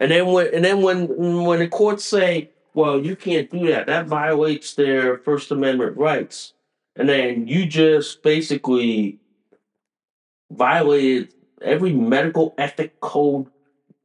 And 0.00 0.10
then 0.10 0.26
when 0.28 0.52
and 0.54 0.64
then 0.64 0.80
when 0.80 1.44
when 1.44 1.58
the 1.58 1.68
courts 1.68 2.04
say, 2.06 2.50
well, 2.72 2.98
you 2.98 3.14
can't 3.14 3.50
do 3.50 3.66
that, 3.68 3.86
that 3.86 4.06
violates 4.06 4.74
their 4.74 5.18
First 5.18 5.50
Amendment 5.50 5.96
rights. 5.98 6.54
And 6.96 7.08
then 7.08 7.46
you 7.46 7.66
just 7.66 8.22
basically 8.22 9.18
violated 10.50 11.32
every 11.62 11.92
medical 11.92 12.54
ethic 12.58 13.00
code, 13.00 13.46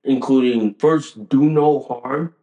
including 0.04 0.74
first 0.76 1.28
do 1.30 1.44
no 1.50 1.80
harm, 1.82 2.34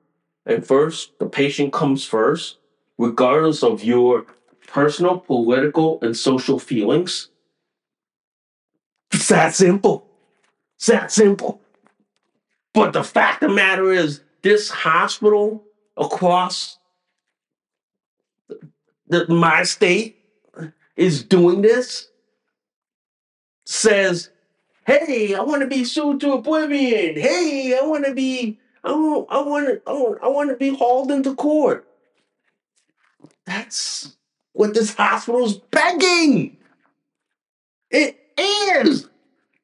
and 0.47 0.67
first 0.67 1.19
the 1.19 1.27
patient 1.27 1.73
comes 1.73 2.05
first, 2.05 2.59
regardless 2.99 3.63
of 3.63 3.85
your 3.85 4.27
personal, 4.67 5.19
political, 5.19 5.99
and 6.03 6.17
social 6.17 6.59
feelings. 6.59 7.29
It's 9.13 9.29
that 9.29 9.55
simple. 9.55 10.09
It's 10.77 10.87
that 10.87 11.13
simple. 11.13 11.61
But 12.75 12.93
the 12.93 13.05
fact 13.05 13.43
of 13.43 13.51
the 13.51 13.55
matter 13.55 13.93
is, 13.93 14.23
this 14.43 14.71
hospital 14.71 15.63
across 15.97 16.79
the, 19.07 19.29
my 19.29 19.63
state 19.63 20.19
is 20.97 21.23
doing 21.23 21.63
this 21.63 22.09
says, 23.65 24.31
"Hey, 24.87 25.35
I 25.35 25.43
want 25.43 25.63
to 25.63 25.69
be 25.69 25.85
sued 25.85 26.21
to 26.21 26.33
oblivion. 26.33 27.17
Hey, 27.17 27.79
I 27.81 27.85
want 27.85 28.05
to 28.07 28.15
be, 28.15 28.59
I 28.85 28.93
want, 28.93 29.27
I 29.31 29.41
want 29.41 29.83
I 29.87 29.93
want, 29.93 30.19
I 30.23 30.29
want 30.29 30.51
to 30.51 30.57
be 30.57 30.75
hauled 30.75 31.11
into 31.11 31.35
court." 31.35 31.87
That's 33.47 34.17
what 34.53 34.75
this 34.75 34.95
hospital's 34.95 35.59
begging. 35.59 36.57
It 37.91 38.19
is, 38.39 39.09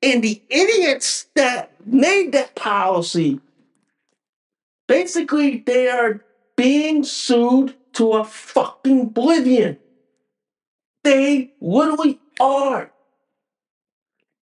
and 0.03 0.23
the 0.23 0.43
idiots 0.51 1.27
that 1.35 1.73
made 1.87 2.33
that 2.33 2.55
policy 2.55 3.41
basically 4.89 5.59
they 5.59 5.89
are 5.89 6.25
being 6.57 7.05
sued 7.05 7.77
to 7.93 8.15
a 8.15 8.25
fucking 8.25 9.03
oblivion. 9.03 9.79
They 11.05 11.53
literally 11.61 12.19
are. 12.41 12.91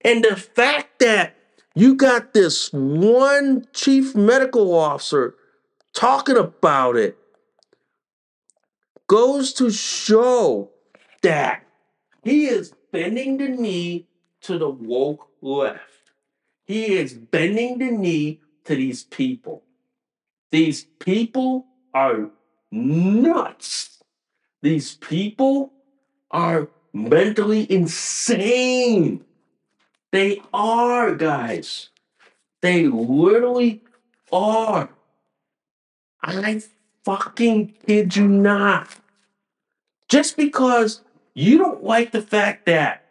And 0.07 0.23
the 0.23 0.37
fact 0.37 1.01
that 1.01 1.35
you 1.75 1.97
got 1.97 2.33
this 2.33 2.73
one 2.73 3.67
chief 3.73 4.15
medical 4.15 4.73
officer 4.73 5.35
talking 5.95 6.37
about 6.37 6.95
it 6.95 7.19
goes 9.09 9.53
to 9.55 9.69
show 9.73 10.71
that 11.23 11.65
he 12.23 12.47
is 12.47 12.73
bending 12.93 13.39
the 13.39 13.49
knee 13.49 14.07
to 14.43 14.59
the 14.59 14.71
woke 14.71 15.27
left. 15.43 16.13
He 16.67 16.95
is 16.95 17.13
bending 17.13 17.79
the 17.79 17.91
knee 17.91 18.41
to 18.65 18.77
these 18.77 19.03
people. 19.03 19.65
These 20.53 20.85
people 21.01 21.67
are 21.93 22.31
nuts. 22.71 24.05
These 24.63 24.95
people 24.99 25.73
are 26.31 26.69
mentally 26.93 27.71
insane. 27.71 29.26
They 30.17 30.41
are, 30.55 31.15
guys. 31.15 31.91
They 32.63 32.87
literally 32.87 33.83
are. 34.33 34.89
I 36.23 36.63
fucking 37.05 37.75
kid 37.87 38.17
you 38.17 38.27
not. 38.27 38.97
Just 40.09 40.39
because 40.39 41.03
you 41.35 41.59
don't 41.59 41.85
like 41.85 42.13
the 42.13 42.23
fact 42.23 42.65
that 42.65 43.05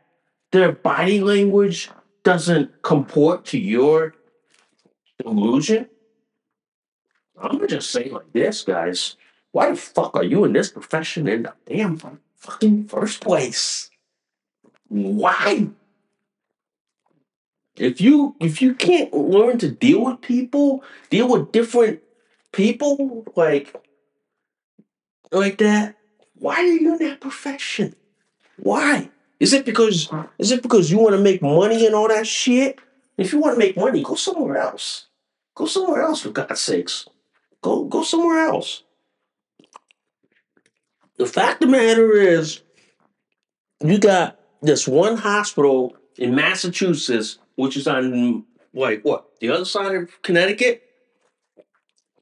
their 0.51 0.71
body 0.71 1.21
language 1.21 1.91
doesn't 2.23 2.81
comport 2.81 3.45
to 3.45 3.59
your 3.59 4.15
delusion, 5.23 5.87
I'm 7.39 7.51
gonna 7.51 7.67
just 7.67 7.91
say 7.91 8.09
like 8.09 8.33
this, 8.33 8.63
guys. 8.63 9.15
Why 9.51 9.69
the 9.69 9.75
fuck 9.75 10.15
are 10.15 10.23
you 10.23 10.43
in 10.43 10.53
this 10.53 10.71
profession 10.71 11.27
in 11.27 11.43
the 11.43 11.53
damn 11.67 12.01
fucking 12.37 12.85
first 12.87 13.21
place? 13.21 13.91
Why? 14.87 15.67
If 17.77 17.99
you 17.99 18.35
if 18.39 18.61
you 18.61 18.73
can't 18.73 19.13
learn 19.13 19.57
to 19.59 19.69
deal 19.69 20.05
with 20.05 20.21
people, 20.21 20.83
deal 21.09 21.27
with 21.27 21.51
different 21.51 22.01
people 22.51 23.25
like 23.35 23.75
like 25.31 25.57
that, 25.57 25.95
why 26.35 26.55
are 26.55 26.63
you 26.63 26.93
in 26.93 26.99
that 26.99 27.19
profession? 27.19 27.95
Why? 28.57 29.09
Is 29.39 29.51
it 29.51 29.65
because 29.65 30.09
is 30.39 30.51
it 30.51 30.61
because 30.61 30.89
you 30.89 30.99
want 30.99 31.15
to 31.15 31.21
make 31.21 31.41
money 31.41 31.85
and 31.85 31.95
all 31.95 32.07
that 32.07 32.27
shit? 32.27 32.79
If 33.17 33.33
you 33.33 33.39
want 33.39 33.55
to 33.55 33.59
make 33.59 33.77
money, 33.77 34.03
go 34.03 34.15
somewhere 34.15 34.57
else. 34.57 35.07
Go 35.55 35.65
somewhere 35.65 36.01
else 36.01 36.21
for 36.21 36.31
God's 36.31 36.61
sakes. 36.61 37.07
Go 37.61 37.83
go 37.83 38.03
somewhere 38.03 38.47
else. 38.47 38.83
The 41.17 41.25
fact 41.25 41.63
of 41.63 41.69
the 41.69 41.77
matter 41.77 42.11
is, 42.13 42.61
you 43.81 43.97
got 43.97 44.37
this 44.61 44.87
one 44.87 45.17
hospital 45.17 45.95
in 46.17 46.35
Massachusetts, 46.35 47.39
which 47.55 47.77
is 47.77 47.87
on 47.87 48.45
like 48.73 49.03
what 49.03 49.29
the 49.39 49.49
other 49.49 49.65
side 49.65 49.95
of 49.95 50.21
Connecticut. 50.21 50.81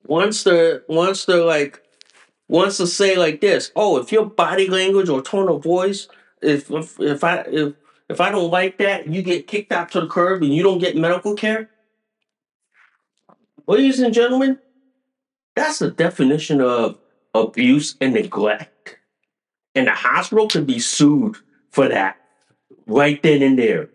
Wants 0.05 0.43
to 0.43 0.83
wants 0.89 1.25
to 1.25 1.43
like 1.45 1.81
wants 2.47 2.77
to 2.77 2.87
say 2.87 3.17
like 3.17 3.41
this. 3.41 3.71
Oh, 3.75 3.97
if 3.97 4.11
your 4.11 4.25
body 4.25 4.67
language 4.67 5.09
or 5.09 5.21
tone 5.21 5.49
of 5.49 5.63
voice, 5.63 6.07
if 6.41 6.69
if, 6.69 6.99
if 6.99 7.23
I 7.23 7.37
if 7.47 7.73
if 8.09 8.19
I 8.21 8.29
don't 8.29 8.51
like 8.51 8.77
that, 8.79 9.07
you 9.07 9.21
get 9.21 9.47
kicked 9.47 9.71
out 9.71 9.91
to 9.91 10.01
the 10.01 10.07
curb 10.07 10.43
and 10.43 10.53
you 10.53 10.61
don't 10.61 10.79
get 10.79 10.97
medical 10.97 11.35
care. 11.35 11.69
Ladies 13.65 14.01
and 14.01 14.13
gentlemen, 14.13 14.59
that's 15.55 15.79
the 15.79 15.89
definition 15.89 16.59
of 16.59 16.97
abuse 17.33 17.95
and 18.01 18.13
neglect. 18.13 18.97
And 19.73 19.87
the 19.87 19.91
hospital 19.91 20.47
can 20.47 20.65
be 20.65 20.79
sued 20.79 21.37
for 21.71 21.87
that 21.87 22.17
right 22.85 23.21
then 23.23 23.41
and 23.41 23.57
there. 23.57 23.89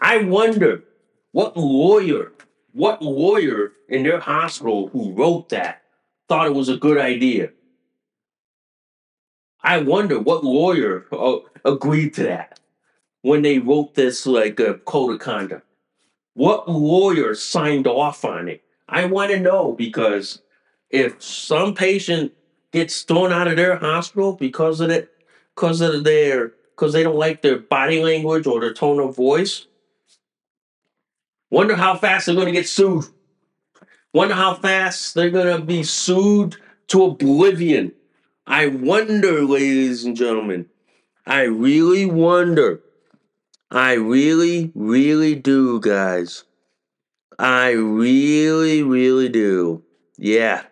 I 0.00 0.18
wonder 0.24 0.84
what 1.32 1.56
lawyer, 1.56 2.32
what 2.72 3.02
lawyer 3.02 3.72
in 3.88 4.02
their 4.02 4.20
hospital 4.20 4.88
who 4.88 5.12
wrote 5.12 5.48
that 5.50 5.82
thought 6.28 6.46
it 6.46 6.54
was 6.54 6.68
a 6.68 6.76
good 6.76 6.98
idea. 6.98 7.50
I 9.62 9.80
wonder 9.80 10.20
what 10.20 10.44
lawyer 10.44 11.06
uh, 11.10 11.38
agreed 11.64 12.14
to 12.14 12.24
that 12.24 12.60
when 13.22 13.42
they 13.42 13.58
wrote 13.58 13.94
this 13.94 14.26
like 14.26 14.60
a 14.60 14.74
code 14.74 15.14
of 15.14 15.20
conduct. 15.20 15.66
What 16.34 16.68
lawyer 16.68 17.34
signed 17.34 17.86
off 17.86 18.24
on 18.24 18.48
it? 18.48 18.62
I 18.88 19.06
want 19.06 19.32
to 19.32 19.40
know 19.40 19.72
because 19.72 20.42
if 20.90 21.20
some 21.22 21.74
patient 21.74 22.32
gets 22.72 23.02
thrown 23.02 23.32
out 23.32 23.48
of 23.48 23.56
their 23.56 23.76
hospital 23.76 24.34
because 24.34 24.80
of 24.80 24.90
it, 24.90 25.10
because 25.54 25.80
of 25.80 26.04
their 26.04 26.52
because 26.70 26.92
they 26.92 27.02
don't 27.02 27.16
like 27.16 27.40
their 27.40 27.58
body 27.58 28.02
language 28.02 28.46
or 28.46 28.60
their 28.60 28.74
tone 28.74 29.00
of 29.00 29.16
voice, 29.16 29.66
wonder 31.50 31.76
how 31.76 31.96
fast 31.96 32.26
they're 32.26 32.34
going 32.34 32.46
to 32.46 32.52
get 32.52 32.68
sued. 32.68 33.04
Wonder 34.12 34.34
how 34.34 34.54
fast 34.54 35.14
they're 35.14 35.30
going 35.30 35.58
to 35.58 35.64
be 35.64 35.82
sued 35.82 36.56
to 36.88 37.04
oblivion. 37.04 37.92
I 38.46 38.68
wonder, 38.68 39.42
ladies 39.42 40.04
and 40.04 40.16
gentlemen. 40.16 40.66
I 41.26 41.42
really 41.42 42.06
wonder. 42.06 42.80
I 43.70 43.94
really, 43.94 44.70
really 44.74 45.34
do, 45.34 45.80
guys. 45.80 46.44
I 47.38 47.70
really, 47.70 48.82
really 48.82 49.28
do. 49.28 49.82
Yeah. 50.16 50.62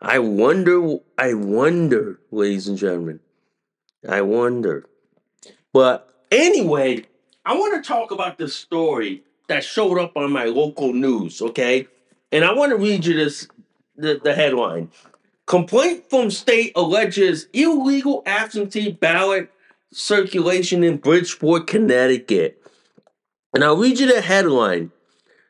I 0.00 0.18
wonder, 0.18 0.96
I 1.16 1.34
wonder, 1.34 2.18
ladies 2.30 2.66
and 2.66 2.78
gentlemen. 2.78 3.20
I 4.08 4.22
wonder. 4.22 4.88
But 5.72 6.26
anyway, 6.32 7.04
I 7.44 7.54
want 7.54 7.82
to 7.82 7.86
talk 7.86 8.10
about 8.10 8.38
this 8.38 8.56
story 8.56 9.22
that 9.48 9.64
showed 9.64 9.98
up 9.98 10.16
on 10.16 10.32
my 10.32 10.44
local 10.44 10.92
news, 10.92 11.42
okay? 11.42 11.86
And 12.30 12.44
I 12.44 12.52
want 12.52 12.70
to 12.70 12.76
read 12.76 13.04
you 13.04 13.14
this 13.14 13.48
the, 13.96 14.20
the 14.22 14.34
headline. 14.34 14.90
Complaint 15.46 16.08
from 16.08 16.30
state 16.30 16.72
alleges 16.76 17.48
illegal 17.52 18.22
absentee 18.26 18.92
ballot 18.92 19.50
circulation 19.92 20.82
in 20.82 20.96
Bridgeport, 20.96 21.66
Connecticut. 21.66 22.62
And 23.54 23.62
I'll 23.62 23.76
read 23.76 24.00
you 24.00 24.06
the 24.06 24.22
headline. 24.22 24.92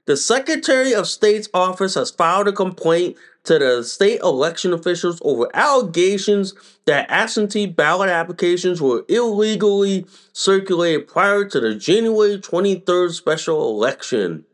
The 0.07 0.17
Secretary 0.17 0.95
of 0.95 1.07
State's 1.07 1.49
office 1.55 1.95
has 1.95 2.11
filed 2.11 2.49
a 2.49 2.53
complaint 2.53 3.17
to 3.45 3.59
the 3.59 3.85
state 3.85 4.21
election 4.21 4.73
officials 4.73 5.21
over 5.25 5.49
allegations 5.55 6.55
that 6.87 7.09
absentee 7.09 7.67
ballot 7.67 8.09
applications 8.09 8.81
were 8.81 9.05
illegally 9.09 10.07
circulated 10.33 11.07
prior 11.07 11.45
to 11.45 11.61
the 11.61 11.75
January 11.77 12.39
23rd 12.39 13.13
special 13.13 13.71
election. 13.71 14.45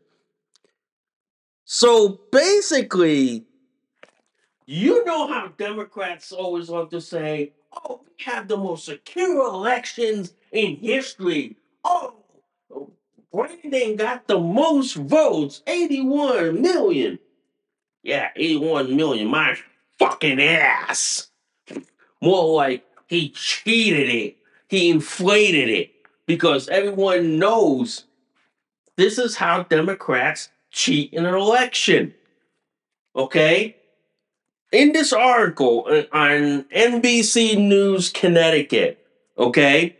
So 1.65 2.19
basically, 2.31 3.45
you 4.67 5.03
know 5.05 5.27
how 5.27 5.47
Democrats 5.57 6.31
always 6.31 6.69
love 6.69 6.89
to 6.91 7.01
say, 7.01 7.53
oh, 7.73 8.01
we 8.05 8.23
have 8.25 8.47
the 8.47 8.57
most 8.57 8.85
secure 8.85 9.47
elections 9.47 10.33
in 10.51 10.75
history. 10.75 11.57
Oh, 11.83 12.18
Brandon 13.31 13.95
got 13.95 14.27
the 14.27 14.39
most 14.39 14.95
votes 14.95 15.61
81 15.67 16.61
million. 16.61 17.19
Yeah, 18.01 18.29
81 18.35 18.95
million. 18.95 19.27
My 19.27 19.57
fucking 19.97 20.41
ass. 20.41 21.27
More 22.21 22.55
like 22.55 22.85
he 23.07 23.29
cheated 23.29 24.09
it, 24.09 24.37
he 24.67 24.89
inflated 24.89 25.69
it 25.69 25.91
because 26.25 26.67
everyone 26.69 27.39
knows 27.39 28.05
this 28.97 29.17
is 29.17 29.37
how 29.37 29.63
Democrats 29.63 30.49
cheat 30.71 31.13
in 31.13 31.25
an 31.25 31.33
election. 31.33 32.13
Okay? 33.15 33.75
In 34.71 34.91
this 34.91 35.13
article 35.13 35.85
uh, 35.89 36.03
on 36.11 36.63
NBC 36.65 37.57
News 37.57 38.09
Connecticut, 38.11 39.03
okay, 39.37 39.95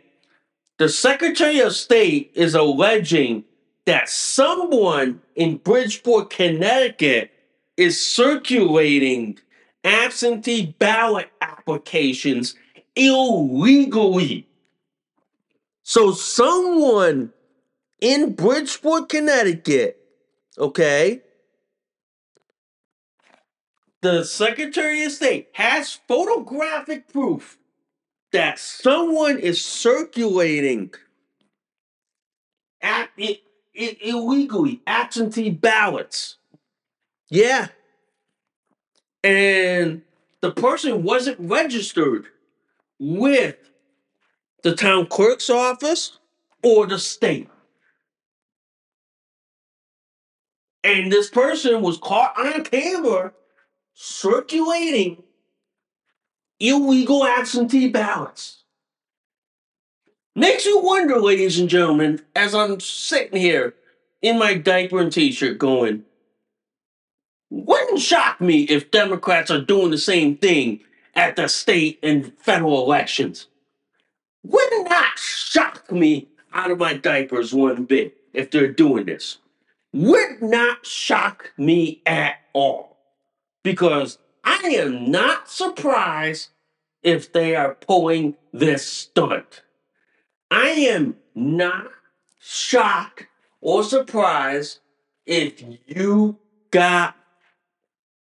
the 0.80 0.88
Secretary 0.88 1.60
of 1.60 1.76
State 1.76 2.30
is 2.34 2.54
alleging 2.54 3.44
that 3.84 4.08
someone 4.08 5.20
in 5.34 5.58
Bridgeport, 5.58 6.30
Connecticut 6.30 7.30
is 7.76 8.00
circulating 8.00 9.38
absentee 9.84 10.74
ballot 10.78 11.28
applications 11.42 12.54
illegally. 12.96 14.48
So, 15.82 16.12
someone 16.12 17.34
in 18.00 18.32
Bridgeport, 18.32 19.10
Connecticut, 19.10 20.02
okay, 20.56 21.20
the 24.00 24.24
Secretary 24.24 25.04
of 25.04 25.12
State 25.12 25.50
has 25.52 26.00
photographic 26.08 27.06
proof 27.12 27.58
that 28.32 28.58
someone 28.58 29.38
is 29.38 29.64
circulating 29.64 30.92
at 32.80 33.10
it, 33.16 33.42
it 33.74 33.98
illegally 34.02 34.80
absentee 34.86 35.50
ballots. 35.50 36.36
Yeah. 37.28 37.68
And 39.22 40.02
the 40.40 40.52
person 40.52 41.02
wasn't 41.02 41.38
registered 41.40 42.26
with 42.98 43.56
the 44.62 44.74
town 44.74 45.06
clerk's 45.06 45.50
office 45.50 46.18
or 46.62 46.86
the 46.86 46.98
state. 46.98 47.48
And 50.82 51.12
this 51.12 51.28
person 51.28 51.82
was 51.82 51.98
caught 51.98 52.38
on 52.38 52.64
camera 52.64 53.32
circulating 53.94 55.22
illegal 56.60 57.24
absentee 57.24 57.88
ballots. 57.88 58.62
Makes 60.36 60.66
you 60.66 60.80
wonder, 60.80 61.18
ladies 61.18 61.58
and 61.58 61.68
gentlemen, 61.68 62.22
as 62.36 62.54
I'm 62.54 62.78
sitting 62.78 63.40
here 63.40 63.74
in 64.22 64.38
my 64.38 64.54
diaper 64.54 65.00
and 65.00 65.12
t 65.12 65.32
shirt 65.32 65.58
going, 65.58 66.04
wouldn't 67.50 68.00
shock 68.00 68.40
me 68.40 68.62
if 68.62 68.92
Democrats 68.92 69.50
are 69.50 69.60
doing 69.60 69.90
the 69.90 69.98
same 69.98 70.36
thing 70.36 70.80
at 71.14 71.34
the 71.34 71.48
state 71.48 71.98
and 72.02 72.32
federal 72.38 72.84
elections. 72.84 73.48
Would 74.44 74.88
not 74.88 75.18
shock 75.18 75.90
me 75.90 76.28
out 76.52 76.70
of 76.70 76.78
my 76.78 76.94
diapers 76.94 77.52
one 77.52 77.84
bit 77.84 78.16
if 78.32 78.50
they're 78.50 78.72
doing 78.72 79.06
this. 79.06 79.38
Would 79.92 80.40
not 80.40 80.86
shock 80.86 81.52
me 81.58 82.00
at 82.06 82.36
all. 82.52 82.96
Because 83.64 84.18
I 84.50 84.70
am 84.70 85.12
not 85.12 85.48
surprised 85.48 86.48
if 87.04 87.32
they 87.32 87.54
are 87.54 87.76
pulling 87.76 88.34
this 88.52 88.84
stunt. 88.84 89.62
I 90.50 90.70
am 90.70 91.14
not 91.36 91.86
shocked 92.40 93.28
or 93.60 93.84
surprised 93.84 94.80
if 95.24 95.62
you 95.86 96.36
got 96.72 97.14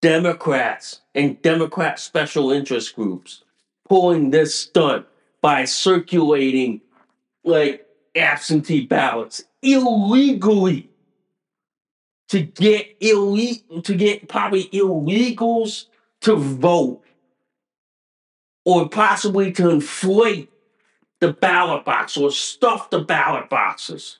Democrats 0.02 1.00
and 1.14 1.40
Democrat 1.40 1.98
special 1.98 2.52
interest 2.52 2.94
groups 2.94 3.42
pulling 3.88 4.28
this 4.30 4.54
stunt 4.54 5.06
by 5.40 5.64
circulating 5.64 6.82
like 7.42 7.86
absentee 8.14 8.84
ballots 8.84 9.44
illegally 9.62 10.90
to 12.28 12.42
get 12.42 12.98
illegal 13.00 13.80
to 13.80 13.94
get 13.94 14.28
probably 14.28 14.64
illegals 14.64 15.86
to 16.22 16.36
vote 16.36 17.02
or 18.64 18.88
possibly 18.88 19.52
to 19.52 19.70
inflate 19.70 20.50
the 21.20 21.32
ballot 21.32 21.84
box 21.84 22.16
or 22.16 22.30
stuff 22.30 22.90
the 22.90 23.00
ballot 23.00 23.48
boxes 23.48 24.18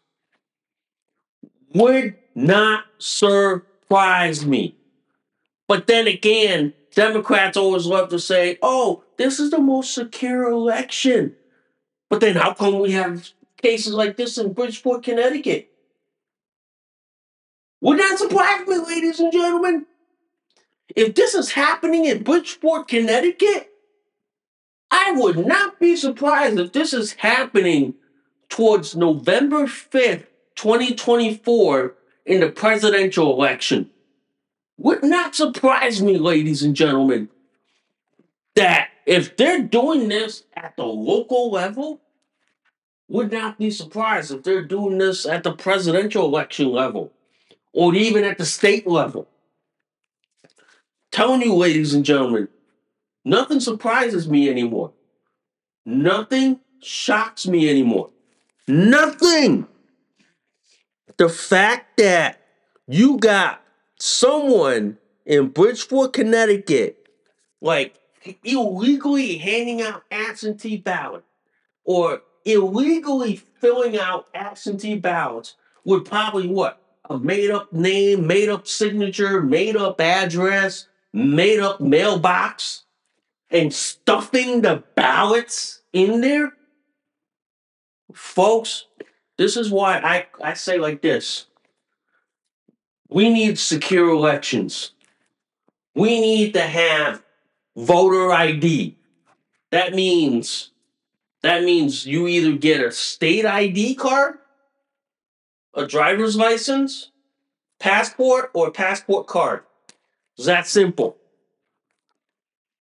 would 1.74 2.14
not 2.34 2.84
surprise 2.98 4.46
me. 4.46 4.76
But 5.66 5.86
then 5.86 6.06
again, 6.06 6.72
Democrats 6.94 7.56
always 7.56 7.86
love 7.86 8.08
to 8.10 8.18
say, 8.18 8.58
oh, 8.62 9.04
this 9.18 9.38
is 9.38 9.50
the 9.50 9.58
most 9.58 9.94
secure 9.94 10.50
election. 10.50 11.36
But 12.08 12.20
then 12.20 12.36
how 12.36 12.54
come 12.54 12.78
we 12.78 12.92
have 12.92 13.28
cases 13.60 13.92
like 13.92 14.16
this 14.16 14.38
in 14.38 14.52
Bridgeport, 14.52 15.02
Connecticut? 15.02 15.70
Would 17.80 17.98
not 17.98 18.18
surprise 18.18 18.66
me, 18.66 18.78
ladies 18.78 19.20
and 19.20 19.32
gentlemen. 19.32 19.86
If 20.96 21.14
this 21.14 21.34
is 21.34 21.52
happening 21.52 22.06
in 22.06 22.22
Bridgeport, 22.22 22.88
Connecticut, 22.88 23.70
I 24.90 25.12
would 25.12 25.46
not 25.46 25.78
be 25.78 25.96
surprised 25.96 26.58
if 26.58 26.72
this 26.72 26.92
is 26.92 27.12
happening 27.12 27.94
towards 28.48 28.96
November 28.96 29.64
5th, 29.64 30.26
2024, 30.56 31.94
in 32.24 32.40
the 32.40 32.50
presidential 32.50 33.32
election. 33.32 33.90
Would 34.78 35.02
not 35.02 35.34
surprise 35.34 36.02
me, 36.02 36.18
ladies 36.18 36.62
and 36.62 36.74
gentlemen, 36.74 37.28
that 38.54 38.88
if 39.06 39.36
they're 39.36 39.62
doing 39.62 40.08
this 40.08 40.44
at 40.54 40.76
the 40.76 40.84
local 40.84 41.50
level, 41.50 42.00
would 43.08 43.32
not 43.32 43.58
be 43.58 43.70
surprised 43.70 44.30
if 44.30 44.42
they're 44.42 44.64
doing 44.64 44.98
this 44.98 45.26
at 45.26 45.42
the 45.42 45.52
presidential 45.52 46.26
election 46.26 46.70
level 46.70 47.12
or 47.72 47.94
even 47.94 48.24
at 48.24 48.38
the 48.38 48.44
state 48.44 48.86
level. 48.86 49.28
Telling 51.10 51.42
you, 51.42 51.54
ladies 51.54 51.94
and 51.94 52.04
gentlemen, 52.04 52.48
nothing 53.24 53.60
surprises 53.60 54.28
me 54.28 54.48
anymore. 54.50 54.92
Nothing 55.84 56.60
shocks 56.82 57.46
me 57.46 57.68
anymore. 57.68 58.10
Nothing. 58.66 59.66
The 61.16 61.28
fact 61.28 61.96
that 61.96 62.40
you 62.86 63.18
got 63.18 63.62
someone 63.98 64.98
in 65.24 65.48
Bridgeport, 65.48 66.12
Connecticut, 66.12 67.08
like 67.60 67.98
illegally 68.44 69.38
handing 69.38 69.82
out 69.82 70.02
absentee 70.10 70.76
ballot 70.76 71.24
or 71.84 72.22
illegally 72.44 73.36
filling 73.36 73.98
out 73.98 74.26
absentee 74.34 74.96
ballots 74.96 75.54
with 75.84 76.04
probably 76.04 76.46
what 76.46 76.82
a 77.08 77.18
made 77.18 77.50
up 77.50 77.72
name, 77.72 78.26
made 78.26 78.48
up 78.48 78.66
signature, 78.66 79.42
made 79.42 79.76
up 79.76 80.00
address, 80.00 80.86
made 81.12 81.60
up 81.60 81.80
mailbox, 81.80 82.84
and 83.50 83.72
stuffing 83.72 84.62
the 84.62 84.82
ballots 84.94 85.82
in 85.92 86.20
there? 86.20 86.52
Folks, 88.12 88.86
this 89.36 89.56
is 89.56 89.70
why 89.70 89.98
I, 89.98 90.26
I 90.42 90.54
say 90.54 90.78
like 90.78 91.02
this. 91.02 91.46
We 93.08 93.30
need 93.30 93.58
secure 93.58 94.10
elections. 94.10 94.92
We 95.94 96.20
need 96.20 96.52
to 96.54 96.62
have 96.62 97.22
voter 97.76 98.32
ID. 98.32 98.96
That 99.70 99.94
means 99.94 100.70
that 101.42 101.62
means 101.62 102.04
you 102.04 102.26
either 102.26 102.52
get 102.56 102.80
a 102.80 102.90
state 102.90 103.46
ID 103.46 103.94
card, 103.94 104.38
a 105.74 105.86
driver's 105.86 106.36
license, 106.36 107.10
passport, 107.78 108.50
or 108.54 108.72
passport 108.72 109.28
card. 109.28 109.62
It's 110.38 110.46
that 110.46 110.68
simple. 110.68 111.16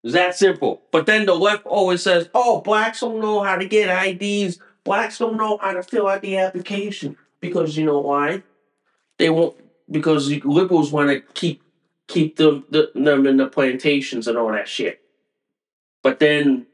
It's 0.03 0.13
that 0.13 0.35
simple. 0.35 0.83
But 0.91 1.07
then 1.07 1.25
the 1.25 1.33
left 1.33 1.65
always 1.65 2.03
says, 2.03 2.29
oh, 2.35 2.61
blacks 2.61 3.01
don't 3.01 3.19
know 3.19 3.41
how 3.41 3.55
to 3.55 3.67
get 3.67 3.89
IDs. 3.89 4.59
Blacks 4.83 5.17
don't 5.17 5.35
know 5.35 5.57
how 5.57 5.73
to 5.73 5.81
fill 5.81 6.07
out 6.07 6.21
the 6.21 6.37
application. 6.37 7.17
Because 7.41 7.75
you 7.75 7.85
know 7.85 7.99
why? 7.99 8.43
They 9.17 9.29
won't 9.29 9.57
because 9.91 10.31
liberals 10.45 10.91
want 10.91 11.09
to 11.09 11.21
keep 11.33 11.63
keep 12.07 12.35
them 12.35 12.65
the, 12.69 12.91
them 12.93 13.25
in 13.25 13.37
the 13.37 13.47
plantations 13.47 14.27
and 14.27 14.37
all 14.37 14.51
that 14.51 14.67
shit. 14.67 15.01
But 16.03 16.19
then, 16.19 16.67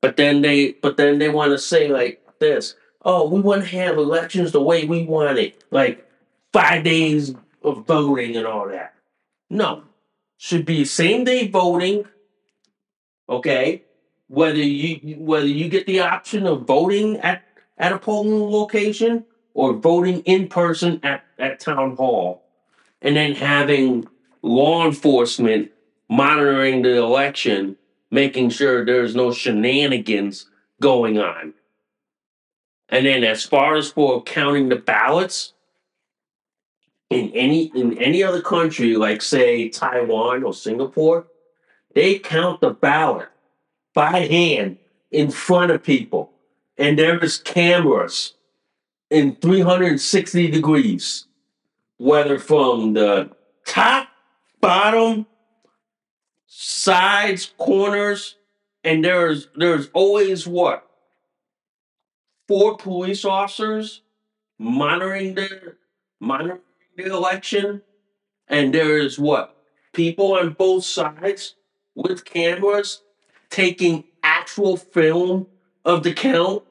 but 0.00 0.16
then 0.16 0.42
they 0.42 0.72
but 0.72 0.96
then 0.96 1.18
they 1.18 1.28
want 1.28 1.52
to 1.52 1.58
say 1.58 1.88
like 1.88 2.22
this. 2.40 2.74
Oh, 3.02 3.28
we 3.28 3.40
want 3.40 3.62
to 3.62 3.68
have 3.68 3.96
elections 3.96 4.52
the 4.52 4.62
way 4.62 4.84
we 4.84 5.04
want 5.04 5.38
it, 5.38 5.62
like 5.70 6.10
five 6.52 6.82
days 6.82 7.34
of 7.62 7.86
voting 7.86 8.36
and 8.36 8.46
all 8.46 8.68
that. 8.68 8.95
No, 9.48 9.84
should 10.36 10.66
be 10.66 10.84
same 10.84 11.24
day 11.24 11.48
voting. 11.48 12.04
Okay, 13.28 13.82
whether 14.28 14.58
you 14.58 15.16
whether 15.16 15.46
you 15.46 15.68
get 15.68 15.86
the 15.86 16.00
option 16.00 16.46
of 16.46 16.66
voting 16.66 17.18
at 17.18 17.44
at 17.78 17.92
a 17.92 17.98
polling 17.98 18.50
location 18.50 19.24
or 19.54 19.72
voting 19.72 20.20
in 20.20 20.48
person 20.48 21.00
at, 21.02 21.24
at 21.38 21.60
town 21.60 21.96
hall. 21.96 22.44
And 23.00 23.16
then 23.16 23.34
having 23.34 24.06
law 24.42 24.86
enforcement 24.86 25.70
monitoring 26.08 26.82
the 26.82 26.96
election 26.96 27.76
making 28.10 28.50
sure 28.50 28.84
there's 28.84 29.16
no 29.16 29.32
shenanigans 29.32 30.46
going 30.80 31.18
on. 31.18 31.54
And 32.88 33.06
then 33.06 33.24
as 33.24 33.44
far 33.44 33.76
as 33.76 33.90
for 33.90 34.22
counting 34.22 34.68
the 34.68 34.76
ballots 34.76 35.54
in 37.10 37.30
any 37.30 37.66
in 37.74 37.96
any 37.98 38.22
other 38.22 38.42
country 38.42 38.96
like 38.96 39.22
say 39.22 39.68
taiwan 39.68 40.42
or 40.42 40.52
singapore 40.52 41.26
they 41.96 42.18
count 42.18 42.60
the 42.60 42.70
ballot 42.70 43.28
by 43.94 44.20
hand 44.26 44.76
in 45.10 45.30
front 45.30 45.70
of 45.70 45.82
people. 45.82 46.30
And 46.76 46.98
there's 46.98 47.38
cameras 47.38 48.34
in 49.08 49.36
360 49.36 50.50
degrees, 50.50 51.24
whether 51.96 52.38
from 52.38 52.92
the 52.92 53.30
top, 53.64 54.08
bottom, 54.60 55.24
sides, 56.46 57.54
corners, 57.56 58.36
and 58.84 59.02
there's 59.02 59.48
there's 59.56 59.88
always 59.94 60.46
what? 60.46 60.86
Four 62.46 62.76
police 62.76 63.24
officers 63.24 64.02
monitoring 64.58 65.34
the 65.34 65.76
monitoring 66.20 66.60
the 66.96 67.06
election, 67.06 67.82
and 68.48 68.74
there's 68.74 69.18
what 69.18 69.56
people 69.92 70.34
on 70.34 70.52
both 70.52 70.84
sides 70.84 71.54
with 71.94 72.24
cameras 72.24 73.02
taking 73.50 74.04
actual 74.22 74.76
film 74.76 75.46
of 75.84 76.02
the 76.02 76.12
count 76.12 76.62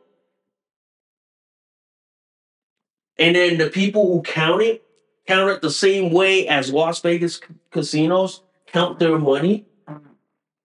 And 3.18 3.36
then 3.36 3.58
the 3.58 3.70
people 3.70 4.08
who 4.08 4.22
count 4.22 4.62
it 4.62 4.82
count 5.28 5.50
it 5.50 5.62
the 5.62 5.72
same 5.72 6.12
way 6.12 6.48
as 6.48 6.72
Las 6.72 7.00
Vegas 7.02 7.40
casinos 7.72 8.42
count 8.68 9.00
their 9.00 9.18
money 9.18 9.66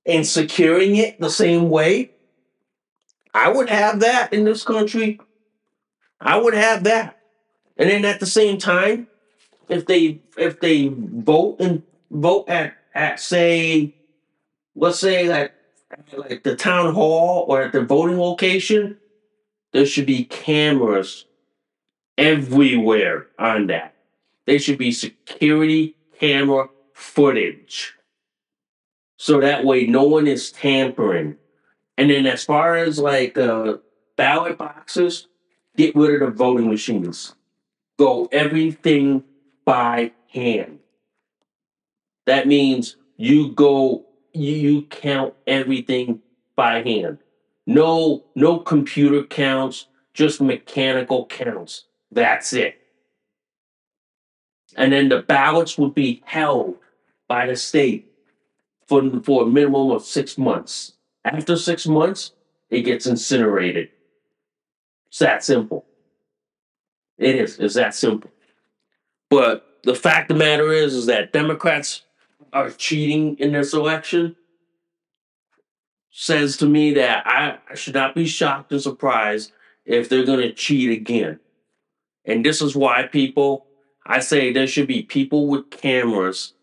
and 0.04 0.26
securing 0.26 0.96
it 0.96 1.18
the 1.20 1.30
same 1.30 1.70
way. 1.70 2.10
I 3.32 3.48
would 3.48 3.70
have 3.70 4.00
that 4.00 4.32
in 4.32 4.44
this 4.44 4.64
country. 4.64 5.20
I 6.20 6.38
would 6.38 6.54
have 6.54 6.84
that. 6.84 7.18
And 7.76 7.88
then 7.88 8.04
at 8.04 8.20
the 8.20 8.26
same 8.26 8.58
time, 8.58 9.06
if 9.70 9.86
they 9.86 10.20
if 10.36 10.60
they 10.60 10.88
vote 10.88 11.56
and 11.60 11.82
vote 12.10 12.48
at 12.48 12.74
at 12.94 13.20
say 13.20 13.94
let's 14.74 14.98
say 14.98 15.28
like 15.28 15.52
like 16.16 16.42
the 16.42 16.56
town 16.56 16.94
hall 16.94 17.46
or 17.48 17.62
at 17.62 17.72
the 17.72 17.82
voting 17.82 18.18
location, 18.18 18.96
there 19.72 19.86
should 19.86 20.06
be 20.06 20.24
cameras 20.24 21.26
everywhere 22.18 23.26
on 23.38 23.66
that. 23.68 23.94
There 24.46 24.58
should 24.58 24.78
be 24.78 24.92
security 24.92 25.96
camera 26.18 26.68
footage. 26.94 27.94
So 29.16 29.40
that 29.40 29.64
way 29.64 29.86
no 29.86 30.04
one 30.04 30.26
is 30.26 30.52
tampering. 30.52 31.36
And 31.96 32.10
then 32.10 32.26
as 32.26 32.44
far 32.44 32.76
as 32.76 32.98
like 32.98 33.36
uh, 33.36 33.78
ballot 34.16 34.58
boxes, 34.58 35.28
get 35.76 35.94
rid 35.94 36.22
of 36.22 36.30
the 36.30 36.36
voting 36.36 36.68
machines. 36.68 37.34
Go 37.98 38.28
everything 38.32 39.24
by 39.70 40.10
hand. 40.32 40.80
That 42.26 42.48
means 42.48 42.96
you 43.16 43.52
go 43.52 44.04
you, 44.32 44.52
you 44.52 44.82
count 44.82 45.34
everything 45.46 46.22
by 46.56 46.82
hand. 46.82 47.18
No 47.68 48.24
no 48.34 48.58
computer 48.58 49.22
counts, 49.22 49.86
just 50.12 50.40
mechanical 50.40 51.26
counts. 51.26 51.84
That's 52.10 52.52
it. 52.52 52.80
And 54.76 54.92
then 54.92 55.08
the 55.08 55.22
ballots 55.22 55.78
would 55.78 55.94
be 55.94 56.20
held 56.24 56.74
by 57.28 57.46
the 57.46 57.54
state 57.54 58.10
for, 58.88 59.20
for 59.22 59.44
a 59.44 59.46
minimum 59.46 59.92
of 59.92 60.04
six 60.04 60.36
months. 60.36 60.94
After 61.24 61.56
six 61.56 61.86
months, 61.86 62.32
it 62.70 62.82
gets 62.82 63.06
incinerated. 63.06 63.90
It's 65.06 65.20
that 65.20 65.44
simple. 65.44 65.86
It 67.18 67.36
is. 67.36 67.60
It's 67.60 67.74
that 67.74 67.94
simple. 67.94 68.32
But 69.30 69.64
the 69.84 69.94
fact 69.94 70.30
of 70.30 70.36
the 70.36 70.44
matter 70.44 70.72
is, 70.72 70.92
is 70.94 71.06
that 71.06 71.32
Democrats 71.32 72.02
are 72.52 72.70
cheating 72.70 73.38
in 73.38 73.52
this 73.52 73.72
election. 73.72 74.36
Says 76.10 76.56
to 76.58 76.66
me 76.66 76.92
that 76.94 77.26
I, 77.26 77.58
should 77.74 77.94
not 77.94 78.16
be 78.16 78.26
shocked 78.26 78.72
and 78.72 78.82
surprised 78.82 79.52
if 79.86 80.08
they're 80.08 80.26
going 80.26 80.40
to 80.40 80.52
cheat 80.52 80.90
again. 80.90 81.38
And 82.24 82.44
this 82.44 82.60
is 82.60 82.76
why 82.76 83.04
people, 83.04 83.66
I 84.04 84.18
say 84.18 84.52
there 84.52 84.66
should 84.66 84.88
be 84.88 85.02
people 85.02 85.46
with 85.46 85.70
cameras 85.70 86.54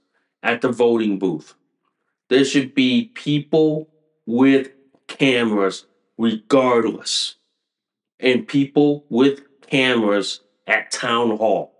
at 0.43 0.61
the 0.61 0.71
voting 0.71 1.17
booth. 1.17 1.55
There 2.29 2.45
should 2.45 2.75
be 2.75 3.05
people 3.15 3.89
with 4.25 4.71
cameras 5.07 5.85
regardless. 6.17 7.35
And 8.19 8.47
people 8.47 9.05
with 9.09 9.61
cameras 9.61 10.41
at 10.67 10.91
town 10.91 11.37
hall. 11.37 11.76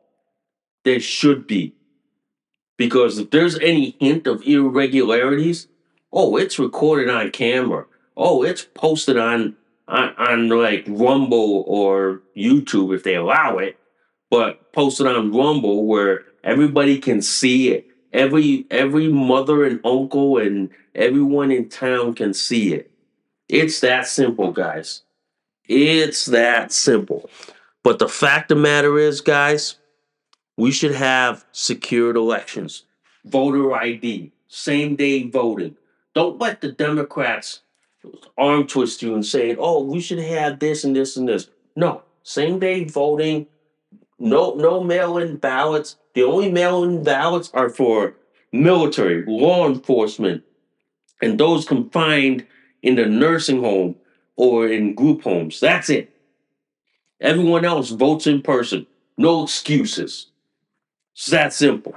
There 0.87 1.01
should 1.01 1.47
be. 1.47 1.73
Because 2.77 3.17
if 3.17 3.29
there's 3.29 3.59
any 3.59 3.97
hint 3.99 4.25
of 4.25 4.41
irregularities, 4.43 5.67
oh, 6.13 6.37
it's 6.37 6.57
recorded 6.57 7.09
on 7.09 7.31
camera. 7.31 7.87
Oh, 8.15 8.41
it's 8.43 8.63
posted 8.63 9.17
on 9.17 9.57
on, 9.89 10.15
on 10.17 10.47
like 10.47 10.85
Rumble 10.87 11.65
or 11.67 12.21
YouTube 12.37 12.95
if 12.95 13.03
they 13.03 13.15
allow 13.15 13.57
it, 13.57 13.77
but 14.29 14.71
posted 14.71 15.07
on 15.07 15.33
Rumble 15.33 15.85
where 15.85 16.23
everybody 16.41 16.99
can 16.99 17.21
see 17.21 17.67
it. 17.71 17.87
Every 18.13 18.65
every 18.71 19.09
mother 19.09 19.65
and 19.65 19.81
uncle 19.83 20.37
and 20.37 20.69
everyone 20.95 21.51
in 21.51 21.67
town 21.67 22.13
can 22.13 22.33
see 22.33 22.73
it. 22.73 22.89
It's 23.49 23.81
that 23.81 24.07
simple, 24.07 24.53
guys. 24.53 25.01
It's 25.65 26.27
that 26.27 26.71
simple. 26.71 27.29
But 27.83 27.99
the 27.99 28.07
fact 28.07 28.51
of 28.51 28.57
the 28.57 28.63
matter 28.63 28.97
is, 28.97 29.19
guys, 29.19 29.75
we 30.57 30.71
should 30.71 30.95
have 30.95 31.45
secured 31.51 32.17
elections, 32.17 32.83
voter 33.23 33.73
ID, 33.73 34.31
same 34.47 34.95
day 34.95 35.29
voting. 35.29 35.77
Don't 36.13 36.39
let 36.39 36.61
the 36.61 36.71
Democrats 36.71 37.61
arm 38.37 38.65
twist 38.65 39.01
you 39.01 39.13
and 39.13 39.25
say, 39.25 39.55
oh, 39.57 39.83
we 39.83 40.01
should 40.01 40.19
have 40.19 40.59
this 40.59 40.83
and 40.83 40.95
this 40.95 41.15
and 41.15 41.27
this. 41.27 41.47
No, 41.75 42.01
same 42.23 42.59
day 42.59 42.83
voting, 42.85 43.45
no 44.19 44.55
no 44.55 44.83
mail-in 44.83 45.37
ballots. 45.37 45.95
The 46.15 46.23
only 46.23 46.51
mail-in 46.51 47.03
ballots 47.03 47.51
are 47.53 47.69
for 47.69 48.15
military, 48.51 49.23
law 49.27 49.67
enforcement, 49.67 50.43
and 51.21 51.39
those 51.39 51.65
confined 51.65 52.47
in 52.81 52.95
the 52.95 53.05
nursing 53.05 53.61
home 53.61 53.95
or 54.35 54.67
in 54.67 54.95
group 54.95 55.23
homes. 55.23 55.59
That's 55.59 55.89
it. 55.89 56.11
Everyone 57.21 57.65
else 57.65 57.89
votes 57.89 58.25
in 58.25 58.41
person. 58.41 58.87
No 59.17 59.43
excuses. 59.43 60.27
It's 61.17 61.31
that 61.31 61.51
simple. 61.51 61.95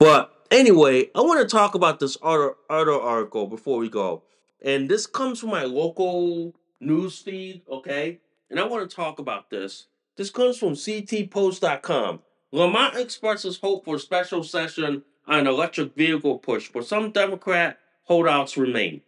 But 0.00 0.32
anyway, 0.50 1.10
I 1.14 1.20
want 1.20 1.48
to 1.48 1.56
talk 1.56 1.76
about 1.76 2.00
this 2.00 2.16
other 2.20 2.54
other 2.68 2.92
article 2.92 3.46
before 3.46 3.78
we 3.78 3.88
go. 3.88 4.24
And 4.62 4.88
this 4.88 5.06
comes 5.06 5.38
from 5.38 5.50
my 5.50 5.62
local 5.62 6.56
news 6.80 7.20
feed, 7.20 7.62
okay? 7.70 8.18
And 8.50 8.58
I 8.58 8.66
want 8.66 8.90
to 8.90 8.94
talk 8.94 9.20
about 9.20 9.48
this. 9.48 9.86
This 10.16 10.28
comes 10.28 10.58
from 10.58 10.70
ctpost.com. 10.70 12.20
Lamont 12.50 12.96
expresses 12.96 13.58
hope 13.58 13.84
for 13.84 13.96
special 13.96 14.42
session 14.42 15.04
on 15.28 15.46
electric 15.46 15.94
vehicle 15.94 16.38
push, 16.38 16.68
but 16.68 16.84
some 16.84 17.12
Democrat 17.12 17.78
holdouts 18.02 18.56
remain. 18.56 19.02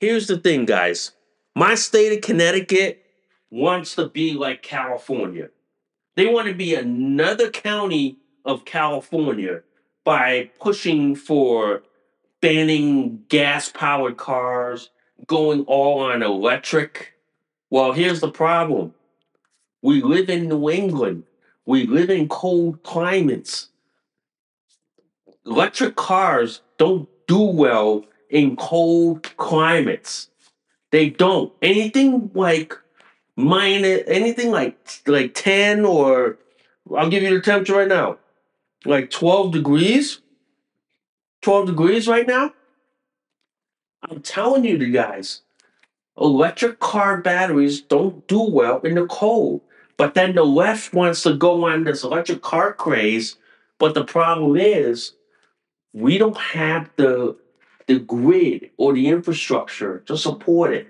Here's 0.00 0.26
the 0.26 0.38
thing, 0.38 0.64
guys. 0.64 1.12
My 1.54 1.74
state 1.74 2.16
of 2.16 2.22
Connecticut 2.22 3.04
wants 3.50 3.94
to 3.96 4.08
be 4.08 4.32
like 4.32 4.62
California. 4.62 5.50
They 6.16 6.26
want 6.26 6.48
to 6.48 6.54
be 6.54 6.74
another 6.74 7.50
county 7.50 8.16
of 8.44 8.64
California 8.64 9.62
by 10.04 10.50
pushing 10.60 11.14
for 11.14 11.82
banning 12.40 13.24
gas 13.28 13.70
powered 13.70 14.16
cars, 14.16 14.90
going 15.26 15.62
all 15.64 16.00
on 16.00 16.22
electric. 16.22 17.14
Well, 17.70 17.92
here's 17.92 18.20
the 18.20 18.30
problem 18.30 18.94
we 19.82 20.02
live 20.02 20.28
in 20.28 20.48
New 20.48 20.70
England. 20.70 21.24
We 21.66 21.86
live 21.86 22.10
in 22.10 22.28
cold 22.28 22.82
climates. 22.82 23.68
Electric 25.44 25.96
cars 25.96 26.62
don't 26.78 27.08
do 27.26 27.40
well 27.40 28.04
in 28.30 28.56
cold 28.56 29.36
climates. 29.36 30.30
They 30.90 31.10
don't. 31.10 31.52
Anything 31.60 32.30
like 32.34 32.74
minus 33.36 34.02
anything 34.08 34.50
like 34.50 34.76
like 35.06 35.32
10 35.34 35.84
or 35.84 36.38
I'll 36.96 37.08
give 37.08 37.22
you 37.22 37.34
the 37.34 37.40
temperature 37.40 37.76
right 37.76 37.88
now. 37.88 38.18
Like 38.84 39.10
12 39.10 39.52
degrees. 39.52 40.20
12 41.42 41.66
degrees 41.68 42.08
right 42.08 42.26
now. 42.26 42.52
I'm 44.02 44.20
telling 44.20 44.64
you 44.64 44.78
the 44.78 44.90
guys, 44.90 45.42
electric 46.16 46.78
car 46.78 47.20
batteries 47.20 47.80
don't 47.80 48.26
do 48.28 48.40
well 48.40 48.80
in 48.80 48.94
the 48.94 49.06
cold. 49.06 49.60
But 49.96 50.14
then 50.14 50.34
the 50.34 50.44
left 50.44 50.94
wants 50.94 51.22
to 51.24 51.34
go 51.34 51.64
on 51.64 51.84
this 51.84 52.04
electric 52.04 52.40
car 52.40 52.72
craze. 52.72 53.36
But 53.78 53.94
the 53.94 54.04
problem 54.04 54.56
is 54.56 55.12
we 55.92 56.18
don't 56.18 56.38
have 56.38 56.90
the 56.96 57.36
the 57.86 57.98
grid 57.98 58.70
or 58.76 58.92
the 58.92 59.08
infrastructure 59.08 60.00
to 60.06 60.16
support 60.16 60.72
it. 60.74 60.86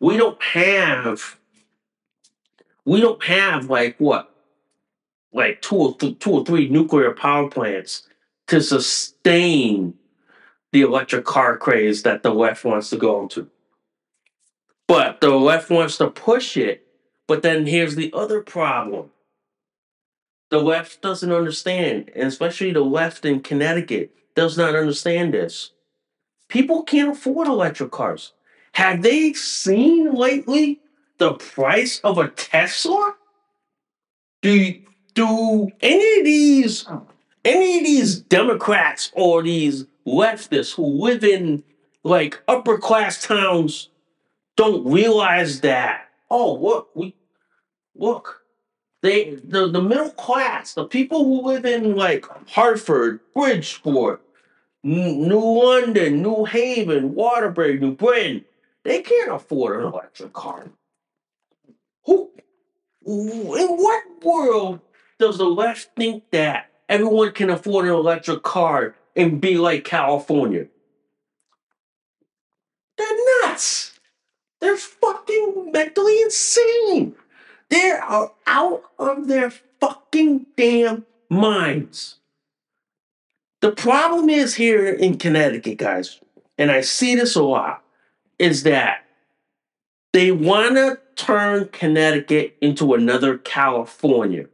We 0.00 0.16
don't 0.16 0.42
have 0.42 1.38
we 2.84 3.00
don't 3.00 3.22
have 3.24 3.68
like 3.68 3.96
what 3.98 4.34
like 5.32 5.62
two 5.62 5.76
or 5.76 5.96
th- 5.96 6.18
two 6.18 6.30
or 6.30 6.44
three 6.44 6.68
nuclear 6.68 7.12
power 7.12 7.48
plants 7.48 8.08
to 8.48 8.60
sustain 8.60 9.94
the 10.72 10.82
electric 10.82 11.24
car 11.24 11.56
craze 11.56 12.02
that 12.02 12.22
the 12.22 12.32
left 12.32 12.64
wants 12.64 12.90
to 12.90 12.96
go 12.96 13.22
into. 13.22 13.48
But 14.86 15.20
the 15.20 15.30
left 15.30 15.70
wants 15.70 15.98
to 15.98 16.10
push 16.10 16.56
it. 16.56 16.86
But 17.26 17.42
then 17.42 17.66
here's 17.66 17.94
the 17.94 18.10
other 18.14 18.40
problem. 18.40 19.10
The 20.50 20.60
left 20.60 21.02
doesn't 21.02 21.30
understand, 21.30 22.10
and 22.14 22.26
especially 22.26 22.72
the 22.72 22.80
left 22.80 23.26
in 23.26 23.40
Connecticut 23.40 24.12
does 24.34 24.56
not 24.56 24.74
understand 24.74 25.34
this. 25.34 25.72
People 26.48 26.84
can't 26.84 27.12
afford 27.12 27.48
electric 27.48 27.90
cars. 27.90 28.32
Have 28.72 29.02
they 29.02 29.34
seen 29.34 30.14
lately 30.14 30.80
the 31.18 31.34
price 31.34 32.00
of 32.00 32.16
a 32.16 32.28
Tesla? 32.28 33.14
Do 34.40 34.80
do 35.18 35.68
any 35.80 36.20
of 36.20 36.24
these 36.24 36.86
any 37.44 37.78
of 37.78 37.84
these 37.84 38.20
Democrats 38.20 39.10
or 39.14 39.42
these 39.42 39.84
leftists 40.06 40.74
who 40.74 40.84
live 40.84 41.24
in 41.24 41.64
like 42.04 42.40
upper 42.46 42.78
class 42.78 43.22
towns 43.22 43.88
don't 44.56 44.86
realize 44.86 45.60
that? 45.62 46.08
Oh, 46.30 46.54
look, 46.54 46.90
we 46.94 47.14
look. 47.96 48.44
They 49.02 49.34
the, 49.42 49.68
the 49.68 49.82
middle 49.82 50.10
class, 50.10 50.74
the 50.74 50.84
people 50.84 51.24
who 51.24 51.48
live 51.48 51.64
in 51.64 51.96
like 51.96 52.24
Hartford, 52.48 53.20
Bridgeport, 53.34 54.22
New 54.84 55.40
London, 55.40 56.22
New 56.22 56.44
Haven, 56.44 57.14
Waterbury, 57.14 57.78
New 57.78 57.94
Britain, 57.94 58.44
they 58.84 59.02
can't 59.02 59.32
afford 59.32 59.80
an 59.80 59.86
electric 59.86 60.32
car. 60.32 60.68
Who 62.04 62.30
in 63.04 63.76
what 63.76 64.02
world 64.22 64.80
does 65.18 65.38
the 65.38 65.44
left 65.44 65.90
think 65.96 66.24
that 66.30 66.70
everyone 66.88 67.32
can 67.32 67.50
afford 67.50 67.86
an 67.86 67.92
electric 67.92 68.42
car 68.42 68.94
and 69.16 69.40
be 69.40 69.58
like 69.58 69.84
California? 69.84 70.66
They're 72.96 73.42
nuts. 73.42 73.98
They're 74.60 74.76
fucking 74.76 75.70
mentally 75.72 76.20
insane. 76.22 77.14
They 77.70 77.90
are 77.90 78.32
out 78.46 78.84
of 78.98 79.28
their 79.28 79.52
fucking 79.80 80.46
damn 80.56 81.06
minds. 81.28 82.16
The 83.60 83.72
problem 83.72 84.30
is 84.30 84.54
here 84.54 84.88
in 84.88 85.18
Connecticut, 85.18 85.78
guys, 85.78 86.20
and 86.56 86.70
I 86.70 86.80
see 86.80 87.14
this 87.14 87.34
a 87.34 87.42
lot, 87.42 87.82
is 88.38 88.62
that 88.62 89.04
they 90.12 90.30
want 90.30 90.76
to 90.76 90.98
turn 91.16 91.68
Connecticut 91.68 92.56
into 92.60 92.94
another 92.94 93.36
California. 93.36 94.46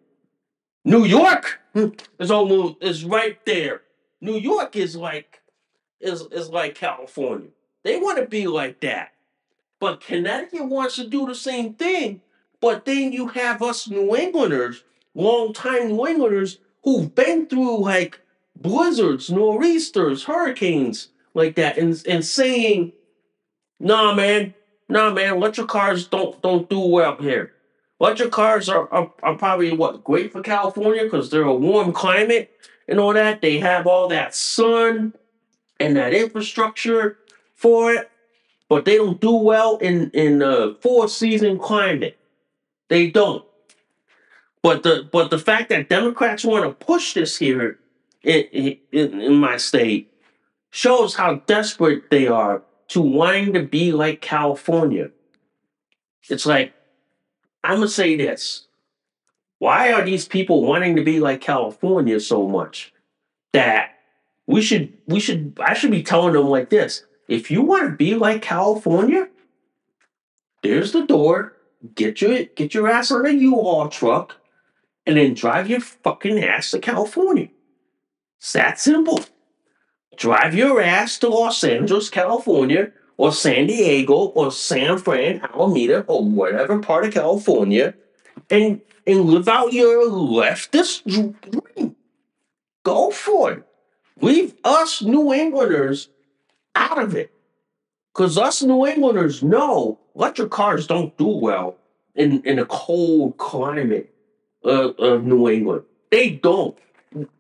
New 0.84 1.04
York 1.04 1.60
hmm, 1.72 1.88
is 2.18 2.30
almost 2.30 2.76
is 2.82 3.04
right 3.04 3.38
there. 3.46 3.82
New 4.20 4.36
York 4.36 4.76
is 4.76 4.94
like 4.96 5.40
is 6.00 6.22
is 6.30 6.50
like 6.50 6.74
California. 6.74 7.48
They 7.84 7.98
want 7.98 8.18
to 8.18 8.26
be 8.26 8.46
like 8.46 8.80
that. 8.80 9.12
But 9.80 10.00
Connecticut 10.00 10.66
wants 10.66 10.96
to 10.96 11.08
do 11.08 11.26
the 11.26 11.34
same 11.34 11.74
thing. 11.74 12.20
But 12.60 12.84
then 12.84 13.12
you 13.12 13.28
have 13.28 13.60
us 13.62 13.88
New 13.88 14.16
Englanders, 14.16 14.84
long-time 15.14 15.88
New 15.88 16.06
Englanders, 16.06 16.58
who've 16.82 17.14
been 17.14 17.46
through 17.46 17.82
like 17.82 18.20
blizzards, 18.56 19.30
nor'easters, 19.30 20.24
hurricanes, 20.24 21.08
like 21.34 21.56
that, 21.56 21.76
and, 21.76 22.02
and 22.06 22.24
saying, 22.24 22.92
nah 23.80 24.14
man, 24.14 24.54
nah 24.88 25.12
man, 25.12 25.34
electric 25.34 25.68
cars 25.68 26.06
don't 26.06 26.40
don't 26.40 26.70
do 26.70 26.80
well 26.80 27.16
here. 27.16 27.53
Electric 28.00 28.32
cars 28.32 28.68
are, 28.68 28.92
are, 28.92 29.12
are 29.22 29.36
probably 29.36 29.72
what 29.72 30.04
great 30.04 30.32
for 30.32 30.42
California 30.42 31.04
because 31.04 31.30
they're 31.30 31.42
a 31.42 31.54
warm 31.54 31.92
climate 31.92 32.50
and 32.88 32.98
all 32.98 33.12
that. 33.14 33.40
They 33.40 33.58
have 33.58 33.86
all 33.86 34.08
that 34.08 34.34
sun 34.34 35.14
and 35.80 35.96
that 35.96 36.12
infrastructure 36.12 37.18
for 37.54 37.92
it, 37.92 38.10
but 38.68 38.84
they 38.84 38.96
don't 38.96 39.20
do 39.20 39.32
well 39.32 39.76
in 39.78 40.10
in 40.10 40.42
a 40.42 40.74
four 40.74 41.08
season 41.08 41.58
climate. 41.58 42.18
They 42.88 43.10
don't. 43.10 43.44
But 44.62 44.82
the 44.82 45.08
but 45.10 45.30
the 45.30 45.38
fact 45.38 45.68
that 45.68 45.88
Democrats 45.88 46.44
want 46.44 46.64
to 46.64 46.86
push 46.86 47.14
this 47.14 47.38
here 47.38 47.78
in, 48.22 48.78
in, 48.92 49.20
in 49.20 49.34
my 49.36 49.56
state 49.56 50.12
shows 50.70 51.14
how 51.14 51.36
desperate 51.46 52.10
they 52.10 52.26
are 52.26 52.62
to 52.88 53.00
wanting 53.00 53.52
to 53.52 53.62
be 53.62 53.92
like 53.92 54.20
California. 54.20 55.10
It's 56.28 56.46
like, 56.46 56.72
I'm 57.64 57.80
to 57.80 57.88
say 57.88 58.14
this. 58.14 58.66
Why 59.58 59.92
are 59.92 60.04
these 60.04 60.28
people 60.28 60.64
wanting 60.64 60.96
to 60.96 61.02
be 61.02 61.18
like 61.20 61.40
California 61.40 62.20
so 62.20 62.46
much 62.46 62.92
that 63.52 63.92
we 64.46 64.60
should 64.60 64.92
we 65.06 65.18
should 65.18 65.58
I 65.58 65.72
should 65.72 65.90
be 65.90 66.02
telling 66.02 66.34
them 66.34 66.48
like 66.48 66.68
this. 66.68 67.04
If 67.28 67.50
you 67.50 67.62
want 67.62 67.84
to 67.84 67.96
be 67.96 68.14
like 68.14 68.42
California, 68.42 69.28
there's 70.62 70.92
the 70.92 71.06
door. 71.06 71.54
Get 71.94 72.20
your 72.20 72.44
get 72.44 72.74
your 72.74 72.88
ass 72.88 73.10
on 73.10 73.24
a 73.26 73.30
U-Haul 73.30 73.88
truck 73.88 74.36
and 75.06 75.16
then 75.16 75.34
drive 75.34 75.68
your 75.68 75.80
fucking 75.80 76.42
ass 76.44 76.72
to 76.72 76.78
California. 76.78 77.48
It's 78.38 78.52
that 78.52 78.78
simple. 78.78 79.20
Drive 80.16 80.54
your 80.54 80.80
ass 80.80 81.18
to 81.20 81.28
Los 81.28 81.64
Angeles, 81.64 82.10
California, 82.10 82.92
or 83.16 83.32
San 83.32 83.66
Diego, 83.66 84.14
or 84.14 84.50
San 84.50 84.98
Fran, 84.98 85.40
Alameda, 85.40 86.04
or 86.06 86.24
whatever 86.24 86.78
part 86.80 87.04
of 87.04 87.14
California, 87.14 87.94
and 88.50 88.80
and 89.06 89.20
live 89.26 89.48
out 89.48 89.72
your 89.72 90.08
leftist 90.10 91.04
dream. 91.04 91.96
Go 92.84 93.10
for 93.10 93.52
it. 93.52 93.64
Leave 94.20 94.54
us 94.64 95.02
New 95.02 95.32
Englanders 95.32 96.08
out 96.74 96.98
of 96.98 97.14
it. 97.14 97.30
Because 98.12 98.38
us 98.38 98.62
New 98.62 98.86
Englanders 98.86 99.42
know 99.42 99.98
electric 100.14 100.50
cars 100.50 100.86
don't 100.86 101.16
do 101.18 101.26
well 101.26 101.76
in, 102.14 102.42
in 102.44 102.58
a 102.58 102.64
cold 102.66 103.36
climate 103.38 104.14
of 104.62 105.24
New 105.24 105.48
England. 105.48 105.82
They 106.10 106.30
don't. 106.30 106.76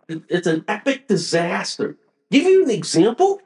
It's 0.08 0.46
an 0.46 0.64
epic 0.68 1.08
disaster. 1.08 1.96
Give 2.30 2.44
you 2.44 2.64
an 2.64 2.70
example. 2.70 3.40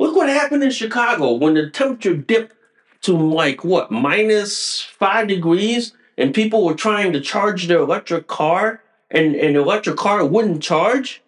Look 0.00 0.16
what 0.16 0.30
happened 0.30 0.64
in 0.64 0.70
Chicago 0.70 1.32
when 1.34 1.52
the 1.52 1.68
temperature 1.68 2.16
dipped 2.16 2.54
to 3.02 3.14
like 3.14 3.64
what 3.64 3.90
minus 3.90 4.80
five 4.80 5.28
degrees, 5.28 5.92
and 6.16 6.34
people 6.34 6.64
were 6.64 6.74
trying 6.74 7.12
to 7.12 7.20
charge 7.20 7.66
their 7.66 7.80
electric 7.80 8.26
car, 8.26 8.82
and 9.10 9.34
the 9.34 9.60
electric 9.60 9.96
car 9.96 10.24
wouldn't 10.24 10.62
charge. 10.62 11.22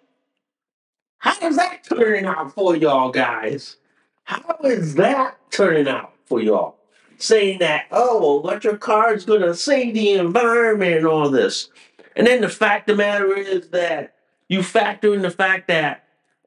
How 1.18 1.36
is 1.46 1.56
that 1.56 1.84
turning 1.84 2.24
out 2.24 2.54
for 2.54 2.74
y'all 2.74 3.10
guys? 3.10 3.76
How 4.24 4.56
is 4.64 4.94
that 4.94 5.36
turning 5.50 5.86
out 5.86 6.14
for 6.24 6.40
y'all? 6.40 6.76
Saying 7.18 7.58
that, 7.58 7.88
oh, 7.90 8.40
electric 8.40 8.80
car 8.80 9.12
is 9.12 9.26
to 9.26 9.54
save 9.54 9.92
the 9.92 10.14
environment 10.14 10.96
and 10.96 11.06
all 11.06 11.28
this. 11.28 11.68
And 12.16 12.26
then 12.26 12.40
the 12.40 12.48
fact 12.48 12.88
of 12.88 12.96
the 12.96 13.02
matter 13.02 13.36
is 13.36 13.68
that 13.68 14.14
you 14.48 14.62
factor 14.62 15.12
in 15.12 15.20
the 15.20 15.30
fact 15.30 15.68
that 15.68 16.01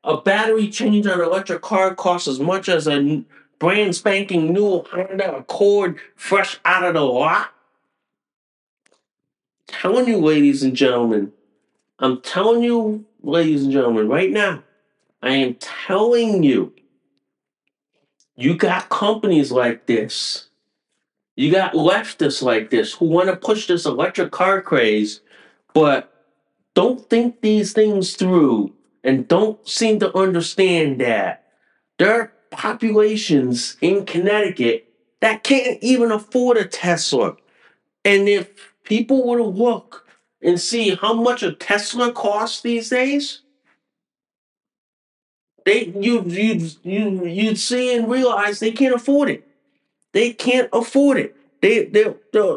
a 0.06 0.18
battery 0.18 0.70
change 0.70 1.08
on 1.08 1.20
an 1.20 1.26
electric 1.26 1.62
car 1.62 1.96
costs 1.96 2.28
as 2.28 2.40
much 2.40 2.70
as 2.70 2.88
a 2.88 3.24
brand 3.60 3.96
spanking 3.96 4.54
new 4.54 4.84
Honda 4.84 5.38
Accord 5.38 5.98
fresh 6.16 6.60
out 6.64 6.84
of 6.84 6.94
the 6.94 7.02
lot. 7.02 7.52
Telling 9.68 10.08
you, 10.08 10.18
ladies 10.18 10.62
and 10.62 10.76
gentlemen, 10.76 11.34
I'm 11.98 12.22
telling 12.22 12.64
you, 12.64 13.06
ladies 13.24 13.64
and 13.64 13.72
gentlemen, 13.72 14.08
right 14.08 14.30
now, 14.30 14.64
I 15.24 15.32
am 15.32 15.56
telling 15.56 16.44
you, 16.44 16.72
you 18.36 18.56
got 18.56 18.90
companies 18.90 19.52
like 19.52 19.88
this. 19.88 20.50
You 21.36 21.52
got 21.52 21.74
leftists 21.74 22.44
like 22.44 22.70
this 22.70 22.94
who 22.94 23.06
want 23.06 23.30
to 23.30 23.36
push 23.36 23.66
this 23.66 23.86
electric 23.86 24.32
car 24.32 24.62
craze, 24.62 25.22
but 25.74 26.12
don't 26.76 27.10
think 27.10 27.42
these 27.42 27.74
things 27.74 28.16
through 28.16 28.72
and 29.06 29.28
don't 29.28 29.66
seem 29.70 30.00
to 30.00 30.18
understand 30.18 31.00
that 31.00 31.46
there 32.00 32.20
are 32.20 32.34
populations 32.50 33.78
in 33.80 34.06
Connecticut 34.06 34.92
that 35.22 35.44
can't 35.44 35.82
even 35.82 36.12
afford 36.12 36.58
a 36.58 36.66
Tesla. 36.66 37.38
And 38.04 38.28
if 38.28 38.74
people 38.84 39.26
were 39.26 39.38
to 39.38 39.44
look 39.44 40.08
and 40.42 40.60
see 40.60 40.96
how 40.96 41.14
much 41.14 41.44
a 41.44 41.54
Tesla 41.54 42.12
costs 42.12 42.62
these 42.62 42.90
days, 42.90 43.42
they 45.66 45.86
you 45.86 46.24
you 46.24 46.70
you 46.84 47.26
you'd 47.26 47.60
see 47.60 47.96
and 47.96 48.10
realize 48.10 48.60
they 48.60 48.72
can't 48.72 48.96
afford 48.96 49.30
it. 49.30 49.48
They 50.14 50.34
can't 50.34 50.70
afford 50.74 51.18
it. 51.18 51.36
They 51.62 51.86
they 51.86 52.14
they, 52.34 52.56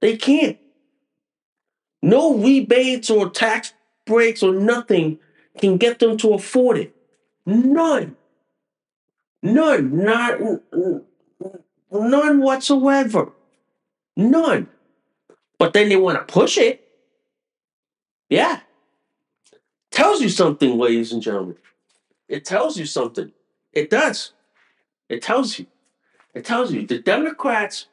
they 0.00 0.16
can't. 0.16 0.58
No 2.02 2.36
rebates 2.36 3.10
or 3.10 3.30
tax 3.30 3.72
breaks 4.06 4.42
or 4.42 4.54
nothing 4.54 5.18
can 5.60 5.76
get 5.76 5.98
them 5.98 6.16
to 6.18 6.34
afford 6.34 6.78
it. 6.78 6.94
None. 7.46 8.16
None. 9.42 10.04
Not 10.04 10.40
none 11.90 12.40
whatsoever. 12.40 13.32
None. 14.16 14.68
But 15.58 15.72
then 15.72 15.88
they 15.88 15.96
want 15.96 16.18
to 16.18 16.32
push 16.32 16.58
it. 16.58 16.86
Yeah. 18.28 18.60
Tells 19.90 20.20
you 20.20 20.28
something, 20.28 20.78
ladies 20.78 21.12
and 21.12 21.22
gentlemen. 21.22 21.56
It 22.28 22.44
tells 22.44 22.76
you 22.76 22.84
something. 22.84 23.32
It 23.72 23.90
does. 23.90 24.32
It 25.08 25.22
tells 25.22 25.58
you. 25.58 25.66
It 26.34 26.44
tells 26.44 26.72
you. 26.72 26.86
The 26.86 26.98
Democrats 26.98 27.86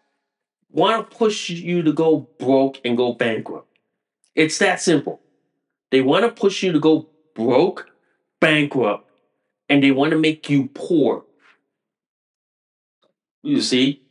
want 0.72 1.10
to 1.10 1.18
push 1.18 1.50
you 1.50 1.82
to 1.84 1.94
go 1.94 2.28
broke 2.38 2.82
and 2.84 2.98
go 2.98 3.14
bankrupt. 3.14 3.68
It's 4.36 4.58
that 4.60 4.82
simple. 4.82 5.22
They 5.92 6.02
want 6.02 6.26
to 6.26 6.32
push 6.42 6.62
you 6.62 6.74
to 6.74 6.80
go 6.80 7.08
broke, 7.36 7.90
bankrupt, 8.40 9.10
and 9.70 9.84
they 9.84 9.92
want 9.92 10.12
to 10.12 10.18
make 10.18 10.50
you 10.50 10.70
poor. 10.74 11.24
You 13.44 13.62
see? 13.62 14.02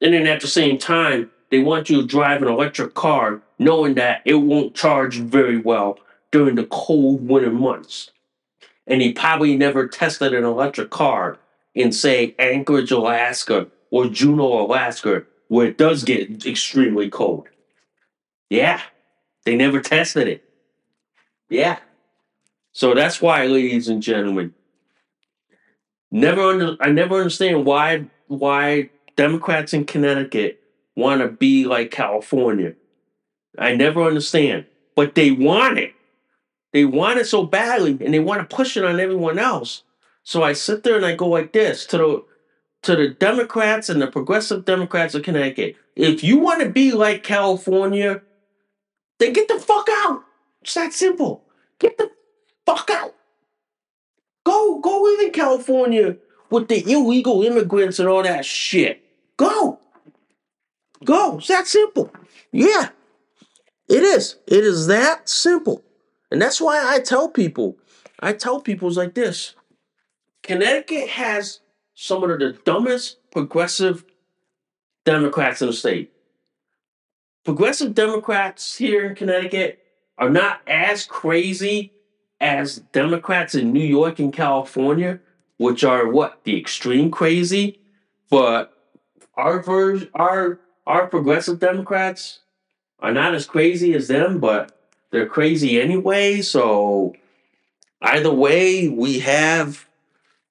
And 0.00 0.14
then 0.14 0.26
at 0.26 0.40
the 0.40 0.46
same 0.46 0.78
time, 0.78 1.30
they 1.50 1.58
want 1.58 1.90
you 1.90 2.00
to 2.00 2.06
drive 2.06 2.42
an 2.42 2.48
electric 2.48 2.94
car 2.94 3.42
knowing 3.58 3.94
that 3.94 4.22
it 4.24 4.34
won't 4.34 4.74
charge 4.74 5.18
very 5.18 5.58
well 5.58 5.98
during 6.30 6.54
the 6.54 6.66
cold 6.66 7.26
winter 7.26 7.50
months. 7.50 8.10
And 8.86 9.02
he 9.02 9.12
probably 9.12 9.56
never 9.56 9.88
tested 9.88 10.32
an 10.32 10.44
electric 10.44 10.90
car 10.90 11.38
in, 11.74 11.92
say, 11.92 12.34
Anchorage, 12.38 12.90
Alaska 12.90 13.66
or 13.90 14.06
Juneau, 14.08 14.64
Alaska, 14.64 15.24
where 15.48 15.66
it 15.66 15.78
does 15.78 16.04
get 16.04 16.46
extremely 16.46 17.10
cold. 17.10 17.48
Yeah, 18.50 18.80
they 19.44 19.56
never 19.56 19.80
tested 19.80 20.28
it. 20.28 20.44
Yeah. 21.50 21.78
So 22.78 22.94
that's 22.94 23.20
why, 23.20 23.44
ladies 23.46 23.88
and 23.88 24.00
gentlemen, 24.00 24.54
never 26.12 26.42
under, 26.42 26.76
I 26.78 26.92
never 26.92 27.16
understand 27.16 27.64
why 27.64 28.06
why 28.28 28.90
Democrats 29.16 29.74
in 29.74 29.84
Connecticut 29.84 30.60
want 30.94 31.20
to 31.20 31.26
be 31.26 31.64
like 31.64 31.90
California. 31.90 32.74
I 33.58 33.74
never 33.74 34.04
understand, 34.04 34.66
but 34.94 35.16
they 35.16 35.32
want 35.32 35.80
it. 35.80 35.92
They 36.72 36.84
want 36.84 37.18
it 37.18 37.26
so 37.26 37.42
badly, 37.42 37.98
and 38.00 38.14
they 38.14 38.20
want 38.20 38.48
to 38.48 38.56
push 38.56 38.76
it 38.76 38.84
on 38.84 39.00
everyone 39.00 39.40
else. 39.40 39.82
So 40.22 40.44
I 40.44 40.52
sit 40.52 40.84
there 40.84 40.94
and 40.94 41.04
I 41.04 41.16
go 41.16 41.26
like 41.26 41.52
this 41.52 41.84
to 41.86 41.98
the 41.98 42.24
to 42.82 42.94
the 42.94 43.08
Democrats 43.08 43.88
and 43.88 44.00
the 44.00 44.06
progressive 44.06 44.64
Democrats 44.64 45.16
of 45.16 45.24
Connecticut. 45.24 45.74
If 45.96 46.22
you 46.22 46.38
want 46.38 46.62
to 46.62 46.68
be 46.68 46.92
like 46.92 47.24
California, 47.24 48.22
then 49.18 49.32
get 49.32 49.48
the 49.48 49.58
fuck 49.58 49.88
out. 49.90 50.22
It's 50.62 50.74
that 50.74 50.92
simple. 50.92 51.42
Get 51.80 51.98
the 51.98 52.12
fuck 52.68 52.90
out. 52.90 53.14
Go, 54.44 54.78
go 54.80 55.02
live 55.02 55.20
in 55.20 55.30
California 55.30 56.16
with 56.50 56.68
the 56.68 56.90
illegal 56.90 57.42
immigrants 57.42 57.98
and 57.98 58.08
all 58.08 58.22
that 58.22 58.44
shit. 58.44 59.02
Go. 59.36 59.78
Go. 61.04 61.38
It's 61.38 61.48
that 61.48 61.66
simple. 61.66 62.12
Yeah. 62.52 62.90
It 63.88 64.02
is. 64.02 64.36
It 64.46 64.64
is 64.64 64.86
that 64.88 65.28
simple. 65.28 65.82
And 66.30 66.42
that's 66.42 66.60
why 66.60 66.94
I 66.94 67.00
tell 67.00 67.28
people, 67.28 67.78
I 68.20 68.34
tell 68.34 68.60
people 68.60 68.90
like 68.90 69.14
this. 69.14 69.54
Connecticut 70.42 71.08
has 71.08 71.60
some 71.94 72.22
of 72.22 72.38
the 72.38 72.52
dumbest 72.64 73.18
progressive 73.30 74.04
Democrats 75.04 75.62
in 75.62 75.68
the 75.68 75.72
state. 75.72 76.12
Progressive 77.44 77.94
Democrats 77.94 78.76
here 78.76 79.06
in 79.06 79.14
Connecticut 79.14 79.78
are 80.18 80.28
not 80.28 80.60
as 80.66 81.06
crazy 81.06 81.92
as 82.40 82.76
Democrats 82.92 83.54
in 83.54 83.72
New 83.72 83.84
York 83.84 84.18
and 84.18 84.32
California, 84.32 85.20
which 85.56 85.84
are 85.84 86.08
what 86.08 86.44
the 86.44 86.58
extreme 86.58 87.10
crazy. 87.10 87.80
But 88.30 88.72
our 89.34 89.62
version, 89.62 90.10
our 90.14 90.60
our 90.86 91.06
progressive 91.06 91.60
Democrats 91.60 92.40
are 93.00 93.12
not 93.12 93.34
as 93.34 93.46
crazy 93.46 93.94
as 93.94 94.08
them, 94.08 94.40
but 94.40 94.76
they're 95.10 95.26
crazy 95.26 95.80
anyway. 95.80 96.42
So 96.42 97.14
either 98.02 98.32
way, 98.32 98.88
we 98.88 99.20
have 99.20 99.88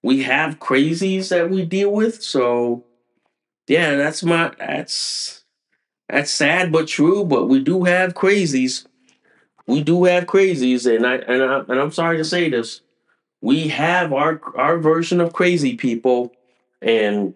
we 0.01 0.23
have 0.23 0.59
crazies 0.59 1.29
that 1.29 1.49
we 1.49 1.65
deal 1.65 1.91
with. 1.91 2.23
So 2.23 2.83
yeah, 3.67 3.95
that's 3.95 4.23
my 4.23 4.51
that's 4.57 5.43
that's 6.09 6.31
sad 6.31 6.71
but 6.71 6.87
true. 6.87 7.23
But 7.25 7.47
we 7.47 7.59
do 7.59 7.83
have 7.83 8.13
crazies. 8.13 8.86
We 9.67 9.83
do 9.83 10.05
have 10.05 10.25
crazies, 10.25 10.91
and 10.93 11.05
I 11.05 11.15
and 11.15 11.43
I 11.43 11.59
and 11.59 11.79
I'm 11.79 11.91
sorry 11.91 12.17
to 12.17 12.25
say 12.25 12.49
this. 12.49 12.81
We 13.41 13.67
have 13.67 14.13
our 14.13 14.41
our 14.55 14.79
version 14.79 15.19
of 15.21 15.33
crazy 15.33 15.75
people, 15.75 16.33
and 16.81 17.33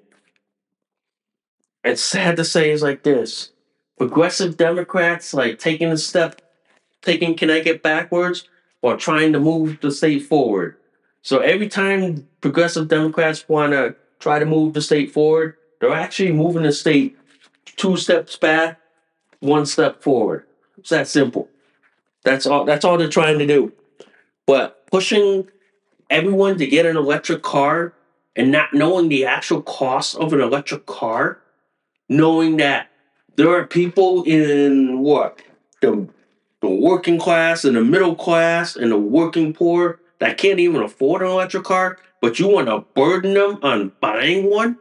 it's 1.83 2.01
sad 2.01 2.37
to 2.37 2.45
say 2.45 2.71
it's 2.71 2.81
like 2.81 3.03
this. 3.03 3.51
Progressive 3.97 4.57
Democrats 4.57 5.33
like 5.33 5.59
taking 5.59 5.89
a 5.89 5.97
step, 5.97 6.41
taking 7.01 7.35
Connecticut 7.35 7.83
backwards 7.83 8.47
while 8.79 8.97
trying 8.97 9.33
to 9.33 9.39
move 9.39 9.79
the 9.81 9.91
state 9.91 10.23
forward. 10.23 10.77
So 11.21 11.39
every 11.39 11.67
time 11.67 12.27
progressive 12.39 12.87
Democrats 12.87 13.47
want 13.47 13.73
to 13.73 13.95
try 14.19 14.39
to 14.39 14.45
move 14.45 14.73
the 14.73 14.81
state 14.81 15.11
forward, 15.11 15.57
they're 15.79 15.93
actually 15.93 16.31
moving 16.31 16.63
the 16.63 16.71
state 16.71 17.17
two 17.75 17.97
steps 17.97 18.37
back, 18.37 18.79
one 19.39 19.65
step 19.65 20.01
forward. 20.01 20.45
It's 20.77 20.89
that 20.89 21.07
simple. 21.07 21.49
That's 22.23 22.45
all. 22.45 22.65
That's 22.65 22.85
all 22.85 22.97
they're 22.97 23.09
trying 23.09 23.39
to 23.39 23.47
do. 23.47 23.73
But 24.45 24.87
pushing 24.87 25.47
everyone 26.09 26.57
to 26.57 26.67
get 26.67 26.85
an 26.85 26.97
electric 26.97 27.41
car 27.41 27.93
and 28.35 28.51
not 28.51 28.73
knowing 28.73 29.09
the 29.09 29.25
actual 29.25 29.61
cost 29.61 30.15
of 30.17 30.33
an 30.33 30.41
electric 30.41 30.85
car, 30.85 31.39
knowing 32.09 32.57
that 32.57 32.89
there 33.35 33.49
are 33.49 33.65
people 33.65 34.23
in 34.23 34.99
what 34.99 35.41
the 35.81 36.07
the 36.61 36.69
working 36.69 37.19
class 37.19 37.65
and 37.65 37.75
the 37.75 37.83
middle 37.83 38.15
class 38.15 38.75
and 38.75 38.91
the 38.91 38.97
working 38.97 39.53
poor 39.53 39.99
that 40.19 40.37
can't 40.37 40.59
even 40.59 40.83
afford 40.83 41.23
an 41.23 41.27
electric 41.27 41.63
car, 41.63 41.97
but 42.21 42.37
you 42.37 42.47
want 42.47 42.67
to 42.67 42.81
burden 42.93 43.33
them 43.33 43.57
on 43.63 43.91
buying 43.99 44.49
one? 44.49 44.77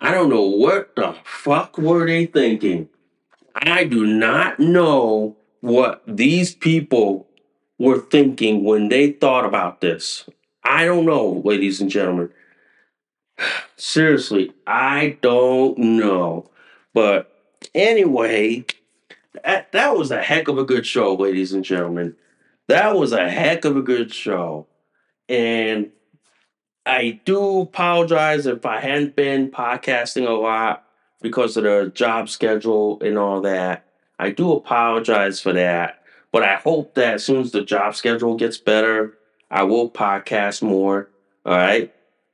I 0.00 0.12
don't 0.12 0.30
know 0.30 0.46
what 0.46 0.96
the 0.96 1.14
fuck 1.24 1.76
were 1.76 2.06
they 2.06 2.24
thinking. 2.24 2.88
I 3.54 3.84
do 3.84 4.06
not 4.06 4.60
know 4.60 5.36
what 5.60 6.02
these 6.06 6.54
people 6.54 7.28
were 7.78 7.98
thinking 7.98 8.64
when 8.64 8.88
they 8.88 9.12
thought 9.12 9.44
about 9.44 9.80
this. 9.80 10.28
I 10.64 10.84
don't 10.84 11.06
know, 11.06 11.42
ladies 11.44 11.80
and 11.80 11.90
gentlemen. 11.90 12.30
Seriously, 13.76 14.52
I 14.66 15.18
don't 15.22 15.78
know. 15.78 16.50
But 16.92 17.32
anyway, 17.74 18.66
that, 19.44 19.72
that 19.72 19.96
was 19.96 20.10
a 20.10 20.22
heck 20.22 20.48
of 20.48 20.58
a 20.58 20.64
good 20.64 20.86
show, 20.86 21.14
ladies 21.14 21.52
and 21.52 21.64
gentlemen. 21.64 22.16
That 22.68 22.96
was 22.96 23.12
a 23.12 23.28
heck 23.28 23.64
of 23.64 23.76
a 23.76 23.82
good 23.82 24.12
show. 24.12 24.66
And 25.28 25.90
I 26.84 27.20
do 27.24 27.60
apologize 27.60 28.46
if 28.46 28.66
I 28.66 28.80
hadn't 28.80 29.16
been 29.16 29.50
podcasting 29.50 30.28
a 30.28 30.32
lot 30.32 30.84
because 31.20 31.56
of 31.56 31.64
the 31.64 31.90
job 31.94 32.28
schedule 32.28 33.00
and 33.02 33.18
all 33.18 33.40
that. 33.42 33.86
I 34.18 34.30
do 34.30 34.52
apologize 34.52 35.40
for 35.40 35.52
that. 35.52 36.02
But 36.32 36.42
I 36.44 36.56
hope 36.56 36.94
that 36.94 37.14
as 37.14 37.24
soon 37.24 37.40
as 37.40 37.50
the 37.50 37.62
job 37.62 37.96
schedule 37.96 38.36
gets 38.36 38.58
better, 38.58 39.18
I 39.50 39.64
will 39.64 39.90
podcast 39.90 40.62
more. 40.62 41.10
All 41.44 41.52
right. 41.52 41.92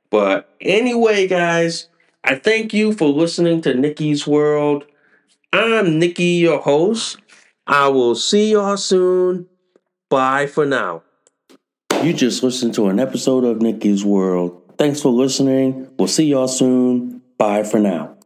But 0.09 0.53
anyway, 0.61 1.27
guys, 1.27 1.89
I 2.23 2.35
thank 2.35 2.73
you 2.73 2.93
for 2.93 3.09
listening 3.09 3.61
to 3.61 3.73
Nikki's 3.73 4.27
World. 4.27 4.85
I'm 5.51 5.97
Nikki, 5.97 6.23
your 6.25 6.59
host. 6.59 7.17
I 7.65 7.87
will 7.87 8.15
see 8.15 8.51
y'all 8.51 8.77
soon. 8.77 9.47
Bye 10.09 10.47
for 10.47 10.65
now. 10.65 11.03
You 12.03 12.13
just 12.13 12.43
listened 12.43 12.75
to 12.75 12.87
an 12.89 12.99
episode 12.99 13.43
of 13.43 13.61
Nikki's 13.61 14.05
World. 14.05 14.61
Thanks 14.77 15.01
for 15.01 15.09
listening. 15.09 15.89
We'll 15.97 16.07
see 16.07 16.25
y'all 16.25 16.47
soon. 16.47 17.21
Bye 17.37 17.63
for 17.63 17.79
now. 17.79 18.16